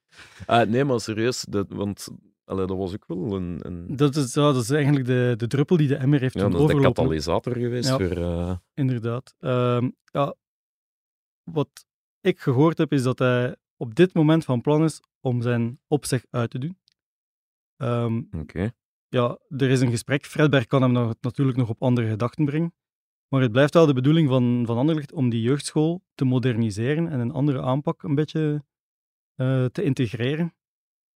Ah, 0.45 0.67
nee, 0.69 0.83
maar 0.83 0.99
serieus, 0.99 1.45
dat, 1.49 1.65
want 1.69 2.07
allee, 2.45 2.65
dat 2.65 2.77
was 2.77 2.93
ook 2.93 3.03
wel 3.07 3.35
een, 3.35 3.59
een, 3.61 3.95
Dat 3.95 4.15
is, 4.15 4.31
dat 4.33 4.55
is 4.55 4.69
eigenlijk 4.69 5.05
de, 5.05 5.33
de 5.37 5.47
druppel 5.47 5.77
die 5.77 5.87
de 5.87 5.95
emmer 5.95 6.19
heeft 6.19 6.33
ja, 6.33 6.49
dat 6.49 6.69
is 6.69 6.75
de 6.75 6.81
katalysator 6.81 7.53
geweest 7.53 7.89
Ja. 7.89 7.95
voor... 7.97 8.11
eh, 8.17 8.55
Inderdaad. 8.73 9.33
Ehm, 9.39 9.89
ja, 10.03 10.35
wat 11.51 11.69
ik 12.21 12.39
gehoord 12.39 12.77
heb, 12.77 12.91
is 12.93 13.03
dat 13.03 13.19
hij 13.19 13.55
op 13.77 13.95
dit 13.95 14.13
moment 14.13 14.45
van 14.45 14.61
plan 14.61 14.83
is 14.83 15.01
om 15.19 15.41
zijn 15.41 15.79
opzeg 15.87 16.25
uit 16.29 16.49
te 16.49 16.59
doen. 16.59 16.77
Ehm, 17.77 18.21
Oké. 18.31 18.71
ja, 19.09 19.39
er 19.49 19.69
is 19.69 19.81
een 19.81 19.89
gesprek. 19.91 20.25
Fredberg 20.25 20.65
kan 20.67 20.81
hem 20.81 20.91
nog, 20.91 21.13
natuurlijk 21.21 21.57
nog 21.57 21.69
op 21.69 21.81
andere 21.81 22.09
gedachten 22.09 22.45
brengen. 22.45 22.73
Maar 23.27 23.41
het 23.41 23.51
blijft 23.51 23.73
wel 23.73 23.85
de 23.85 23.93
bedoeling 23.93 24.29
van, 24.29 24.63
van 24.65 24.77
Anderlecht 24.77 25.11
om 25.11 25.29
die 25.29 25.41
jeugdschool 25.41 26.03
te 26.15 26.25
moderniseren 26.25 27.07
en 27.07 27.19
een 27.19 27.31
andere 27.31 27.61
aanpak 27.61 28.03
een 28.03 28.15
beetje 28.15 28.63
eh, 29.35 29.65
te 29.65 29.83
integreren. 29.83 30.53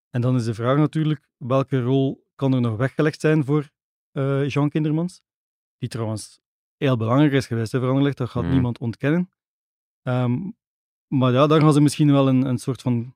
En 0.09 0.21
dan 0.21 0.35
is 0.35 0.45
de 0.45 0.53
vraag 0.53 0.77
natuurlijk, 0.77 1.29
welke 1.37 1.81
rol 1.81 2.25
kan 2.35 2.53
er 2.53 2.61
nog 2.61 2.77
weggelegd 2.77 3.19
zijn 3.21 3.43
voor 3.45 3.69
eh, 4.11 4.49
Jean 4.49 4.69
Kindermans? 4.69 5.21
Die 5.77 5.89
trouwens 5.89 6.39
heel 6.75 6.97
belangrijk 6.97 7.31
is 7.31 7.47
geweest 7.47 7.71
hè, 7.71 7.79
voor 7.79 7.87
Anderlecht, 7.89 8.17
dat 8.17 8.29
gaat 8.29 8.43
Mhm. 8.43 8.51
niemand 8.51 8.77
ontkennen. 8.79 9.29
Ehm, 10.01 10.51
maar 11.07 11.31
ja, 11.31 11.47
daar 11.47 11.61
gaan 11.61 11.73
ze 11.73 11.81
misschien 11.81 12.11
wel 12.11 12.27
een, 12.27 12.45
een 12.45 12.57
soort 12.57 12.81
van 12.81 13.15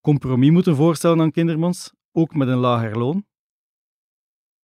compromis 0.00 0.50
moeten 0.50 0.76
voorstellen 0.76 1.20
aan 1.20 1.30
Kindermans, 1.30 1.92
ook 2.16 2.34
met 2.34 2.48
een 2.48 2.56
lager 2.58 2.98
loon. 2.98 3.26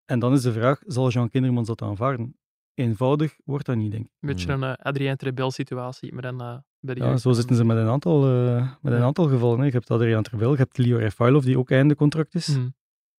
En 0.05 0.19
dan 0.19 0.33
is 0.33 0.41
de 0.41 0.51
vraag, 0.53 0.81
zal 0.85 1.09
Jean 1.09 1.29
Kindermans 1.29 1.67
dat 1.67 1.81
aanvaarden? 1.81 2.37
Eenvoudig 2.73 3.35
wordt 3.45 3.65
dat 3.65 3.75
niet, 3.75 3.91
denk 3.91 4.03
ik. 4.05 4.11
Een 4.19 4.27
beetje 4.29 4.51
een 4.51 4.61
uh, 4.61 4.73
Adrien 4.73 5.17
Trebel 5.17 5.51
situatie, 5.51 6.13
maar 6.13 6.21
dan 6.21 6.41
uh, 6.41 6.57
bij 6.79 6.95
de 6.95 7.01
Ja, 7.01 7.17
zo 7.17 7.31
zitten 7.31 7.55
ze 7.55 7.63
met 7.65 7.77
een 7.77 7.87
aantal, 7.87 8.29
uh, 8.47 8.71
met 8.81 8.93
een 8.93 8.99
Ja. 8.99 9.05
aantal 9.05 9.27
gevallen. 9.27 9.59
Hè. 9.59 9.65
Je 9.65 9.71
hebt 9.71 9.91
Adriaan 9.91 10.23
Trebel, 10.23 10.51
je 10.51 10.57
hebt 10.57 10.77
Leo 10.77 10.97
Refailov, 10.97 11.43
die 11.43 11.57
ook 11.57 11.69
einde 11.71 11.95
contract 11.95 12.35
is 12.35 12.47
Mhm. 12.47 12.67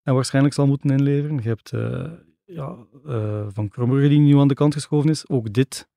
en 0.03 0.15
waarschijnlijk 0.15 0.55
zal 0.55 0.67
moeten 0.67 0.91
inleveren. 0.91 1.37
Je 1.37 1.49
hebt 1.49 1.73
eh, 1.73 2.13
ja, 2.45 2.77
eh, 3.07 3.47
Van 3.49 3.69
Krombrugge, 3.69 4.09
die 4.09 4.19
nu 4.19 4.39
aan 4.39 4.49
de 4.49 4.55
kant 4.55 4.75
geschoven 4.75 5.11
is. 5.11 5.29
Ook 5.29 5.53
dit 5.53 5.89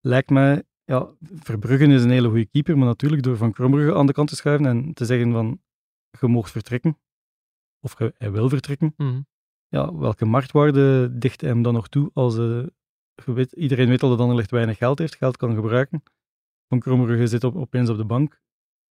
lijkt 0.00 0.30
mij... 0.30 0.62
Ja, 0.84 1.08
Verbruggen 1.20 1.90
is 1.90 2.02
een 2.02 2.10
hele 2.10 2.28
goede 2.28 2.46
keeper, 2.46 2.78
maar 2.78 2.86
natuurlijk 2.86 3.22
door 3.22 3.36
Van 3.36 3.52
Krombrugge 3.52 3.94
aan 3.94 4.06
de 4.06 4.12
kant 4.12 4.28
te 4.28 4.36
schuiven 4.36 4.66
en 4.66 4.92
te 4.94 5.04
zeggen 5.04 5.32
van, 5.32 5.60
je 6.20 6.26
mag 6.28 6.50
vertrekken, 6.50 6.98
of 7.80 7.98
je, 7.98 8.14
hij 8.18 8.32
wil 8.32 8.48
vertrekken, 8.48 8.94
Mhm. 8.96 9.20
ja, 9.68 9.94
welke 9.94 10.24
marktwaarde 10.24 11.18
dicht 11.18 11.40
hem 11.40 11.62
dan 11.62 11.74
nog 11.74 11.88
toe 11.88 12.10
als 12.12 12.38
eh, 12.38 12.62
weet, 13.24 13.52
iedereen 13.52 13.88
weet 13.88 14.02
al 14.02 14.08
dat 14.08 14.20
Anderlecht 14.20 14.50
weinig 14.50 14.76
geld 14.78 14.98
heeft, 14.98 15.16
geld 15.16 15.36
kan 15.36 15.54
gebruiken. 15.54 16.02
Van 16.68 16.78
Krombrugge 16.78 17.26
zit 17.26 17.44
op, 17.44 17.56
opeens 17.56 17.88
op 17.88 17.96
de 17.96 18.04
bank. 18.04 18.40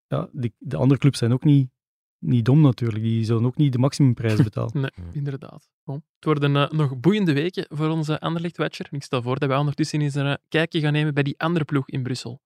Ja, 0.08 0.30
die, 0.32 0.54
de 0.58 0.78
andere 0.78 1.00
clubs 1.00 1.18
zijn 1.20 1.34
ook 1.34 1.44
niet, 1.44 1.70
niet 2.18 2.46
dom 2.46 2.62
natuurlijk, 2.62 3.04
die 3.04 3.24
zullen 3.26 3.46
ook 3.46 3.58
niet 3.58 3.72
de 3.72 3.78
maximumprijs 3.80 4.44
betalen. 4.50 4.82
Nee, 4.82 4.92
inderdaad. 5.12 5.70
Bon. 5.84 6.04
Het 6.16 6.26
worden 6.26 6.56
eh, 6.56 6.70
nog 6.70 7.00
boeiende 7.00 7.34
weken 7.34 7.66
voor 7.70 7.90
onze 7.90 8.20
Anderlecht-watcher. 8.20 8.88
Ik 8.92 9.04
stel 9.04 9.22
voor 9.22 9.40
dat 9.40 9.50
wij 9.50 9.58
ondertussen 9.58 10.02
eens 10.02 10.16
een 10.16 10.26
eh, 10.26 10.36
kijkje 10.48 10.80
gaan 10.80 10.94
nemen 10.94 11.14
bij 11.14 11.24
die 11.24 11.40
andere 11.40 11.66
ploeg 11.66 11.90
in 11.90 12.04
Brussel. 12.04 12.42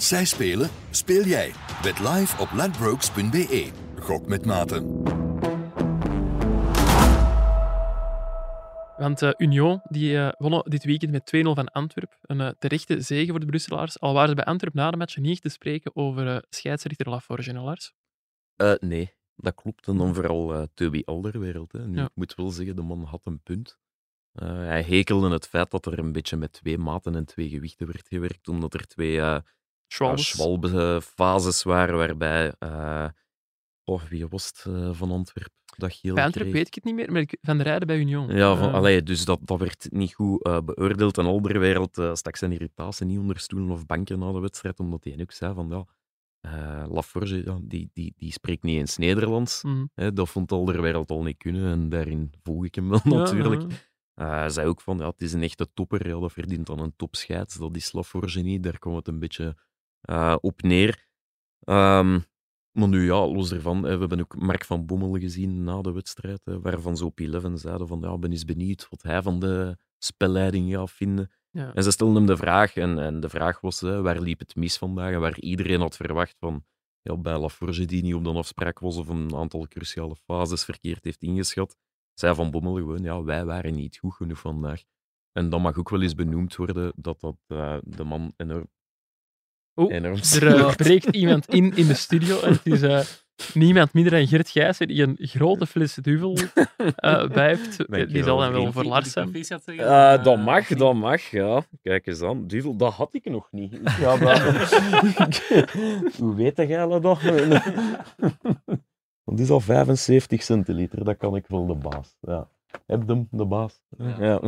Als 0.00 0.08
zij 0.08 0.24
spelen, 0.24 0.70
speel 0.90 1.24
jij. 1.24 1.52
Bet 1.82 1.98
live 1.98 2.42
op 2.42 2.48
ladbrokes.be. 2.52 3.70
Gok 3.98 4.26
met 4.26 4.44
maten. 4.46 5.02
Want 8.96 9.22
eh, 9.22 9.30
Union 9.36 9.80
die, 9.84 10.18
eh, 10.18 10.32
wonnen 10.38 10.70
dit 10.70 10.84
weekend 10.84 11.12
met 11.12 11.26
2-0 11.26 11.54
van 11.54 11.68
Antwerp. 11.68 12.18
Een 12.22 12.40
eh, 12.40 12.48
terechte 12.58 13.00
zege 13.00 13.30
voor 13.30 13.40
de 13.40 13.46
Brusselaars. 13.46 14.00
Al 14.00 14.12
waren 14.12 14.28
ze 14.28 14.34
bij 14.34 14.44
Antwerp 14.44 14.74
na 14.74 14.90
de 14.90 14.96
match 14.96 15.16
niet 15.16 15.30
echt 15.30 15.42
te 15.42 15.48
spreken 15.48 15.96
over 15.96 16.28
eh, 16.28 16.38
scheidsrechter 16.48 17.08
Laforge 17.08 17.50
en 17.50 17.60
Lars. 17.60 17.92
Eh, 18.56 18.72
nee, 18.78 19.14
dat 19.36 19.54
klopt. 19.54 19.86
En 19.86 19.96
dan 19.96 20.14
vooral 20.14 20.54
eh 20.54 20.62
Toby 20.74 21.02
Alderwereld. 21.04 21.72
Hè. 21.72 21.86
Nu, 21.86 21.96
Ja. 21.96 22.04
Ik 22.04 22.14
moet 22.14 22.34
wel 22.34 22.50
zeggen, 22.50 22.76
de 22.76 22.82
man 22.82 23.04
had 23.04 23.26
een 23.26 23.42
punt. 23.42 23.78
Eh, 24.32 24.48
hij 24.48 24.82
hekelde 24.82 25.30
het 25.30 25.48
feit 25.48 25.70
dat 25.70 25.86
er 25.86 25.98
een 25.98 26.12
beetje 26.12 26.36
met 26.36 26.52
twee 26.52 26.78
maten 26.78 27.14
en 27.14 27.24
twee 27.24 27.48
gewichten 27.48 27.86
werd 27.86 28.08
gewerkt, 28.08 28.48
omdat 28.48 28.74
er 28.74 28.86
twee 28.86 29.20
eh. 29.20 29.38
Schwalbe-fases 30.18 31.62
waren 31.62 31.96
waarbij... 31.96 32.54
eh, 32.58 33.08
oh, 33.84 34.02
wie 34.02 34.26
was 34.28 34.46
het 34.46 34.64
eh, 34.74 34.92
van 34.92 35.10
Antwerpen? 35.10 35.58
Dat 35.76 35.94
geel 35.94 36.14
bij 36.14 36.30
weet 36.52 36.66
ik 36.66 36.74
het 36.74 36.84
niet 36.84 36.94
meer, 36.94 37.12
maar 37.12 37.20
ik- 37.20 37.38
Van 37.40 37.56
de 37.58 37.62
Rijden 37.62 37.86
bij 37.86 37.98
Union. 37.98 38.28
Ja, 38.36 38.56
van, 38.56 38.72
allee, 38.72 39.02
dus 39.02 39.24
dat, 39.24 39.38
dat 39.42 39.58
werd 39.58 39.86
niet 39.90 40.14
goed 40.14 40.42
beoordeeld. 40.42 41.18
En 41.18 41.24
Alderwereld 41.26 41.98
uh, 41.98 42.14
stak 42.14 42.36
zijn 42.36 42.52
irritatie 42.52 43.06
niet 43.06 43.18
onder 43.18 43.38
stoelen 43.38 43.70
of 43.70 43.86
banken 43.86 44.18
na 44.18 44.32
de 44.32 44.38
wedstrijd, 44.40 44.78
omdat 44.78 45.04
hij 45.04 45.16
ook 45.20 45.32
zei 45.32 45.54
van, 45.54 45.68
ja, 45.68 46.86
Laforge, 46.88 47.60
die, 47.62 47.90
die, 47.92 48.14
die 48.16 48.32
spreekt 48.32 48.62
niet 48.62 48.76
eens 48.78 48.96
Nederlands. 48.96 49.62
mhm. 49.62 49.84
Hè, 49.94 50.12
dat 50.12 50.28
vond 50.28 50.52
Alderwereld 50.52 51.10
al 51.10 51.22
niet 51.22 51.36
kunnen 51.38 51.72
en 51.72 51.88
daarin 51.88 52.32
volg 52.42 52.64
ik 52.64 52.74
hem 52.74 52.88
wel 52.88 53.00
Ja, 53.04 53.10
natuurlijk. 53.10 53.62
hij 54.14 54.48
zei 54.50 54.66
ook 54.68 54.80
van, 54.80 54.98
ja, 54.98 55.06
het 55.08 55.22
is 55.22 55.32
een 55.32 55.42
echte 55.42 55.72
topper, 55.74 56.08
ja, 56.08 56.20
dat 56.20 56.32
verdient 56.32 56.66
dan 56.66 56.78
een 56.78 56.96
topscheids. 56.96 57.54
Dat 57.56 57.76
is 57.76 57.92
Laforge 57.92 58.40
niet, 58.40 58.62
daar 58.62 58.78
kwam 58.78 58.94
het 58.94 59.08
een 59.08 59.18
beetje 59.18 59.56
eh, 60.00 60.36
op 60.40 60.62
neer. 60.62 61.08
Ehm, 61.60 62.20
maar 62.72 62.88
nu 62.88 63.04
ja, 63.04 63.26
los 63.26 63.52
ervan, 63.52 63.76
hè, 63.82 63.92
we 63.92 63.98
hebben 63.98 64.20
ook 64.20 64.36
Mark 64.36 64.64
van 64.64 64.86
Bommel 64.86 65.18
gezien 65.18 65.64
na 65.64 65.80
de 65.80 65.92
wedstrijd, 65.92 66.40
hè, 66.44 66.60
waarvan 66.60 66.96
ze 66.96 67.04
op 67.04 67.20
11 67.20 67.58
zeiden 67.60 67.86
van, 67.86 68.00
ja, 68.00 68.18
ben 68.18 68.30
eens 68.30 68.44
benieuwd 68.44 68.86
wat 68.90 69.02
hij 69.02 69.22
van 69.22 69.40
de 69.40 69.76
spelleiding 69.98 70.72
gaat 70.72 70.90
vinden. 70.90 71.30
Ja. 71.50 71.74
En 71.74 71.82
ze 71.82 71.90
stelden 71.90 72.16
hem 72.16 72.26
de 72.26 72.36
vraag, 72.36 72.76
en, 72.76 72.98
en 72.98 73.20
de 73.20 73.28
vraag 73.28 73.60
was, 73.60 73.80
hè, 73.80 74.02
waar 74.02 74.20
liep 74.20 74.38
het 74.38 74.56
mis 74.56 74.78
vandaag? 74.78 75.12
En 75.12 75.20
waar 75.20 75.38
iedereen 75.38 75.80
had 75.80 75.96
verwacht 75.96 76.36
van, 76.38 76.64
ja, 77.02 77.16
bij 77.16 77.38
Laforge 77.38 77.84
die 77.84 78.02
niet 78.02 78.14
op 78.14 78.24
de 78.24 78.30
afspraak 78.30 78.78
was 78.78 78.96
of 78.96 79.08
een 79.08 79.34
aantal 79.34 79.66
cruciale 79.68 80.16
fases 80.16 80.64
verkeerd 80.64 81.04
heeft 81.04 81.22
ingeschat, 81.22 81.76
zei 82.14 82.34
Van 82.34 82.50
Bommel 82.50 82.74
gewoon, 82.74 83.02
ja, 83.02 83.22
wij 83.22 83.44
waren 83.44 83.74
niet 83.74 83.98
goed 83.98 84.14
genoeg 84.14 84.38
vandaag. 84.38 84.82
En 85.32 85.50
dat 85.50 85.60
mag 85.60 85.76
ook 85.76 85.90
wel 85.90 86.02
eens 86.02 86.14
benoemd 86.14 86.56
worden, 86.56 86.92
dat 86.96 87.20
dat 87.20 87.36
eh, 87.46 87.78
de 87.82 88.04
man 88.04 88.32
enorm, 88.36 88.68
Oeh, 89.80 89.94
enorm 89.94 90.14
Er 90.34 90.46
eh, 90.56 90.74
breekt 90.84 91.06
iemand 91.16 91.48
in 91.48 91.76
in 91.76 91.86
de 91.86 91.94
studio 91.94 92.40
en 92.40 92.52
het 92.52 92.66
is 92.66 92.82
eh, 92.82 93.00
niemand 93.54 93.92
minder 93.92 94.12
dan 94.12 94.26
Gert 94.26 94.48
Gijssen 94.50 94.88
die 94.88 95.02
een 95.02 95.16
grote 95.20 95.66
fles 95.66 95.94
duvel 95.94 96.36
eh 96.96 97.28
bij 97.28 97.46
heeft. 97.46 97.76
Die 98.12 98.22
zal 98.22 98.38
dan 98.38 98.52
wel 98.52 98.72
voor 98.72 98.84
Lars 98.84 99.12
zijn. 99.12 99.32
Eh, 99.66 100.24
dat 100.24 100.38
mag, 100.38 100.66
dat 100.66 100.94
mag, 100.94 101.22
ja. 101.30 101.62
Kijk 101.82 102.06
eens 102.06 102.22
aan. 102.22 102.46
Duvel, 102.46 102.76
dat 102.76 102.92
had 102.92 103.14
ik 103.14 103.24
nog 103.30 103.48
niet. 103.50 103.72
Ik 103.80 103.80
dat- 104.20 104.74
Hoe 106.18 106.34
weet 106.34 106.56
jij 106.56 106.86
dat? 106.86 107.02
Dat 109.24 109.38
is 109.40 109.50
al 109.50 109.60
75 109.60 110.42
centiliter, 110.42 111.04
dat 111.04 111.16
kan 111.16 111.36
ik 111.36 111.44
wel 111.48 111.66
de 111.66 111.74
baas. 111.74 112.16
Ja. 112.20 112.48
Heb 112.86 113.08
hem, 113.08 113.28
de 113.30 113.44
baas. 113.46 113.80
Ja. 114.18 114.40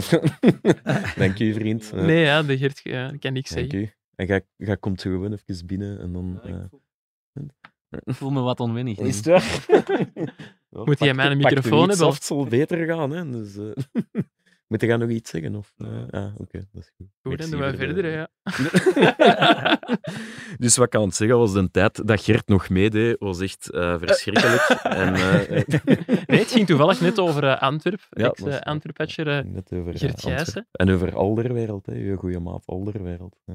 Dank 1.17 1.39
u, 1.39 1.53
vriend. 1.55 1.91
Ja, 1.95 2.03
Nee, 2.03 2.21
ja, 2.25 2.43
de 2.43 2.59
Gert, 2.59 2.81
ja, 2.83 3.09
dat 3.11 3.19
kan 3.21 3.33
niks 3.33 3.51
Dank 3.55 3.71
zeggen. 3.71 3.93
En 4.23 4.29
jij, 4.29 4.47
jij 4.57 4.77
komt 4.77 5.01
zo 5.01 5.11
gewoon 5.11 5.33
even 5.47 5.67
binnen 5.67 6.01
en 6.01 6.13
dan... 6.13 6.41
ja. 6.45 6.69
Ik 8.05 8.15
voel 8.19 8.31
me 8.31 8.41
wat 8.41 8.61
onwennig. 8.61 8.99
Is 8.99 9.17
het 9.17 9.27
waar? 9.27 9.65
Ja, 10.71 10.85
Moet 10.85 10.99
jij 10.99 11.09
pak- 11.09 11.17
mij 11.17 11.31
een 11.31 11.41
pak 11.41 11.51
microfoon 11.51 11.89
hebben? 11.89 12.07
af, 12.07 12.15
Het 12.15 12.25
zal 12.25 12.45
beter 12.47 12.87
gaan, 12.87 13.11
hè. 13.11 13.31
Dus, 13.31 13.57
eh 13.57 13.65
moet 14.69 14.81
je 14.81 14.97
nog 14.97 15.09
iets 15.09 15.31
zeggen? 15.31 15.55
Of, 15.57 15.75
eh, 15.79 15.89
ah, 16.11 16.35
oké, 16.37 16.59
dat 16.73 16.83
is 16.83 16.93
goed. 16.97 17.07
Goed, 17.23 17.39
dan 17.39 17.51
doen 17.51 17.61
de- 17.61 17.77
verder, 17.77 18.11
ja. 18.11 18.29
dus 20.59 20.77
wat 20.77 20.87
ik 20.87 20.95
aan 20.95 21.03
het 21.03 21.15
zeggen 21.15 21.39
was, 21.39 21.53
de 21.53 21.71
tijd 21.71 22.07
dat 22.09 22.21
Gert 22.23 22.49
nog 22.49 22.69
meedeed, 22.69 23.17
was 23.19 23.41
echt 23.41 23.71
eh, 23.71 23.99
verschrikkelijk. 23.99 24.63
en, 24.83 25.15
eh, 25.15 25.49
Nee, 26.27 26.39
het 26.39 26.53
ging 26.53 26.67
toevallig 26.67 27.01
net 27.01 27.19
over 27.19 27.45
eh, 27.45 27.63
Antwerp. 27.63 28.07
Ja, 28.11 28.25
ex 28.29 28.39
dat 28.41 28.49
is- 28.49 28.61
Antwerp-patcher. 28.61 29.39
eh, 29.39 29.45
net 29.45 29.73
over 29.73 29.93
eh, 29.95 29.99
Gert 30.01 30.13
Antwerpen. 30.13 30.45
Gijssen. 30.45 30.69
En 30.73 30.91
over 30.91 31.15
Alderwereld, 31.17 31.87
hè, 31.87 31.95
je 31.95 32.17
goede 32.17 32.41
maat 32.41 32.63
Alderwereld. 32.67 33.37
hè. 33.45 33.55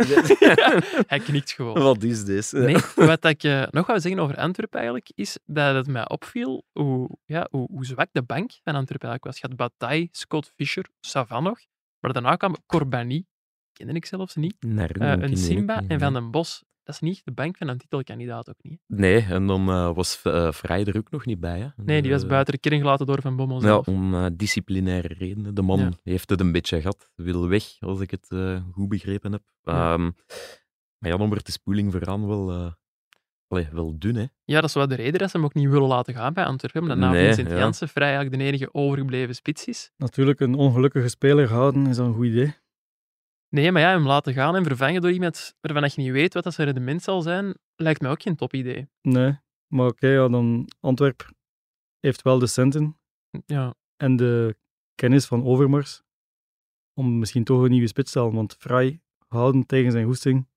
hij 1.12 1.18
knikt 1.18 1.52
gewoon. 1.52 1.82
Wat 1.82 2.02
is 2.02 2.24
dit? 2.24 2.52
Nee, 2.52 2.76
wat 2.94 3.24
ik 3.24 3.42
eh, 3.42 3.62
nog 3.70 3.86
wou 3.86 4.00
zeggen 4.00 4.20
over 4.20 4.36
Antwerp 4.36 4.74
eigenlijk, 4.74 5.10
is 5.14 5.38
dat 5.46 5.74
het 5.74 5.86
mij 5.86 6.08
opviel 6.08 6.64
hoe, 6.72 7.18
ja, 7.24 7.46
hoe, 7.50 7.68
hoe 7.70 7.84
zwak 7.84 8.08
de 8.12 8.22
bank 8.22 8.50
van 8.62 8.74
Antwerp 8.74 9.02
eigenlijk 9.02 9.24
was. 9.24 9.40
Je 9.40 9.46
had 9.46 9.56
Bataille, 9.56 10.08
Scott 10.10 10.52
Fischer, 10.56 10.86
Savan 11.00 11.42
nog, 11.42 11.58
maar 11.98 12.12
daarna 12.12 12.36
kwam 12.36 12.56
Corbani, 12.66 13.26
kende 13.72 13.92
ik 13.92 14.06
zelfs 14.06 14.34
niet, 14.34 14.56
Nee, 14.60 14.86
eh, 14.86 14.94
ken 14.94 15.22
een 15.22 15.36
Simba 15.36 15.82
en 15.88 16.00
Van 16.00 16.12
nee. 16.12 16.20
den 16.20 16.30
Bos. 16.30 16.64
Dat 16.90 17.02
is 17.02 17.08
niet 17.08 17.24
de 17.24 17.32
bank 17.32 17.56
van 17.56 17.68
een 17.68 17.78
titelkandidaat 17.78 18.48
ook 18.48 18.62
niet. 18.62 18.80
Nee, 18.86 19.20
en 19.28 19.46
dan 19.46 19.68
eh, 19.68 19.94
was 19.94 20.22
uh, 20.26 20.52
Vrij 20.52 20.84
er 20.84 20.96
ook 20.96 21.10
nog 21.10 21.24
niet 21.26 21.40
bij. 21.40 21.58
Hè? 21.60 21.66
Nee, 21.84 22.02
die 22.02 22.10
was 22.10 22.26
buiten 22.26 22.54
de 22.54 22.60
kern 22.60 22.80
gelaten 22.80 23.06
door 23.06 23.20
Van 23.20 23.36
Bommel 23.36 23.56
Ja, 23.60 23.62
zelf. 23.66 23.88
om 23.88 24.14
eh, 24.14 24.26
disciplinaire 24.32 25.14
redenen. 25.18 25.54
De 25.54 25.62
man 25.62 25.78
Ja. 25.78 25.90
heeft 26.02 26.30
het 26.30 26.40
een 26.40 26.52
beetje 26.52 26.80
gehad, 26.80 27.10
wil 27.14 27.48
weg, 27.48 27.64
als 27.80 28.00
ik 28.00 28.10
het 28.10 28.26
eh, 28.28 28.62
goed 28.72 28.88
begrepen 28.88 29.32
heb. 29.32 29.42
Ja. 29.62 29.92
Ehm, 29.92 30.02
maar 30.98 31.10
ja, 31.10 31.16
dan 31.16 31.28
wordt 31.28 31.46
de 31.46 31.52
spoeling 31.52 31.92
vooraan 31.92 32.26
wel, 32.26 32.50
eh, 32.50 32.72
allee, 33.48 33.68
wel 33.72 33.98
dun, 33.98 34.16
hè. 34.16 34.24
Ja, 34.44 34.60
dat 34.60 34.68
is 34.68 34.74
wel 34.74 34.88
de 34.88 34.94
reden 34.94 35.18
dat 35.20 35.30
ze 35.30 35.36
hem 35.36 35.46
ook 35.46 35.54
niet 35.54 35.68
willen 35.68 35.88
laten 35.88 36.14
gaan 36.14 36.32
bij 36.32 36.44
Antwerpen. 36.44 36.82
Omdat 36.82 36.98
na 36.98 37.10
Nee, 37.10 37.24
Vincent 37.26 37.50
ja. 37.50 37.58
Janssen 37.58 37.88
vrij 37.88 38.08
eigenlijk 38.14 38.38
de 38.38 38.44
enige 38.48 38.68
overgebleven 38.74 39.34
spits 39.34 39.64
is. 39.64 39.90
Natuurlijk, 39.96 40.40
een 40.40 40.54
ongelukkige 40.54 41.08
speler 41.08 41.48
houden 41.48 41.86
is 41.86 41.96
een 41.98 42.14
goed 42.14 42.26
idee. 42.26 42.54
Nee, 43.50 43.72
maar 43.72 43.82
ja, 43.82 43.90
hem 43.90 44.06
laten 44.06 44.32
gaan 44.32 44.56
en 44.56 44.64
vervangen 44.64 45.00
door 45.00 45.10
iemand 45.10 45.54
waarvan 45.60 45.90
je 45.94 46.02
niet 46.02 46.12
weet 46.12 46.34
wat 46.34 46.44
dat 46.44 46.54
zijn 46.54 46.66
rendement 46.66 47.02
zal 47.02 47.22
zijn, 47.22 47.54
lijkt 47.76 48.00
mij 48.00 48.10
ook 48.10 48.22
geen 48.22 48.36
top 48.36 48.54
idee. 48.54 48.88
Nee, 49.02 49.38
maar 49.66 49.86
oké, 49.86 50.08
ja, 50.08 50.28
dan 50.28 50.70
Antwerp 50.80 51.30
heeft 52.00 52.22
wel 52.22 52.38
de 52.38 52.46
centen 52.46 52.98
Ja, 53.46 53.74
en 53.96 54.16
de 54.16 54.56
kennis 54.94 55.26
van 55.26 55.44
Overmars 55.44 56.02
om 56.94 57.18
misschien 57.18 57.44
toch 57.44 57.62
een 57.62 57.70
nieuwe 57.70 57.86
spits 57.86 58.12
te 58.12 58.18
halen. 58.18 58.34
Want 58.34 58.56
vrij 58.58 59.00
houden 59.28 59.66
tegen 59.66 59.92
zijn 59.92 60.06
goesting, 60.06 60.48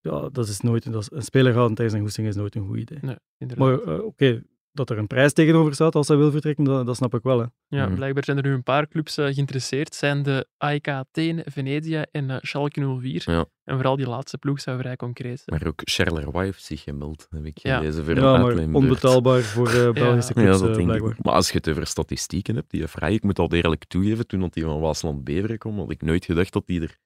ja, 0.00 0.28
dat 0.28 0.48
is 0.48 0.60
nooit, 0.60 0.92
dat 0.92 1.02
is, 1.02 1.10
een 1.10 1.22
speler 1.22 1.52
houden 1.54 1.76
tegen 1.76 1.90
zijn 1.90 2.02
goesting 2.02 2.26
is 2.26 2.36
nooit 2.36 2.54
een 2.54 2.66
goed 2.66 2.78
idee. 2.78 2.98
nee, 3.02 3.16
inderdaad. 3.38 3.66
Maar 3.66 3.94
eh, 3.94 4.04
oké, 4.04 4.42
dat 4.76 4.90
er 4.90 4.98
een 4.98 5.06
prijs 5.06 5.32
tegenover 5.32 5.74
staat 5.74 5.94
als 5.94 6.08
hij 6.08 6.16
wil 6.16 6.30
vertrekken, 6.30 6.64
dat, 6.64 6.86
dat 6.86 6.96
snap 6.96 7.14
ik 7.14 7.22
wel. 7.22 7.38
Hè. 7.38 7.44
Ja, 7.68 7.86
Mhm. 7.86 7.94
blijkbaar 7.94 8.24
zijn 8.24 8.36
er 8.36 8.42
nu 8.42 8.52
een 8.52 8.62
paar 8.62 8.88
clubs 8.88 9.16
eh, 9.16 9.26
geïnteresseerd. 9.26 9.94
Zijn 9.94 10.22
de 10.22 10.46
AEK 10.56 10.88
Athene, 10.88 11.44
Venezia 11.46 12.06
en 12.10 12.30
eh, 12.30 12.36
Schalke 12.40 12.98
04. 13.00 13.22
Ja. 13.26 13.46
En 13.64 13.74
vooral 13.74 13.96
die 13.96 14.08
laatste 14.08 14.38
ploeg 14.38 14.60
zou 14.60 14.78
vrij 14.78 14.96
concreet 14.96 15.42
zijn. 15.44 15.58
Maar 15.60 15.68
ook 15.68 15.80
Charleroi 15.84 16.44
heeft 16.44 16.62
zich 16.64 16.82
gemeld, 16.82 17.26
heb 17.30 17.44
ik 17.44 17.58
Ja. 17.58 17.82
Ja, 17.82 18.36
maar 18.38 18.58
onbetaalbaar 18.72 19.42
voor 19.42 19.68
eh, 19.68 19.90
Belgische 20.02 20.32
Ja, 20.34 20.42
clubs, 20.42 20.58
dat 20.58 20.66
denk 20.68 20.78
ik 20.78 20.84
blijkbaar. 20.86 21.10
ook. 21.10 21.22
Maar 21.24 21.34
als 21.34 21.50
je 21.50 21.56
het 21.56 21.68
over 21.68 21.86
statistieken 21.86 22.54
hebt, 22.54 22.70
die 22.70 22.86
vrij, 22.86 23.12
ik 23.14 23.22
moet 23.22 23.38
al 23.38 23.52
eerlijk 23.52 23.84
toegeven, 23.84 24.26
toen 24.26 24.40
dat 24.40 24.52
die 24.54 24.64
van 24.64 24.80
Waasland-Beveren 24.80 25.58
kwam, 25.58 25.78
had 25.78 25.90
ik 25.90 26.02
nooit 26.02 26.24
gedacht 26.24 26.52
dat 26.52 26.66
die 26.66 26.80
er 26.80 26.98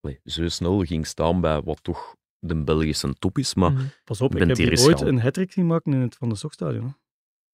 allee, 0.00 0.20
zo 0.24 0.48
snel 0.48 0.80
ging 0.84 1.06
staan 1.06 1.40
bij 1.40 1.60
wat 1.62 1.82
toch 1.82 2.14
de 2.40 2.62
Belgische 2.64 3.14
top 3.18 3.38
is. 3.38 3.54
Maar 3.54 3.72
Mhm. 3.72 3.84
Pas 4.04 4.20
op, 4.20 4.34
ik 4.34 4.46
heb 4.46 4.56
hier 4.56 4.80
ooit 4.80 5.00
een 5.00 5.20
hat 5.20 5.38
zien 5.48 5.66
maken 5.66 5.92
in 5.92 6.00
het 6.00 6.14
Van 6.14 6.28
de 6.28 6.34
Stokstadion. 6.34 6.84
hè. 6.84 6.90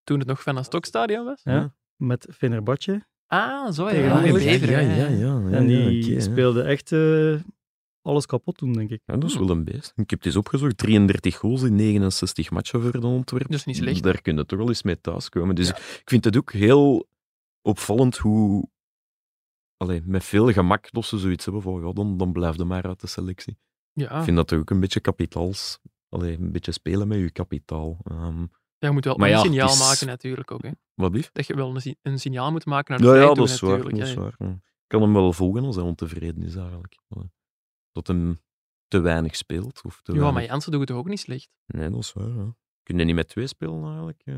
Toen 0.05 0.19
het 0.19 0.29
nog 0.29 0.43
van 0.43 0.57
een 0.57 0.65
stokstadion 0.65 1.25
was? 1.25 1.41
Ja. 1.43 1.75
Met 1.97 2.29
Fenerbahce. 2.35 3.07
Ah, 3.27 3.73
zo 3.73 3.91
ja. 3.91 4.21
Tegen 4.21 4.71
ja, 4.71 4.79
ja, 4.79 4.81
ja, 4.81 4.95
ja, 4.95 5.09
ja, 5.09 5.49
ja, 5.49 5.57
en 5.57 5.67
die 5.67 6.11
ja, 6.15 6.21
speelde 6.21 6.63
echt 6.63 6.93
eh, 6.93 7.41
alles 8.03 8.27
kapot 8.27 8.57
toen, 8.57 8.73
denk 8.73 8.91
ik. 8.91 9.03
Ja, 9.05 9.17
dat 9.17 9.31
is 9.31 9.37
wel 9.37 9.51
een 9.51 9.65
beest. 9.65 9.93
Ik 9.97 10.11
heb 10.11 10.19
het 10.19 10.27
eens 10.27 10.37
opgezocht. 10.37 10.77
33 10.79 11.37
goals 11.37 11.63
in 11.63 11.75
69 11.75 12.51
matchen 12.51 12.83
voor 12.83 13.01
de 13.01 13.07
Antwerpen. 13.07 13.51
Dat 13.51 13.59
is 13.59 13.65
niet 13.65 13.77
slecht. 13.77 14.03
Daar 14.03 14.23
kun 14.23 14.37
je 14.37 14.45
toch 14.45 14.59
wel 14.59 14.69
eens 14.69 14.83
mee 14.83 15.01
thuiskomen. 15.01 15.55
Dus 15.55 15.69
ik 15.71 16.03
vind 16.05 16.25
het 16.25 16.37
ook 16.37 16.53
heel 16.53 17.09
opvallend 17.63 18.17
hoe... 18.17 18.69
Allee, 19.77 20.03
met 20.05 20.25
veel 20.25 20.53
gemak 20.53 20.91
dat 20.93 21.05
ze 21.05 21.19
zoiets 21.19 21.45
hebben 21.45 21.63
van, 21.63 21.81
ja, 21.87 21.93
dan, 21.93 22.17
dan 22.17 22.33
blijf 22.33 22.57
je 22.57 22.65
maar 22.65 22.87
uit 22.87 23.01
de 23.01 23.07
selectie. 23.07 23.59
Ja, 23.99 24.19
Ik 24.19 24.25
vind 24.25 24.37
dat 24.37 24.49
toch 24.49 24.59
ook 24.59 24.71
een 24.71 24.81
beetje 24.81 25.01
kapitaals... 25.01 25.79
Allee, 26.09 26.39
een 26.39 26.53
beetje 26.53 26.73
spelen 26.73 27.09
met 27.09 27.19
je 27.19 27.31
kapitaal. 27.31 27.99
Ehm, 28.05 28.41
Ja, 28.79 28.89
je 28.89 28.91
moet 28.91 29.05
wel 29.05 29.21
een 29.21 29.29
ja, 29.29 29.39
signaal 29.41 29.69
is- 29.69 29.79
maken 29.79 30.07
natuurlijk 30.07 30.51
ook. 30.51 30.63
Hè. 30.63 30.71
wat 30.95 31.13
lief? 31.13 31.31
Dat 31.33 31.47
je 31.47 31.55
wel 31.55 31.75
een, 31.75 31.81
si- 31.81 31.95
een 32.03 32.19
signaal 32.21 32.51
moet 32.51 32.67
maken 32.67 32.91
naar 32.91 33.01
de 33.13 33.19
Ja, 33.19 33.23
ja, 33.29 33.35
dat 33.35 33.49
is 33.49 33.61
waar. 33.61 33.71
natuurlijk. 33.71 33.99
Dat 33.99 34.09
is 34.09 34.15
hè. 34.15 34.21
waar. 34.21 34.35
ja. 34.39 34.49
Ik 34.49 34.87
kan 34.93 35.03
hem 35.03 35.13
wel 35.13 35.33
volgen 35.33 35.65
als 35.65 35.77
hij 35.77 35.85
ontevreden 35.85 36.43
is, 36.43 36.55
eigenlijk. 36.55 36.99
Dat 37.93 38.07
hem 38.07 38.41
te 38.89 38.99
weinig 38.99 39.37
speelt. 39.37 39.81
Of 39.85 40.01
te 40.03 40.13
Ja, 40.13 40.31
maar. 40.31 40.45
Jansen 40.45 40.73
doet 40.73 40.81
het 40.81 40.91
ook 40.91 41.09
niet 41.09 41.21
slecht? 41.21 41.49
Nee, 41.67 41.91
dat 41.91 41.99
is 42.01 42.13
waar. 42.13 42.29
Ja. 42.29 42.55
Kun 42.83 42.99
je 42.99 43.05
niet 43.05 43.15
met 43.15 43.29
twee 43.29 43.47
spelen, 43.47 43.85
eigenlijk? 43.85 44.23
eh? 44.25 44.35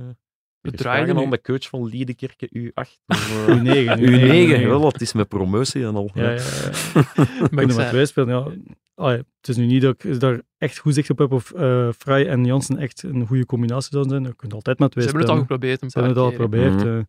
We 0.60 0.70
draaien 0.72 1.16
aan 1.18 1.30
de 1.30 1.40
coach 1.40 1.68
van 1.68 1.84
Liedekerke 1.86 2.48
U8. 2.58 2.98
of, 3.06 3.46
eh, 3.46 3.56
U9. 3.56 3.98
U9, 3.98 4.66
wel, 4.66 4.80
dat 4.80 5.00
is 5.00 5.12
met 5.12 5.28
promotie 5.28 5.84
en 5.86 5.94
al. 5.96 6.10
Ja, 6.14 6.30
ja, 6.30 6.40
ja. 6.42 6.70
Maar 7.50 7.66
met 7.66 7.72
zei- 7.72 7.88
twee 7.88 8.06
spelen, 8.06 8.28
ja. 8.28 8.74
Ah, 8.98 9.10
ja, 9.10 9.16
Het 9.16 9.48
is 9.48 9.56
nu 9.56 9.66
niet 9.66 9.82
dat 9.82 10.04
ik 10.04 10.20
daar 10.20 10.42
echt 10.56 10.78
goed 10.78 10.94
zicht 10.94 11.10
op 11.10 11.18
heb 11.18 11.32
of 11.32 11.52
eh 11.52 11.88
Vrij 11.92 12.28
en 12.28 12.44
Jansen 12.44 12.76
echt 12.76 13.02
een 13.02 13.26
goede 13.26 13.46
combinatie 13.46 13.90
zouden 13.90 14.12
zijn. 14.12 14.24
Je 14.24 14.34
kunt 14.34 14.52
altijd 14.54 14.78
met 14.78 14.92
Ze 14.92 14.98
twee 14.98 15.04
hebben 15.04 15.22
het 15.22 15.32
al 15.32 15.38
geprobeerd 15.40 15.82
een 15.82 15.90
Ze 15.90 15.98
hebben 15.98 16.16
het 16.16 16.24
al 16.24 16.30
geprobeerd. 16.30 16.74
Mhm. 16.74 16.86
eh. 16.98 17.04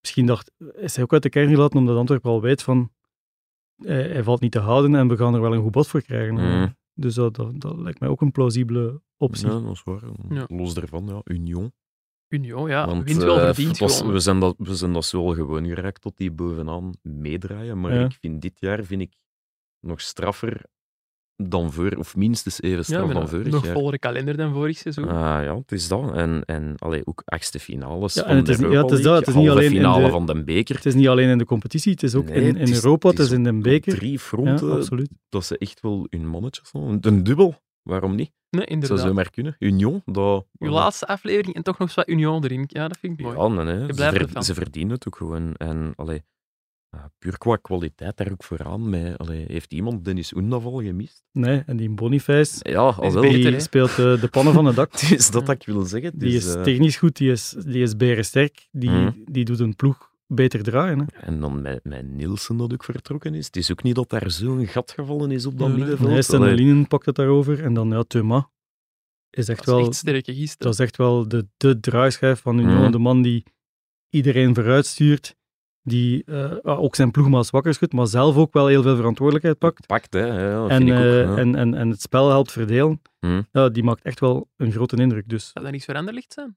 misschien 0.00 0.26
dacht, 0.26 0.52
is 0.74 0.94
hij 0.94 1.04
ook 1.04 1.12
uit 1.12 1.22
de 1.22 1.28
kern 1.28 1.48
gelaten 1.48 1.78
omdat 1.78 1.96
Antwerpen 1.96 2.30
al 2.30 2.40
weet 2.40 2.62
van 2.62 2.90
eh, 3.76 3.86
hij 3.88 4.22
valt 4.22 4.40
niet 4.40 4.52
te 4.52 4.58
houden 4.58 4.94
en 4.94 5.08
we 5.08 5.16
gaan 5.16 5.34
er 5.34 5.40
wel 5.40 5.54
een 5.54 5.62
goed 5.62 5.70
bod 5.70 5.86
voor 5.88 6.02
krijgen. 6.02 6.34
Mhm. 6.34 6.68
Dus 6.94 7.14
dat, 7.14 7.34
dat, 7.34 7.60
dat 7.60 7.76
lijkt 7.78 8.00
mij 8.00 8.08
ook 8.08 8.20
een 8.20 8.32
plausibele 8.32 9.00
optie. 9.16 9.46
Ja, 9.48 9.60
dat 9.60 9.72
is 9.72 9.82
waar. 9.82 10.02
Ja. 10.28 10.44
Los 10.48 10.74
daarvan, 10.74 11.06
ja, 11.06 11.20
Union. 11.24 11.72
Union, 12.28 12.68
ja, 12.68 12.86
Want, 12.86 13.04
wint 13.04 13.22
wel 13.22 13.40
eh, 13.40 13.56
was- 13.78 13.96
gewoon. 13.98 14.12
we, 14.12 14.18
zijn 14.20 14.40
dat, 14.40 14.54
we 14.58 14.74
zijn 14.76 14.92
dat 14.92 15.04
zo 15.04 15.26
al 15.26 15.34
gewoon 15.34 15.66
geraakt 15.66 16.00
tot 16.00 16.16
die 16.16 16.30
bovenaan 16.30 16.92
meedraaien. 17.02 17.80
Maar 17.80 17.94
Ja. 17.94 18.04
ik 18.04 18.16
vind 18.20 18.42
dit 18.42 18.60
jaar 18.60 18.84
vind 18.84 19.00
ik 19.00 19.14
nog 19.80 20.00
straffer 20.00 20.64
dan 21.36 21.72
voor, 21.72 21.90
of 21.98 22.16
minstens 22.16 22.62
even 22.62 22.76
Ja, 22.76 22.82
straf 22.82 23.06
met 23.06 23.16
dan 23.16 23.28
vorig 23.28 23.46
nog 23.52 23.64
jaar. 23.64 23.72
vollere 23.74 23.98
kalender 23.98 24.36
dan 24.36 24.52
vorig 24.52 24.78
seizoen. 24.78 25.08
Ah, 25.08 25.42
ja, 25.44 25.56
het 25.56 25.72
is 25.72 25.88
dat. 25.88 26.12
En, 26.14 26.42
en 26.44 26.74
allee, 26.78 27.06
ook 27.06 27.22
achtste 27.24 27.58
finales 27.60 28.14
Ja, 28.14 28.24
en 28.24 28.36
het 28.36 28.46
de 28.46 28.52
is 28.52 28.58
ja, 28.58 28.68
het 28.82 28.90
is 28.90 29.02
dat. 29.02 29.18
Het 29.18 29.28
is 29.28 29.34
niet 29.34 29.48
alleen 29.48 29.64
in 29.64 29.70
finale 29.70 30.04
de- 30.04 30.10
van 30.10 30.26
de 30.26 30.44
beker. 30.44 30.74
Het 30.76 30.86
is 30.86 30.94
niet 30.94 31.08
alleen 31.08 31.28
in 31.28 31.38
de 31.38 31.44
competitie, 31.44 31.92
het 31.92 32.02
is 32.02 32.14
ook 32.14 32.28
Nee, 32.28 32.34
in, 32.40 32.56
in 32.56 32.68
is- 32.68 32.74
Europa, 32.84 33.08
het 33.08 33.18
is, 33.18 33.30
in 33.30 33.42
de 33.44 33.50
op 33.50 33.62
beker. 33.62 33.94
drie 33.96 34.12
Ja, 34.12 34.18
fronten 34.18 34.70
absoluut. 34.72 35.10
dat 35.28 35.44
ze 35.44 35.58
echt 35.58 35.80
wel 35.80 36.06
hun 36.10 36.26
mannetjes 36.26 36.70
hadden. 36.72 36.98
Een 37.00 37.22
dubbel, 37.22 37.54
waarom 37.82 38.14
niet? 38.14 38.30
nee, 38.50 38.60
Dat 38.60 38.68
zou 38.68 38.80
inderdaad. 38.80 39.06
zomaar 39.06 39.30
kunnen. 39.30 39.56
Union, 39.58 40.02
dat... 40.04 40.46
Uw 40.58 40.70
laatste 40.70 41.06
aflevering 41.06 41.54
en 41.54 41.62
toch 41.62 41.78
nog 41.78 41.94
wat 41.94 42.08
Union 42.08 42.44
erin. 42.44 42.64
Ja, 42.66 42.88
dat 42.88 42.98
vind 42.98 43.18
ik 43.20 43.24
mooi. 43.24 43.36
Ja, 43.38 43.48
nee, 43.48 43.64
nee. 43.76 43.94
Ze, 43.94 44.02
ver- 44.28 44.42
ze 44.44 44.54
verdienen 44.54 44.94
het 44.94 45.06
ook 45.06 45.16
gewoon. 45.16 45.54
En 45.54 45.92
allee, 45.96 46.16
ja, 46.16 46.22
puur 47.18 47.38
qua 47.38 47.56
kwaliteit 47.56 48.16
daar 48.16 48.30
ook 48.32 48.44
vooraan. 48.44 48.90
Met, 48.90 49.18
allee, 49.18 49.44
heeft 49.48 49.72
iemand 49.72 50.04
Dennis 50.04 50.34
Oendaval 50.34 50.82
gemist? 50.82 51.24
Nee, 51.32 51.62
en 51.66 51.76
die 51.76 51.90
Boniface, 51.90 52.70
Ja, 52.70 52.78
al 52.80 53.12
wel. 53.12 53.22
beter, 53.22 53.50
die 53.50 53.60
speelt 53.60 53.90
eh, 53.90 54.20
de 54.20 54.28
pannen 54.30 54.52
van 54.54 54.64
het 54.64 54.76
dak. 54.76 54.94
Is 55.18 55.30
dat 55.30 55.46
dat 55.46 55.54
ik 55.54 55.66
wil 55.66 55.82
zeggen. 55.82 56.18
Die 56.18 56.34
is 56.34 56.54
eh, 56.54 56.62
technisch 56.62 56.96
goed, 56.96 57.16
die 57.16 57.30
is, 57.30 57.54
die 57.66 57.82
is 57.82 57.96
berensterk, 57.96 58.68
die, 58.70 58.90
Mhm. 58.90 59.10
die 59.24 59.44
doet 59.44 59.60
een 59.60 59.76
ploeg 59.76 60.10
beter 60.26 60.62
draaien. 60.62 60.98
Hè. 60.98 61.04
En 61.20 61.40
dan 61.40 61.62
met, 61.62 61.84
met 61.84 62.08
Nielsen 62.10 62.56
dat 62.56 62.72
ook 62.72 62.84
vertrokken 62.84 63.34
is. 63.34 63.46
Het 63.46 63.56
is 63.56 63.70
ook 63.72 63.82
niet 63.82 63.94
dat 63.94 64.10
daar 64.10 64.30
zo'n 64.30 64.66
gat 64.66 64.90
gevallen 64.92 65.30
is 65.30 65.46
op 65.46 65.58
dat 65.58 65.68
Nee, 65.68 65.76
middenveld. 65.76 66.08
Nee, 66.10 66.22
Stenelinen 66.22 66.86
pakt 66.86 67.06
het 67.06 67.14
daarover. 67.14 67.64
En 67.64 67.74
dan 67.74 67.88
ja, 67.90 68.02
Thuma 68.02 68.50
is 69.30 69.48
echt 69.48 69.64
Dat 69.64 69.78
is 69.78 70.02
wel, 70.02 70.14
echt 70.14 70.58
dat 70.58 70.72
is 70.72 70.78
echt 70.78 70.96
wel 70.96 71.28
de, 71.28 71.46
de 71.56 71.80
draaischijf 71.80 72.40
van 72.40 72.58
Union. 72.58 72.80
Mhm. 72.82 72.90
De 72.90 72.98
man 72.98 73.22
die 73.22 73.44
iedereen 74.10 74.54
vooruit 74.54 74.86
stuurt, 74.86 75.35
die 75.86 76.24
eh, 76.24 76.52
ah, 76.62 76.80
ook 76.80 76.94
zijn 76.94 77.10
ploegmaats 77.10 77.50
wakker 77.50 77.74
schudt, 77.74 77.92
maar 77.92 78.06
zelf 78.06 78.36
ook 78.36 78.52
wel 78.52 78.66
heel 78.66 78.82
veel 78.82 78.96
verantwoordelijkheid 78.96 79.58
pakt. 79.58 79.86
Pakt, 79.86 80.12
hè. 80.12 80.26
Ja, 80.26 80.68
En, 80.68 80.82
ook. 80.82 80.88
eh, 80.88 81.22
ja. 81.22 81.36
en, 81.36 81.54
en, 81.54 81.74
en 81.74 81.90
het 81.90 82.00
spel 82.00 82.28
helpt 82.28 82.52
verdelen. 82.52 83.00
Ja, 83.52 83.68
die 83.68 83.82
maakt 83.82 84.02
echt 84.02 84.20
wel 84.20 84.48
een 84.56 84.72
grote 84.72 84.96
indruk. 84.96 85.28
Dus 85.28 85.50
Zou 85.52 85.64
dat 85.64 85.72
niks 85.74 85.84
voor 85.84 85.94
Anderlecht 85.94 86.32
zijn? 86.32 86.56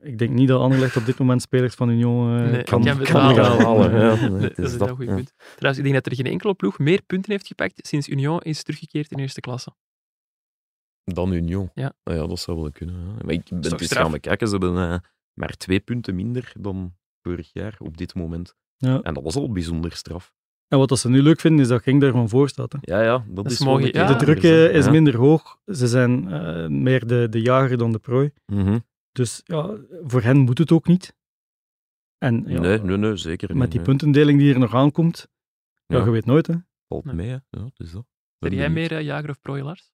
ik 0.00 0.18
denk 0.18 0.30
niet 0.30 0.48
dat 0.48 0.60
Anderlecht 0.60 0.96
op 0.96 1.04
dit 1.06 1.18
moment 1.18 1.42
spelers 1.42 1.74
van 1.74 1.88
Union 1.88 2.38
eh, 2.38 2.50
Nee, 2.50 2.62
kan, 2.62 2.84
kan 2.84 2.98
betalen. 2.98 3.44
halen. 3.44 3.64
halen, 3.64 3.90
ja. 4.20 4.28
Nee, 4.28 4.40
dat 4.48 4.58
is 4.58 4.72
is 4.72 4.78
dat, 4.78 4.88
een 4.88 4.96
goed 4.96 5.06
ja. 5.06 5.14
punt. 5.14 5.32
Trouwens, 5.56 5.78
ik 5.78 5.82
denk 5.92 5.94
dat 5.94 6.06
er 6.06 6.14
geen 6.24 6.32
enkele 6.32 6.54
ploeg 6.54 6.78
meer 6.78 7.02
punten 7.02 7.32
heeft 7.32 7.46
gepakt 7.46 7.86
sinds 7.86 8.08
Union 8.08 8.40
is 8.40 8.62
teruggekeerd 8.62 9.10
in 9.10 9.18
eerste 9.18 9.40
klasse. 9.40 9.72
Dan 11.04 11.32
Union. 11.32 11.70
Ja. 11.74 11.92
Ah 12.02 12.14
ja, 12.14 12.26
dat 12.26 12.38
zou 12.38 12.60
wel 12.60 12.70
kunnen. 12.70 12.94
Ja. 12.94 13.24
Maar 13.24 13.32
ik 13.34 13.44
ben 13.48 13.58
eens 13.72 13.84
straf? 13.84 14.02
gaan 14.02 14.10
bekijken. 14.12 14.46
Ze 14.48 14.56
hebben 14.56 14.90
eh, 14.90 14.98
maar 15.32 15.56
twee 15.56 15.80
punten 15.80 16.14
minder 16.14 16.52
dan 16.58 16.94
vorig 17.22 17.50
jaar 17.52 17.76
op 17.78 17.96
dit 17.96 18.14
moment. 18.14 18.56
Ja. 18.76 19.00
En 19.02 19.14
dat 19.14 19.22
was 19.22 19.34
al 19.36 19.52
bijzonder 19.52 19.92
straf. 19.92 20.32
En 20.68 20.78
wat 20.78 20.88
dat 20.88 20.98
ze 20.98 21.08
nu 21.08 21.22
leuk 21.22 21.40
vinden, 21.40 21.60
is 21.60 21.68
dat 21.68 21.82
Genk 21.82 22.00
daarvan 22.00 22.28
voor 22.28 22.48
staat. 22.48 22.72
Hè. 22.72 22.78
Ja, 22.80 23.02
ja, 23.02 23.24
dat, 23.28 23.50
is 23.50 23.60
mooi, 23.60 23.86
ja. 23.92 24.06
de 24.06 24.16
druk 24.24 24.42
eh, 24.42 24.74
is 24.74 24.84
Ja. 24.84 24.90
minder 24.90 25.16
hoog. 25.16 25.58
Ze 25.66 25.86
zijn 25.88 26.30
eh, 26.32 26.66
meer 26.66 27.06
de, 27.06 27.26
de 27.30 27.40
jager 27.40 27.76
dan 27.78 27.92
de 27.92 27.98
prooi. 27.98 28.30
Mhm. 28.46 28.78
Dus 29.12 29.40
ja, 29.44 29.76
voor 30.02 30.22
hen 30.22 30.36
moet 30.38 30.58
het 30.58 30.72
ook 30.72 30.86
niet. 30.86 31.16
En 32.18 32.44
ja, 32.46 32.60
Nee, 32.60 32.78
nee, 32.78 32.96
nee, 32.96 33.16
zeker 33.16 33.48
niet. 33.48 33.58
met 33.58 33.70
die 33.70 33.76
nee. 33.80 33.88
puntendeling 33.88 34.38
die 34.38 34.52
er 34.52 34.58
nog 34.58 34.74
aankomt, 34.74 35.28
ja. 35.86 35.98
Ja. 35.98 36.04
je 36.04 36.10
weet 36.10 36.24
nooit. 36.26 36.46
Hè. 36.46 36.54
Valt 36.88 37.04
Nee. 37.04 37.14
mee, 37.14 37.28
hè. 37.28 37.36
Ja, 37.50 37.64
het 37.64 37.78
is 37.80 37.92
dat. 37.92 38.06
Ben 38.38 38.54
jij 38.54 38.70
meer 38.70 38.92
eh, 38.92 39.02
jager 39.02 39.30
of 39.30 39.40
prooi, 39.40 39.62
Lars? 39.62 39.91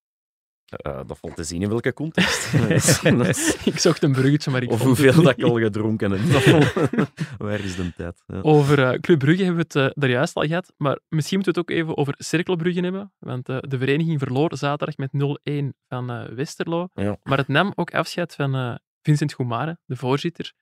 Eh, 0.68 1.00
dat 1.06 1.18
valt 1.18 1.36
te 1.36 1.44
zien 1.44 1.62
in 1.62 1.68
welke 1.68 1.92
context. 1.92 2.52
Ik 3.72 3.78
zocht 3.78 4.02
een 4.02 4.12
bruggetje, 4.12 4.50
maar 4.50 4.62
ik 4.62 4.70
of 4.70 4.82
hoeveel 4.82 5.22
dat 5.22 5.38
ik 5.38 5.42
al 5.44 5.58
gedronken 5.58 6.10
heb. 6.10 6.42
Waar 7.38 7.60
is 7.60 7.76
de 7.76 7.92
tijd? 7.96 8.22
Ja. 8.26 8.40
Over 8.42 8.82
eh, 8.82 8.98
Club 9.00 9.18
Brugge 9.18 9.44
hebben 9.44 9.66
we 9.72 9.78
het 9.80 9.90
eh, 9.94 10.00
daar 10.02 10.10
juist 10.10 10.34
al 10.34 10.42
gehad, 10.46 10.72
maar 10.76 10.98
misschien 11.08 11.36
moeten 11.38 11.54
we 11.54 11.60
het 11.60 11.70
ook 11.70 11.76
even 11.82 11.96
over 11.96 12.14
Cirkelbrugge 12.18 12.80
hebben, 12.80 13.12
want 13.18 13.48
eh, 13.48 13.56
de 13.60 13.78
vereniging 13.78 14.18
verloor 14.18 14.56
zaterdag 14.56 14.96
met 14.96 15.10
0-1 15.50 15.64
van 15.88 16.10
eh, 16.10 16.24
Westerlo, 16.28 16.88
Ja. 16.94 17.16
maar 17.22 17.38
het 17.38 17.48
nam 17.48 17.72
ook 17.74 17.94
afscheid 17.94 18.34
van 18.34 18.54
eh, 18.54 18.74
Vincent 19.02 19.34
Goumare, 19.34 19.78
de 19.86 19.96
voorzitter. 19.96 20.52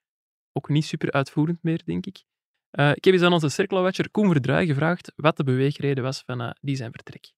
Ook 0.53 0.69
niet 0.69 0.85
super 0.85 1.11
uitvoerend 1.13 1.59
meer, 1.63 1.81
denk 1.85 2.07
ik. 2.07 2.23
Eh, 2.71 2.91
ik 2.95 3.05
heb 3.05 3.15
eens 3.15 3.23
aan 3.23 3.33
onze 3.33 3.49
Cirkelwatcher 3.49 4.11
Koen 4.11 4.31
Verdruij 4.33 4.67
gevraagd 4.67 5.13
wat 5.17 5.37
de 5.37 5.45
beweegreden 5.45 6.05
was 6.05 6.23
van 6.27 6.41
eh, 6.41 6.51
die 6.61 6.77
zijn 6.77 6.91
vertrek. 6.93 7.33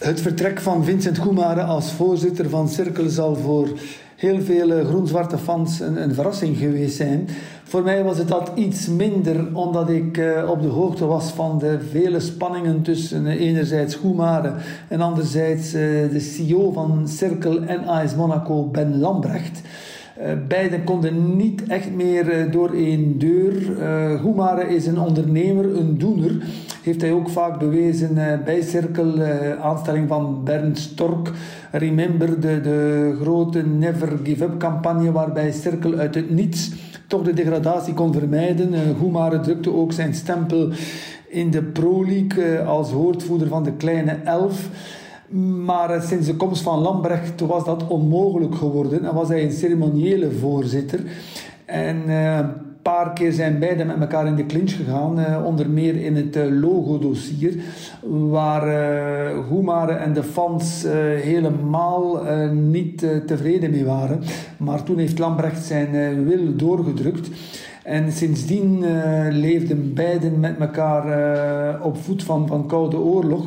Het 0.00 0.20
vertrek 0.20 0.60
van 0.60 0.84
Vincent 0.84 1.18
Goemare 1.18 1.62
als 1.62 1.92
voorzitter 1.92 2.48
van 2.48 2.68
Cirkel 2.68 3.08
zal 3.08 3.36
voor 3.36 3.68
heel 4.16 4.40
veel 4.40 4.84
groen-zwarte 4.84 5.38
fans 5.38 5.80
een, 5.80 6.02
een 6.02 6.14
verrassing 6.14 6.56
geweest 6.56 6.96
zijn. 6.96 7.28
Voor 7.64 7.82
mij 7.82 8.04
was 8.04 8.18
het 8.18 8.28
dat 8.28 8.52
iets 8.54 8.86
minder, 8.86 9.56
omdat 9.56 9.90
ik 9.90 10.18
eh, 10.18 10.50
op 10.50 10.62
de 10.62 10.68
hoogte 10.68 11.06
was 11.06 11.30
van 11.30 11.58
de 11.58 11.78
vele 11.90 12.20
spanningen 12.20 12.82
tussen 12.82 13.26
eh, 13.26 13.40
enerzijds 13.40 13.94
Goemare 13.94 14.54
en 14.88 15.00
anderzijds 15.00 15.66
eh, 15.66 15.80
de 16.10 16.20
CEO 16.20 16.72
van 16.72 17.08
Cirkel 17.08 17.62
en 17.62 17.86
AS 17.86 18.14
Monaco, 18.14 18.64
Ben 18.64 18.98
Lambrecht. 18.98 19.60
Beiden 20.48 20.84
konden 20.84 21.36
niet 21.36 21.66
echt 21.66 21.90
meer 21.94 22.50
door 22.50 22.72
één 22.72 23.18
deur. 23.18 23.52
Goemare 24.18 24.74
is 24.74 24.86
een 24.86 24.98
ondernemer, 24.98 25.76
een 25.76 25.98
doener. 25.98 26.32
Heeft 26.82 27.00
hij 27.00 27.12
ook 27.12 27.28
vaak 27.28 27.58
bewezen 27.58 28.18
eh, 28.18 28.44
bij 28.44 28.62
Cirkel. 28.62 29.18
eh, 29.18 29.60
aanstelling 29.60 30.08
van 30.08 30.44
Bernd 30.44 30.78
Stork. 30.78 31.30
Remember 31.70 32.40
de, 32.40 33.18
grote 33.20 33.66
Never 33.66 34.18
Give 34.22 34.44
Up 34.44 34.58
campagne 34.58 35.12
waarbij 35.12 35.52
Cirkel 35.52 35.94
uit 35.94 36.14
het 36.14 36.30
niets 36.30 36.70
toch 37.06 37.22
de 37.22 37.32
degradatie 37.32 37.94
kon 37.94 38.12
vermijden. 38.12 38.74
Eh 38.74 38.80
Goemare 38.98 39.40
drukte 39.40 39.72
ook 39.72 39.92
zijn 39.92 40.14
stempel 40.14 40.68
in 41.28 41.50
de 41.50 41.62
Pro 41.62 42.06
League 42.06 42.58
als 42.58 42.92
woordvoerder 42.92 43.48
van 43.48 43.62
de 43.62 43.72
kleine 43.72 44.18
elf. 44.24 44.68
Maar 45.64 46.02
sinds 46.02 46.26
de 46.26 46.36
komst 46.36 46.62
van 46.62 46.78
Lambrecht 46.78 47.40
was 47.40 47.64
dat 47.64 47.86
onmogelijk 47.86 48.54
geworden 48.54 49.04
en 49.04 49.14
was 49.14 49.28
hij 49.28 49.44
een 49.44 49.52
ceremoniële 49.52 50.30
voorzitter. 50.30 51.00
En 51.64 52.02
paar 52.82 53.12
keer 53.12 53.32
zijn 53.32 53.58
beiden 53.58 53.86
met 53.86 54.00
elkaar 54.00 54.26
in 54.26 54.34
de 54.34 54.46
clinch 54.46 54.76
gegaan, 54.76 55.18
eh, 55.18 55.44
onder 55.44 55.70
meer 55.70 55.96
in 55.96 56.16
het 56.16 56.36
eh, 56.36 56.60
logo-dossier, 56.60 57.54
waar 58.06 58.62
Goemare 59.48 59.92
en 59.92 60.12
de 60.12 60.22
fans 60.22 60.86
helemaal 61.20 62.22
niet 62.52 63.06
tevreden 63.26 63.70
mee 63.70 63.84
waren. 63.84 64.20
Maar 64.56 64.82
toen 64.82 64.98
heeft 64.98 65.18
Lambrecht 65.18 65.64
zijn 65.64 66.24
wil 66.24 66.56
doorgedrukt. 66.56 67.28
En 67.82 68.12
sindsdien 68.12 68.84
leefden 69.30 69.94
beiden 69.94 70.40
met 70.40 70.58
elkaar 70.58 71.82
op 71.82 71.96
voet 71.96 72.22
van, 72.22 72.46
van 72.46 72.66
Koude 72.66 72.96
Oorlog. 72.96 73.46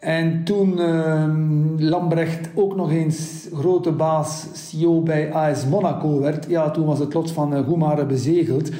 En 0.00 0.44
toen 0.44 0.80
ehm, 0.80 1.82
Lambrecht 1.82 2.48
ook 2.54 2.76
nog 2.76 2.92
eens 2.92 3.48
grote 3.52 3.92
baas 3.92 4.46
CEO 4.52 5.00
bij 5.00 5.32
AS 5.32 5.66
Monaco 5.66 6.20
werd, 6.20 6.46
ja, 6.48 6.70
toen 6.70 6.86
was 6.86 6.98
het 6.98 7.14
lot 7.14 7.30
van 7.32 7.54
uh, 7.72 8.06
bezegeld. 8.06 8.70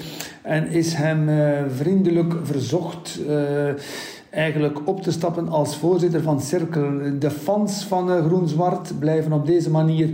En 0.42 0.68
is 0.68 0.94
hem 0.94 1.28
eh, 1.28 1.50
vriendelijk 1.68 2.34
verzocht 2.42 3.20
eh, 3.28 3.68
eigenlijk 4.30 4.78
op 4.84 5.02
te 5.02 5.12
stappen 5.12 5.48
als 5.48 5.76
voorzitter 5.76 6.22
van 6.22 6.40
Cirkel. 6.40 6.90
De 7.18 7.30
fans 7.30 7.84
van 7.84 8.08
Groen-Zwart 8.08 8.98
blijven 8.98 9.32
op 9.32 9.46
deze 9.46 9.70
manier 9.70 10.08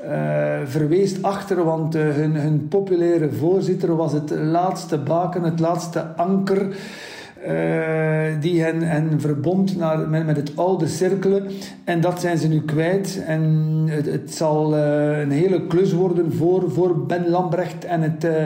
eh, 0.00 0.58
verweest 0.64 1.22
achter, 1.22 1.64
want 1.64 1.94
hun, 1.94 2.34
hun 2.34 2.68
populaire 2.68 3.32
voorzitter 3.32 3.96
was 3.96 4.12
het 4.12 4.30
laatste 4.30 4.98
baken, 4.98 5.42
het 5.42 5.60
laatste 5.60 6.16
anker. 6.16 6.76
Eh, 7.44 8.40
die 8.40 8.62
hen, 8.62 8.82
hen 8.82 9.20
verbond 9.20 9.76
naar, 9.76 10.08
met, 10.08 10.26
met 10.26 10.36
het 10.36 10.52
oude 10.54 10.86
cirkelen. 10.86 11.46
En 11.84 12.00
dat 12.00 12.20
zijn 12.20 12.38
ze 12.38 12.48
nu 12.48 12.60
kwijt. 12.60 13.22
En 13.26 13.42
het, 13.88 14.06
het 14.06 14.34
zal 14.34 14.76
eh, 14.76 15.20
een 15.20 15.30
hele 15.30 15.66
klus 15.66 15.92
worden 15.92 16.32
voor, 16.32 16.70
voor 16.70 17.06
Ben 17.06 17.28
Lambrecht 17.28 17.84
en 17.84 18.02
het 18.02 18.24
eh, 18.24 18.44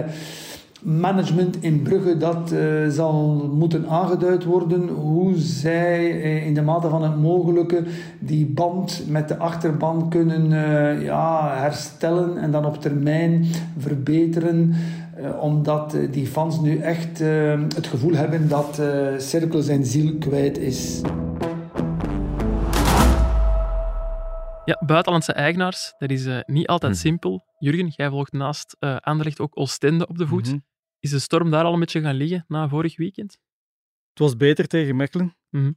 management 0.83 1.57
in 1.61 1.83
Brugge. 1.83 2.17
Dat 2.17 2.55
zal 2.89 3.51
moeten 3.55 3.89
aangeduid 3.89 4.45
worden 4.45 4.89
hoe 4.89 5.37
zij 5.37 6.09
in 6.47 6.55
de 6.55 6.63
mate 6.63 6.89
van 6.89 7.03
het 7.03 7.21
mogelijke 7.21 7.83
die 8.19 8.47
band 8.47 9.05
met 9.09 9.29
de 9.29 9.37
achterban 9.37 10.09
kunnen 10.09 10.51
ja, 11.03 11.55
herstellen 11.57 12.37
en 12.39 12.51
dan 12.51 12.65
op 12.65 12.81
termijn 12.81 13.45
verbeteren. 13.79 14.75
Eh, 15.17 15.39
omdat 15.43 15.95
eh, 15.95 16.13
die 16.13 16.27
fans 16.27 16.61
nu 16.61 16.79
echt 16.79 17.21
eh, 17.21 17.61
het 17.75 17.87
gevoel 17.87 18.15
hebben 18.15 18.49
dat 18.49 18.79
eh 18.79 19.19
Cirkel 19.19 19.63
zijn 19.63 19.85
ziel 19.85 20.19
kwijt 20.19 20.59
is. 20.59 21.01
Ja, 24.65 24.83
buitenlandse 24.87 25.33
eigenaars, 25.33 25.95
dat 25.99 26.11
is 26.11 26.27
eh, 26.27 26.41
niet 26.47 26.67
altijd 26.67 26.93
Mhm. 26.93 27.01
simpel. 27.01 27.45
Jurgen, 27.59 27.89
jij 27.89 28.09
volgt 28.11 28.33
naast 28.33 28.77
eh 28.79 28.97
Anderlecht 28.97 29.41
ook 29.41 29.59
Oostende 29.59 30.07
op 30.07 30.19
de 30.19 30.27
voet. 30.27 30.47
Mhm. 30.47 30.59
Is 30.99 31.11
de 31.11 31.19
storm 31.19 31.51
daar 31.51 31.65
al 31.65 31.73
een 31.73 31.81
beetje 31.81 32.01
gaan 32.01 32.15
liggen 32.15 32.45
na 32.49 32.69
vorig 32.69 32.97
weekend? 32.97 33.39
Het 34.09 34.19
was 34.19 34.37
beter 34.37 34.67
tegen 34.67 34.97
Mechelen. 34.97 35.37
Mhm. 35.51 35.73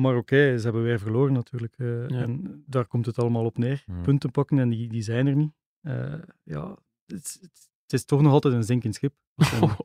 Maar 0.00 0.16
oké, 0.16 0.58
ze 0.58 0.64
hebben 0.64 0.82
weer 0.82 0.98
verloren 0.98 1.32
natuurlijk. 1.32 1.74
eh, 1.78 2.08
Ja. 2.08 2.22
En 2.22 2.62
daar 2.66 2.86
komt 2.86 3.06
het 3.06 3.18
allemaal 3.18 3.44
op 3.44 3.58
neer. 3.58 3.82
Mhm. 3.86 4.02
Punten 4.02 4.30
pakken 4.30 4.58
en 4.58 4.68
die, 4.68 4.88
die 4.88 5.02
zijn 5.02 5.26
er 5.26 5.36
niet. 5.36 5.52
Eh, 5.80 6.14
ja, 6.42 6.76
het, 7.06 7.24
is- 7.24 7.38
het 7.40 7.68
is 7.94 8.04
toch 8.04 8.20
nog 8.22 8.32
altijd 8.32 8.54
een 8.54 8.64
zinkend 8.64 8.94
schip. 8.94 9.12
Oké, 9.36 9.58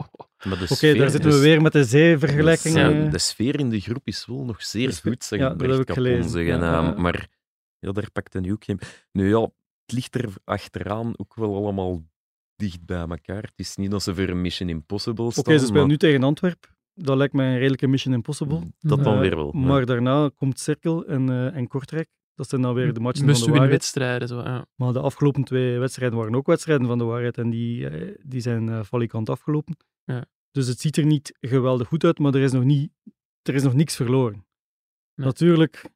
Maar 0.48 0.58
de 0.58 0.94
daar 0.98 1.10
zitten 1.10 1.32
we 1.32 1.40
weer 1.40 1.62
met 1.62 1.72
de 1.72 1.84
zeevergelijking. 1.84 2.76
Ja, 2.76 2.92
eh. 2.92 3.12
de 3.12 3.18
sfeer 3.18 3.60
in 3.60 3.70
de 3.70 3.80
groep 3.80 4.08
is 4.08 4.26
wel 4.26 4.46
nog 4.46 4.64
zeer 4.64 4.92
sfeer- 4.94 5.12
goed, 5.12 5.24
zeg 5.24 5.40
ja, 5.40 5.52
ik 5.52 5.60
dat 5.60 5.70
heb 5.70 5.80
ik 5.80 5.92
gelezen. 5.94 6.30
zeggen. 6.30 6.60
Ja, 6.60 6.92
Ehm. 6.92 7.02
Maar 7.02 7.28
ja, 7.80 7.92
daar 7.92 8.12
pakt 8.12 8.40
nu 8.40 8.52
ook 8.52 8.64
geen... 8.64 8.80
Nu 9.12 9.30
ja, 9.30 9.42
het 9.42 9.52
ligt 9.98 10.16
er 10.16 10.34
achteraan 10.44 11.14
ook 11.18 11.36
wel 11.36 11.56
allemaal 11.56 12.04
dicht 12.56 12.86
bij 12.86 12.98
elkaar. 13.00 13.42
Het 13.42 13.54
is 13.56 13.76
niet 13.76 13.92
dat 13.92 14.04
ze 14.04 14.16
voor 14.16 14.28
een 14.30 14.42
Mission 14.42 14.70
Impossible 14.70 15.24
Oké, 15.24 15.34
staan. 15.34 15.54
ze 15.54 15.60
spelen 15.60 15.74
maar 15.80 15.88
nu 15.88 15.98
tegen 15.98 16.24
Antwerp. 16.24 16.76
Dat 16.94 17.18
lijkt 17.18 17.34
mij 17.34 17.48
een 17.52 17.58
redelijke 17.58 17.88
Mission 17.88 18.14
Impossible. 18.14 18.60
Dat 18.80 19.04
dan 19.04 19.14
Eh, 19.14 19.20
weer 19.20 19.36
wel. 19.36 19.52
Maar 19.52 19.86
daarna 19.86 20.30
komt 20.36 20.60
Cirkel 20.60 21.06
en, 21.06 21.30
eh, 21.30 21.56
en 21.56 21.68
Kortrijk. 21.68 22.10
Dat 22.40 22.50
zijn 22.50 22.62
dan 22.62 22.74
weer 22.74 22.94
de 22.94 23.00
matchen 23.00 23.26
van 23.26 23.34
de 23.44 23.50
waarheid. 23.50 23.70
wedstrijden. 23.72 24.28
Zo, 24.28 24.40
ja. 24.40 24.66
Maar 24.76 24.94
de 24.94 25.00
afgelopen 25.00 25.44
twee 25.44 25.78
wedstrijden 25.80 26.18
waren 26.18 26.36
ook 26.36 26.48
wedstrijden 26.48 26.88
van 26.88 26.98
de 26.98 27.04
waarheid. 27.04 27.38
En 27.38 27.50
die, 27.50 27.90
eh, 27.90 28.16
die 28.24 28.42
zijn 28.42 28.70
eh 28.70 28.84
valikant 28.84 29.30
afgelopen. 29.30 29.78
Ja. 30.04 30.26
Dus 30.52 30.68
het 30.68 30.80
ziet 30.80 30.98
er 30.98 31.06
niet 31.06 31.38
geweldig 31.42 31.88
goed 31.88 32.04
uit, 32.04 32.20
maar 32.20 32.34
er 32.34 32.42
is 32.42 32.52
nog, 32.52 32.64
niet, 32.64 32.92
er 33.42 33.54
is 33.54 33.64
nog 33.64 33.74
niks 33.74 33.96
verloren. 33.96 34.46
Nee. 35.16 35.26
Natuurlijk, 35.28 35.90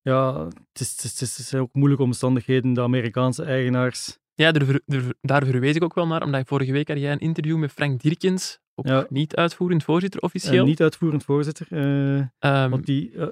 ja, 0.00 0.44
het, 0.46 0.80
is, 0.80 1.02
het, 1.02 1.20
is, 1.20 1.36
het 1.36 1.46
zijn 1.46 1.62
ook 1.62 1.72
moeilijke 1.74 2.04
omstandigheden. 2.04 2.72
De 2.72 2.80
Amerikaanse 2.80 3.42
eigenaars. 3.44 4.18
Ja, 4.34 4.52
daar, 4.52 4.80
daar- 5.20 5.46
verwees 5.46 5.74
ik 5.74 5.84
ook 5.84 5.94
wel 5.94 6.06
naar, 6.06 6.22
omdat 6.22 6.46
vorige 6.48 6.72
week 6.72 6.88
had 6.88 6.98
jij 6.98 7.12
een 7.12 7.18
interview 7.18 7.56
met 7.58 7.72
Frank 7.72 8.00
Dierkens, 8.00 8.58
ook 8.74 8.86
Ja. 8.86 9.06
niet 9.08 9.36
uitvoerend 9.36 9.84
voorzitter 9.84 10.20
En 10.20 10.26
officieel. 10.26 10.64
niet 10.64 10.80
uitvoerend 10.82 11.24
voorzitter. 11.24 11.66
eh, 11.70 12.18
Ehm, 12.38 12.70
want 12.70 12.86
die, 12.86 13.10
eh, 13.18 13.26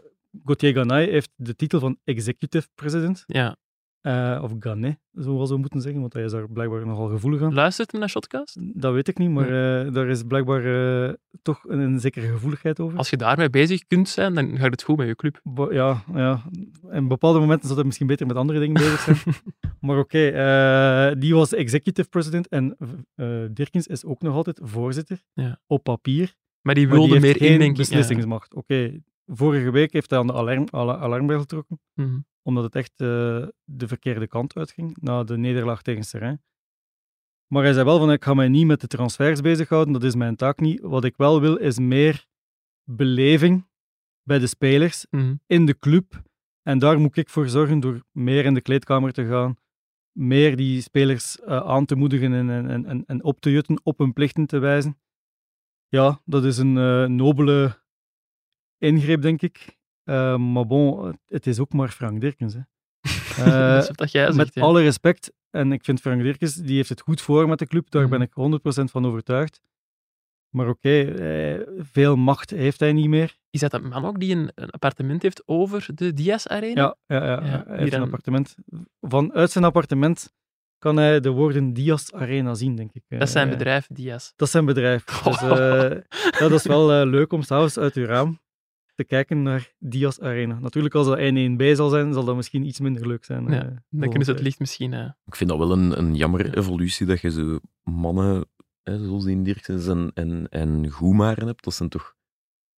Gauthier 0.44 0.72
Ganay 0.72 1.08
heeft 1.10 1.30
de 1.36 1.56
titel 1.56 1.80
van 1.80 1.96
executive 2.04 2.68
president. 2.74 3.24
ja. 3.26 3.56
eh, 4.00 4.40
of 4.42 4.52
Ganet, 4.58 4.98
zoals 5.12 5.50
we 5.50 5.56
moeten 5.56 5.80
zeggen, 5.80 6.00
want 6.00 6.12
hij 6.12 6.24
is 6.24 6.30
daar 6.32 6.48
blijkbaar 6.50 6.86
nogal 6.86 7.08
gevoelig 7.08 7.42
aan. 7.42 7.54
Luistert 7.54 7.90
hem 7.90 8.00
naar 8.00 8.08
Shotcast? 8.08 8.58
Dat 8.74 8.92
weet 8.92 9.08
ik 9.08 9.18
niet, 9.18 9.30
maar 9.30 9.46
eh, 9.86 9.92
daar 9.92 10.08
is 10.08 10.22
blijkbaar 10.22 10.64
eh, 11.08 11.14
toch 11.42 11.64
een, 11.68 11.78
een 11.78 12.00
zekere 12.00 12.26
gevoeligheid 12.26 12.80
over. 12.80 12.98
Als 12.98 13.10
je 13.10 13.16
daarmee 13.16 13.50
bezig 13.50 13.86
kunt 13.86 14.08
zijn, 14.08 14.34
dan 14.34 14.58
gaat 14.58 14.70
het 14.70 14.82
goed 14.82 14.96
met 14.96 15.06
je 15.06 15.14
club. 15.14 15.40
Bo- 15.42 15.72
ja, 15.72 16.04
ja, 16.14 16.42
en 16.90 17.02
op 17.02 17.08
bepaalde 17.08 17.38
momenten 17.38 17.64
zou 17.64 17.74
hij 17.74 17.84
misschien 17.86 18.06
beter 18.06 18.26
met 18.26 18.36
andere 18.36 18.58
dingen 18.58 18.74
bezig 18.74 19.00
zijn. 19.00 19.18
maar 19.80 19.98
oké, 19.98 21.14
die 21.18 21.34
was 21.34 21.52
executive 21.54 22.08
president 22.08 22.48
en 22.48 22.76
Dirkens 23.54 23.86
is 23.86 24.04
ook 24.04 24.22
nog 24.22 24.34
altijd 24.34 24.60
voorzitter 24.62 25.22
Ja. 25.32 25.60
op 25.66 25.82
papier. 25.82 26.34
Maar 26.60 26.74
die 26.74 26.86
Maar 26.86 26.96
die 26.98 27.06
wilde 27.08 27.20
meer 27.20 27.36
geen 27.36 27.62
ja. 27.62 27.72
beslissingsmacht. 27.72 28.54
Oké, 28.54 29.00
vorige 29.26 29.70
week 29.70 29.92
heeft 29.92 30.10
hij 30.10 30.18
aan 30.18 30.26
de 30.26 30.32
alarm, 30.32 30.66
ala- 30.70 30.96
alarmbel 30.98 31.38
getrokken. 31.40 31.80
Mhm. 31.94 32.18
omdat 32.44 32.64
het 32.64 32.74
echt 32.74 32.92
eh, 32.96 33.06
de 33.64 33.88
verkeerde 33.88 34.26
kant 34.26 34.56
uitging 34.56 34.96
na 35.00 35.24
de 35.24 35.36
nederlaag 35.36 35.82
tegen 35.82 36.02
Serrain. 36.04 36.42
Maar 37.46 37.62
hij 37.62 37.72
zei 37.72 37.84
wel 37.84 37.98
van, 37.98 38.12
ik 38.12 38.24
ga 38.24 38.34
mij 38.34 38.48
niet 38.48 38.66
met 38.66 38.80
de 38.80 38.86
transfers 38.86 39.40
bezighouden, 39.40 39.92
dat 39.92 40.02
is 40.04 40.14
mijn 40.14 40.36
taak 40.36 40.60
niet. 40.60 40.80
Wat 40.80 41.04
ik 41.04 41.16
wel 41.16 41.40
wil, 41.40 41.56
is 41.56 41.78
meer 41.78 42.26
beleving 42.84 43.66
bij 44.22 44.38
de 44.38 44.46
spelers 44.46 45.06
Mhm. 45.10 45.34
in 45.46 45.66
de 45.66 45.78
club. 45.78 46.22
En 46.62 46.78
daar 46.78 47.00
moet 47.00 47.16
ik 47.16 47.28
voor 47.28 47.48
zorgen 47.48 47.80
door 47.80 48.02
meer 48.10 48.44
in 48.44 48.54
de 48.54 48.60
kleedkamer 48.60 49.12
te 49.12 49.26
gaan, 49.26 49.56
meer 50.12 50.56
die 50.56 50.80
spelers 50.80 51.40
eh, 51.40 51.56
aan 51.56 51.84
te 51.84 51.94
moedigen 51.94 52.32
en, 52.32 52.50
en, 52.50 52.86
en, 52.86 53.04
en 53.06 53.24
op 53.24 53.40
te 53.40 53.50
jutten, 53.50 53.80
op 53.82 53.98
hun 53.98 54.12
plichten 54.12 54.46
te 54.46 54.58
wijzen. 54.58 54.98
Ja, 55.88 56.20
dat 56.24 56.44
is 56.44 56.58
een 56.58 56.76
eh, 56.78 57.04
nobele 57.06 57.81
ingreep, 58.82 59.22
denk 59.22 59.42
ik. 59.42 59.78
Eh, 60.04 60.36
maar 60.36 60.66
bon, 60.66 61.18
het 61.26 61.46
is 61.46 61.58
ook 61.58 61.72
maar 61.72 61.88
Frank 61.88 62.20
Dirkens. 62.20 62.54
Hè. 62.54 62.60
Eh, 63.44 63.44
dat 63.74 63.82
is 63.82 63.90
wat 63.94 64.12
jij 64.12 64.24
zegt. 64.24 64.36
met 64.36 64.54
ja. 64.54 64.62
alle 64.62 64.82
respect, 64.82 65.32
en 65.50 65.72
ik 65.72 65.84
vind 65.84 66.00
Frank 66.00 66.22
Dirkens, 66.22 66.54
die 66.54 66.76
heeft 66.76 66.88
het 66.88 67.00
goed 67.00 67.20
voor 67.20 67.48
met 67.48 67.58
de 67.58 67.66
club, 67.66 67.90
daar 67.90 68.08
ben 68.08 68.18
Mhm. 68.18 68.28
ik 68.28 68.32
100% 68.34 68.90
van 68.90 69.06
overtuigd. 69.06 69.60
Maar 70.54 70.68
oké, 70.68 71.00
eh, 71.02 71.60
veel 71.78 72.16
macht 72.16 72.50
heeft 72.50 72.80
hij 72.80 72.92
niet 72.92 73.08
meer. 73.08 73.36
Is 73.50 73.60
dat 73.60 73.72
een 73.72 73.88
man 73.88 74.04
ook 74.04 74.20
die 74.20 74.34
een, 74.36 74.50
een 74.54 74.70
appartement 74.70 75.22
heeft 75.22 75.42
over 75.46 75.86
de 75.94 76.12
Diaz 76.12 76.46
Arena? 76.46 76.96
Ja, 77.06 77.16
ja, 77.16 77.24
ja, 77.24 77.44
Ja, 77.46 77.64
hij 77.66 77.78
heeft 77.78 77.92
een 77.92 78.02
appartement. 78.02 78.54
Vanuit 79.00 79.50
zijn 79.50 79.64
appartement 79.64 80.32
kan 80.78 80.96
hij 80.96 81.20
de 81.20 81.30
woorden 81.30 81.72
Diaz 81.72 82.10
Arena 82.12 82.54
zien, 82.54 82.74
denk 82.76 82.92
ik. 82.92 83.02
Dat 83.08 83.22
is 83.22 83.32
zijn 83.32 83.48
bedrijf, 83.48 83.86
Diaz. 83.92 84.32
Dat 84.36 84.46
is 84.46 84.52
zijn 84.52 84.64
bedrijf. 84.64 85.04
Dus, 85.24 85.40
ja, 85.40 86.02
dat 86.38 86.52
is 86.52 86.62
wel 86.66 87.06
leuk 87.06 87.32
om 87.32 87.42
s'avonds 87.42 87.78
uit 87.78 87.94
uw 87.94 88.04
raam 88.06 88.40
te 89.02 89.08
kijken 89.14 89.42
naar 89.42 89.72
Diaz 89.78 90.18
Arena. 90.18 90.58
Natuurlijk, 90.58 90.94
als 90.94 91.06
dat 91.06 91.18
1-1B 91.18 91.76
zal 91.76 91.88
zijn, 91.88 92.12
zal 92.12 92.24
dat 92.24 92.36
misschien 92.36 92.64
iets 92.66 92.80
minder 92.80 93.06
leuk 93.06 93.24
zijn. 93.24 93.44
Ja, 93.50 93.62
eh, 93.64 93.76
Dan 93.90 94.08
kunnen 94.08 94.24
ze 94.24 94.32
het 94.32 94.40
licht 94.42 94.58
misschien... 94.58 94.92
eh, 94.92 95.10
Ik 95.26 95.36
vind 95.36 95.50
dat 95.50 95.58
wel 95.58 95.72
een, 95.72 95.98
een 95.98 96.14
jammer 96.14 96.58
evolutie 96.58 97.06
dat 97.06 97.20
je 97.20 97.30
zo 97.30 97.58
mannen, 97.82 98.44
hè, 98.82 99.04
zoals 99.04 99.24
in 99.24 99.42
Dirksens 99.42 99.86
en, 99.86 100.10
en, 100.14 100.48
en 100.48 100.90
Goemaren 100.90 101.46
hebt. 101.46 101.64
Dat 101.64 101.74
zijn 101.74 101.88
toch 101.88 102.14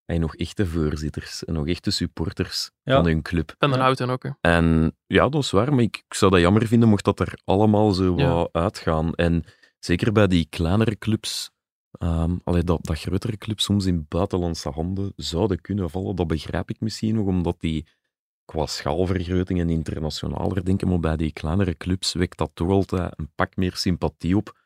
hey, 0.05 0.18
nog 0.18 0.37
echte 0.37 0.66
voorzitters 0.66 1.45
en 1.45 1.55
nog 1.55 1.66
echte 1.68 1.91
supporters 1.91 2.70
Ja. 2.83 2.95
van 2.97 3.05
hun 3.05 3.22
club. 3.22 3.55
van 3.59 3.70
de 3.70 3.77
auto 3.79 4.07
ook. 4.07 4.22
hè. 4.22 4.31
En 4.41 4.97
ja, 5.07 5.29
dat 5.29 5.43
is 5.43 5.51
waar, 5.51 5.75
maar 5.75 5.83
ik, 5.83 5.97
ik 6.09 6.14
zou 6.14 6.31
dat 6.31 6.41
jammer 6.41 6.66
vinden 6.66 6.89
mocht 6.89 7.05
dat 7.05 7.20
er 7.20 7.39
allemaal 7.45 7.91
zo 7.93 8.14
Ja. 8.16 8.35
wat 8.35 8.49
uitgaan. 8.53 9.14
En 9.14 9.45
zeker 9.79 10.12
bij 10.12 10.27
die 10.27 10.47
kleinere 10.51 10.99
clubs, 10.99 11.51
ehm 11.99 12.36
allee, 12.45 12.64
dat, 12.64 12.84
dat 12.84 12.99
grotere 12.99 13.36
clubs 13.36 13.64
soms 13.64 13.86
in 13.86 14.07
buitenlandse 14.09 14.68
handen 14.68 15.12
zouden 15.16 15.61
kunnen 15.61 15.90
vallen, 15.90 16.16
dat 16.16 16.26
begrijp 16.26 16.70
ik 16.70 16.80
misschien 16.80 17.14
nog, 17.14 17.26
omdat 17.26 17.61
die 17.61 17.86
qua 18.45 18.66
schaalvergroting 18.66 19.61
en 19.61 19.70
internationaler 19.70 20.64
denken, 20.64 20.88
maar 20.88 21.01
bij 21.01 21.16
die 21.16 21.32
kleinere 21.32 21.76
clubs 21.76 22.12
wekt 22.12 22.38
dat 22.38 22.51
toch 22.55 22.68
altijd 22.68 23.12
een 23.18 23.30
pak 23.34 23.57
meer 23.57 23.76
sympathie 23.76 24.36
op. 24.36 24.62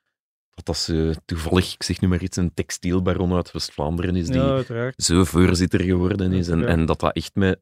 Dat 0.54 0.66
dat 0.66 0.76
ze 0.76 1.16
toevallig, 1.24 1.74
ik 1.74 1.82
zeg 1.82 2.00
nu 2.00 2.08
maar 2.08 2.22
iets, 2.22 2.36
een 2.36 2.54
textielbaron 2.54 3.32
uit 3.32 3.52
West-Vlaanderen 3.52 4.16
is, 4.16 4.26
die 4.26 4.40
Ja, 4.40 4.92
zo 4.96 5.24
voorzitter 5.24 5.80
geworden 5.80 6.32
is. 6.32 6.48
En, 6.48 6.66
en 6.66 6.86
dat 6.86 7.00
dat 7.00 7.14
echt 7.14 7.34
met, 7.34 7.60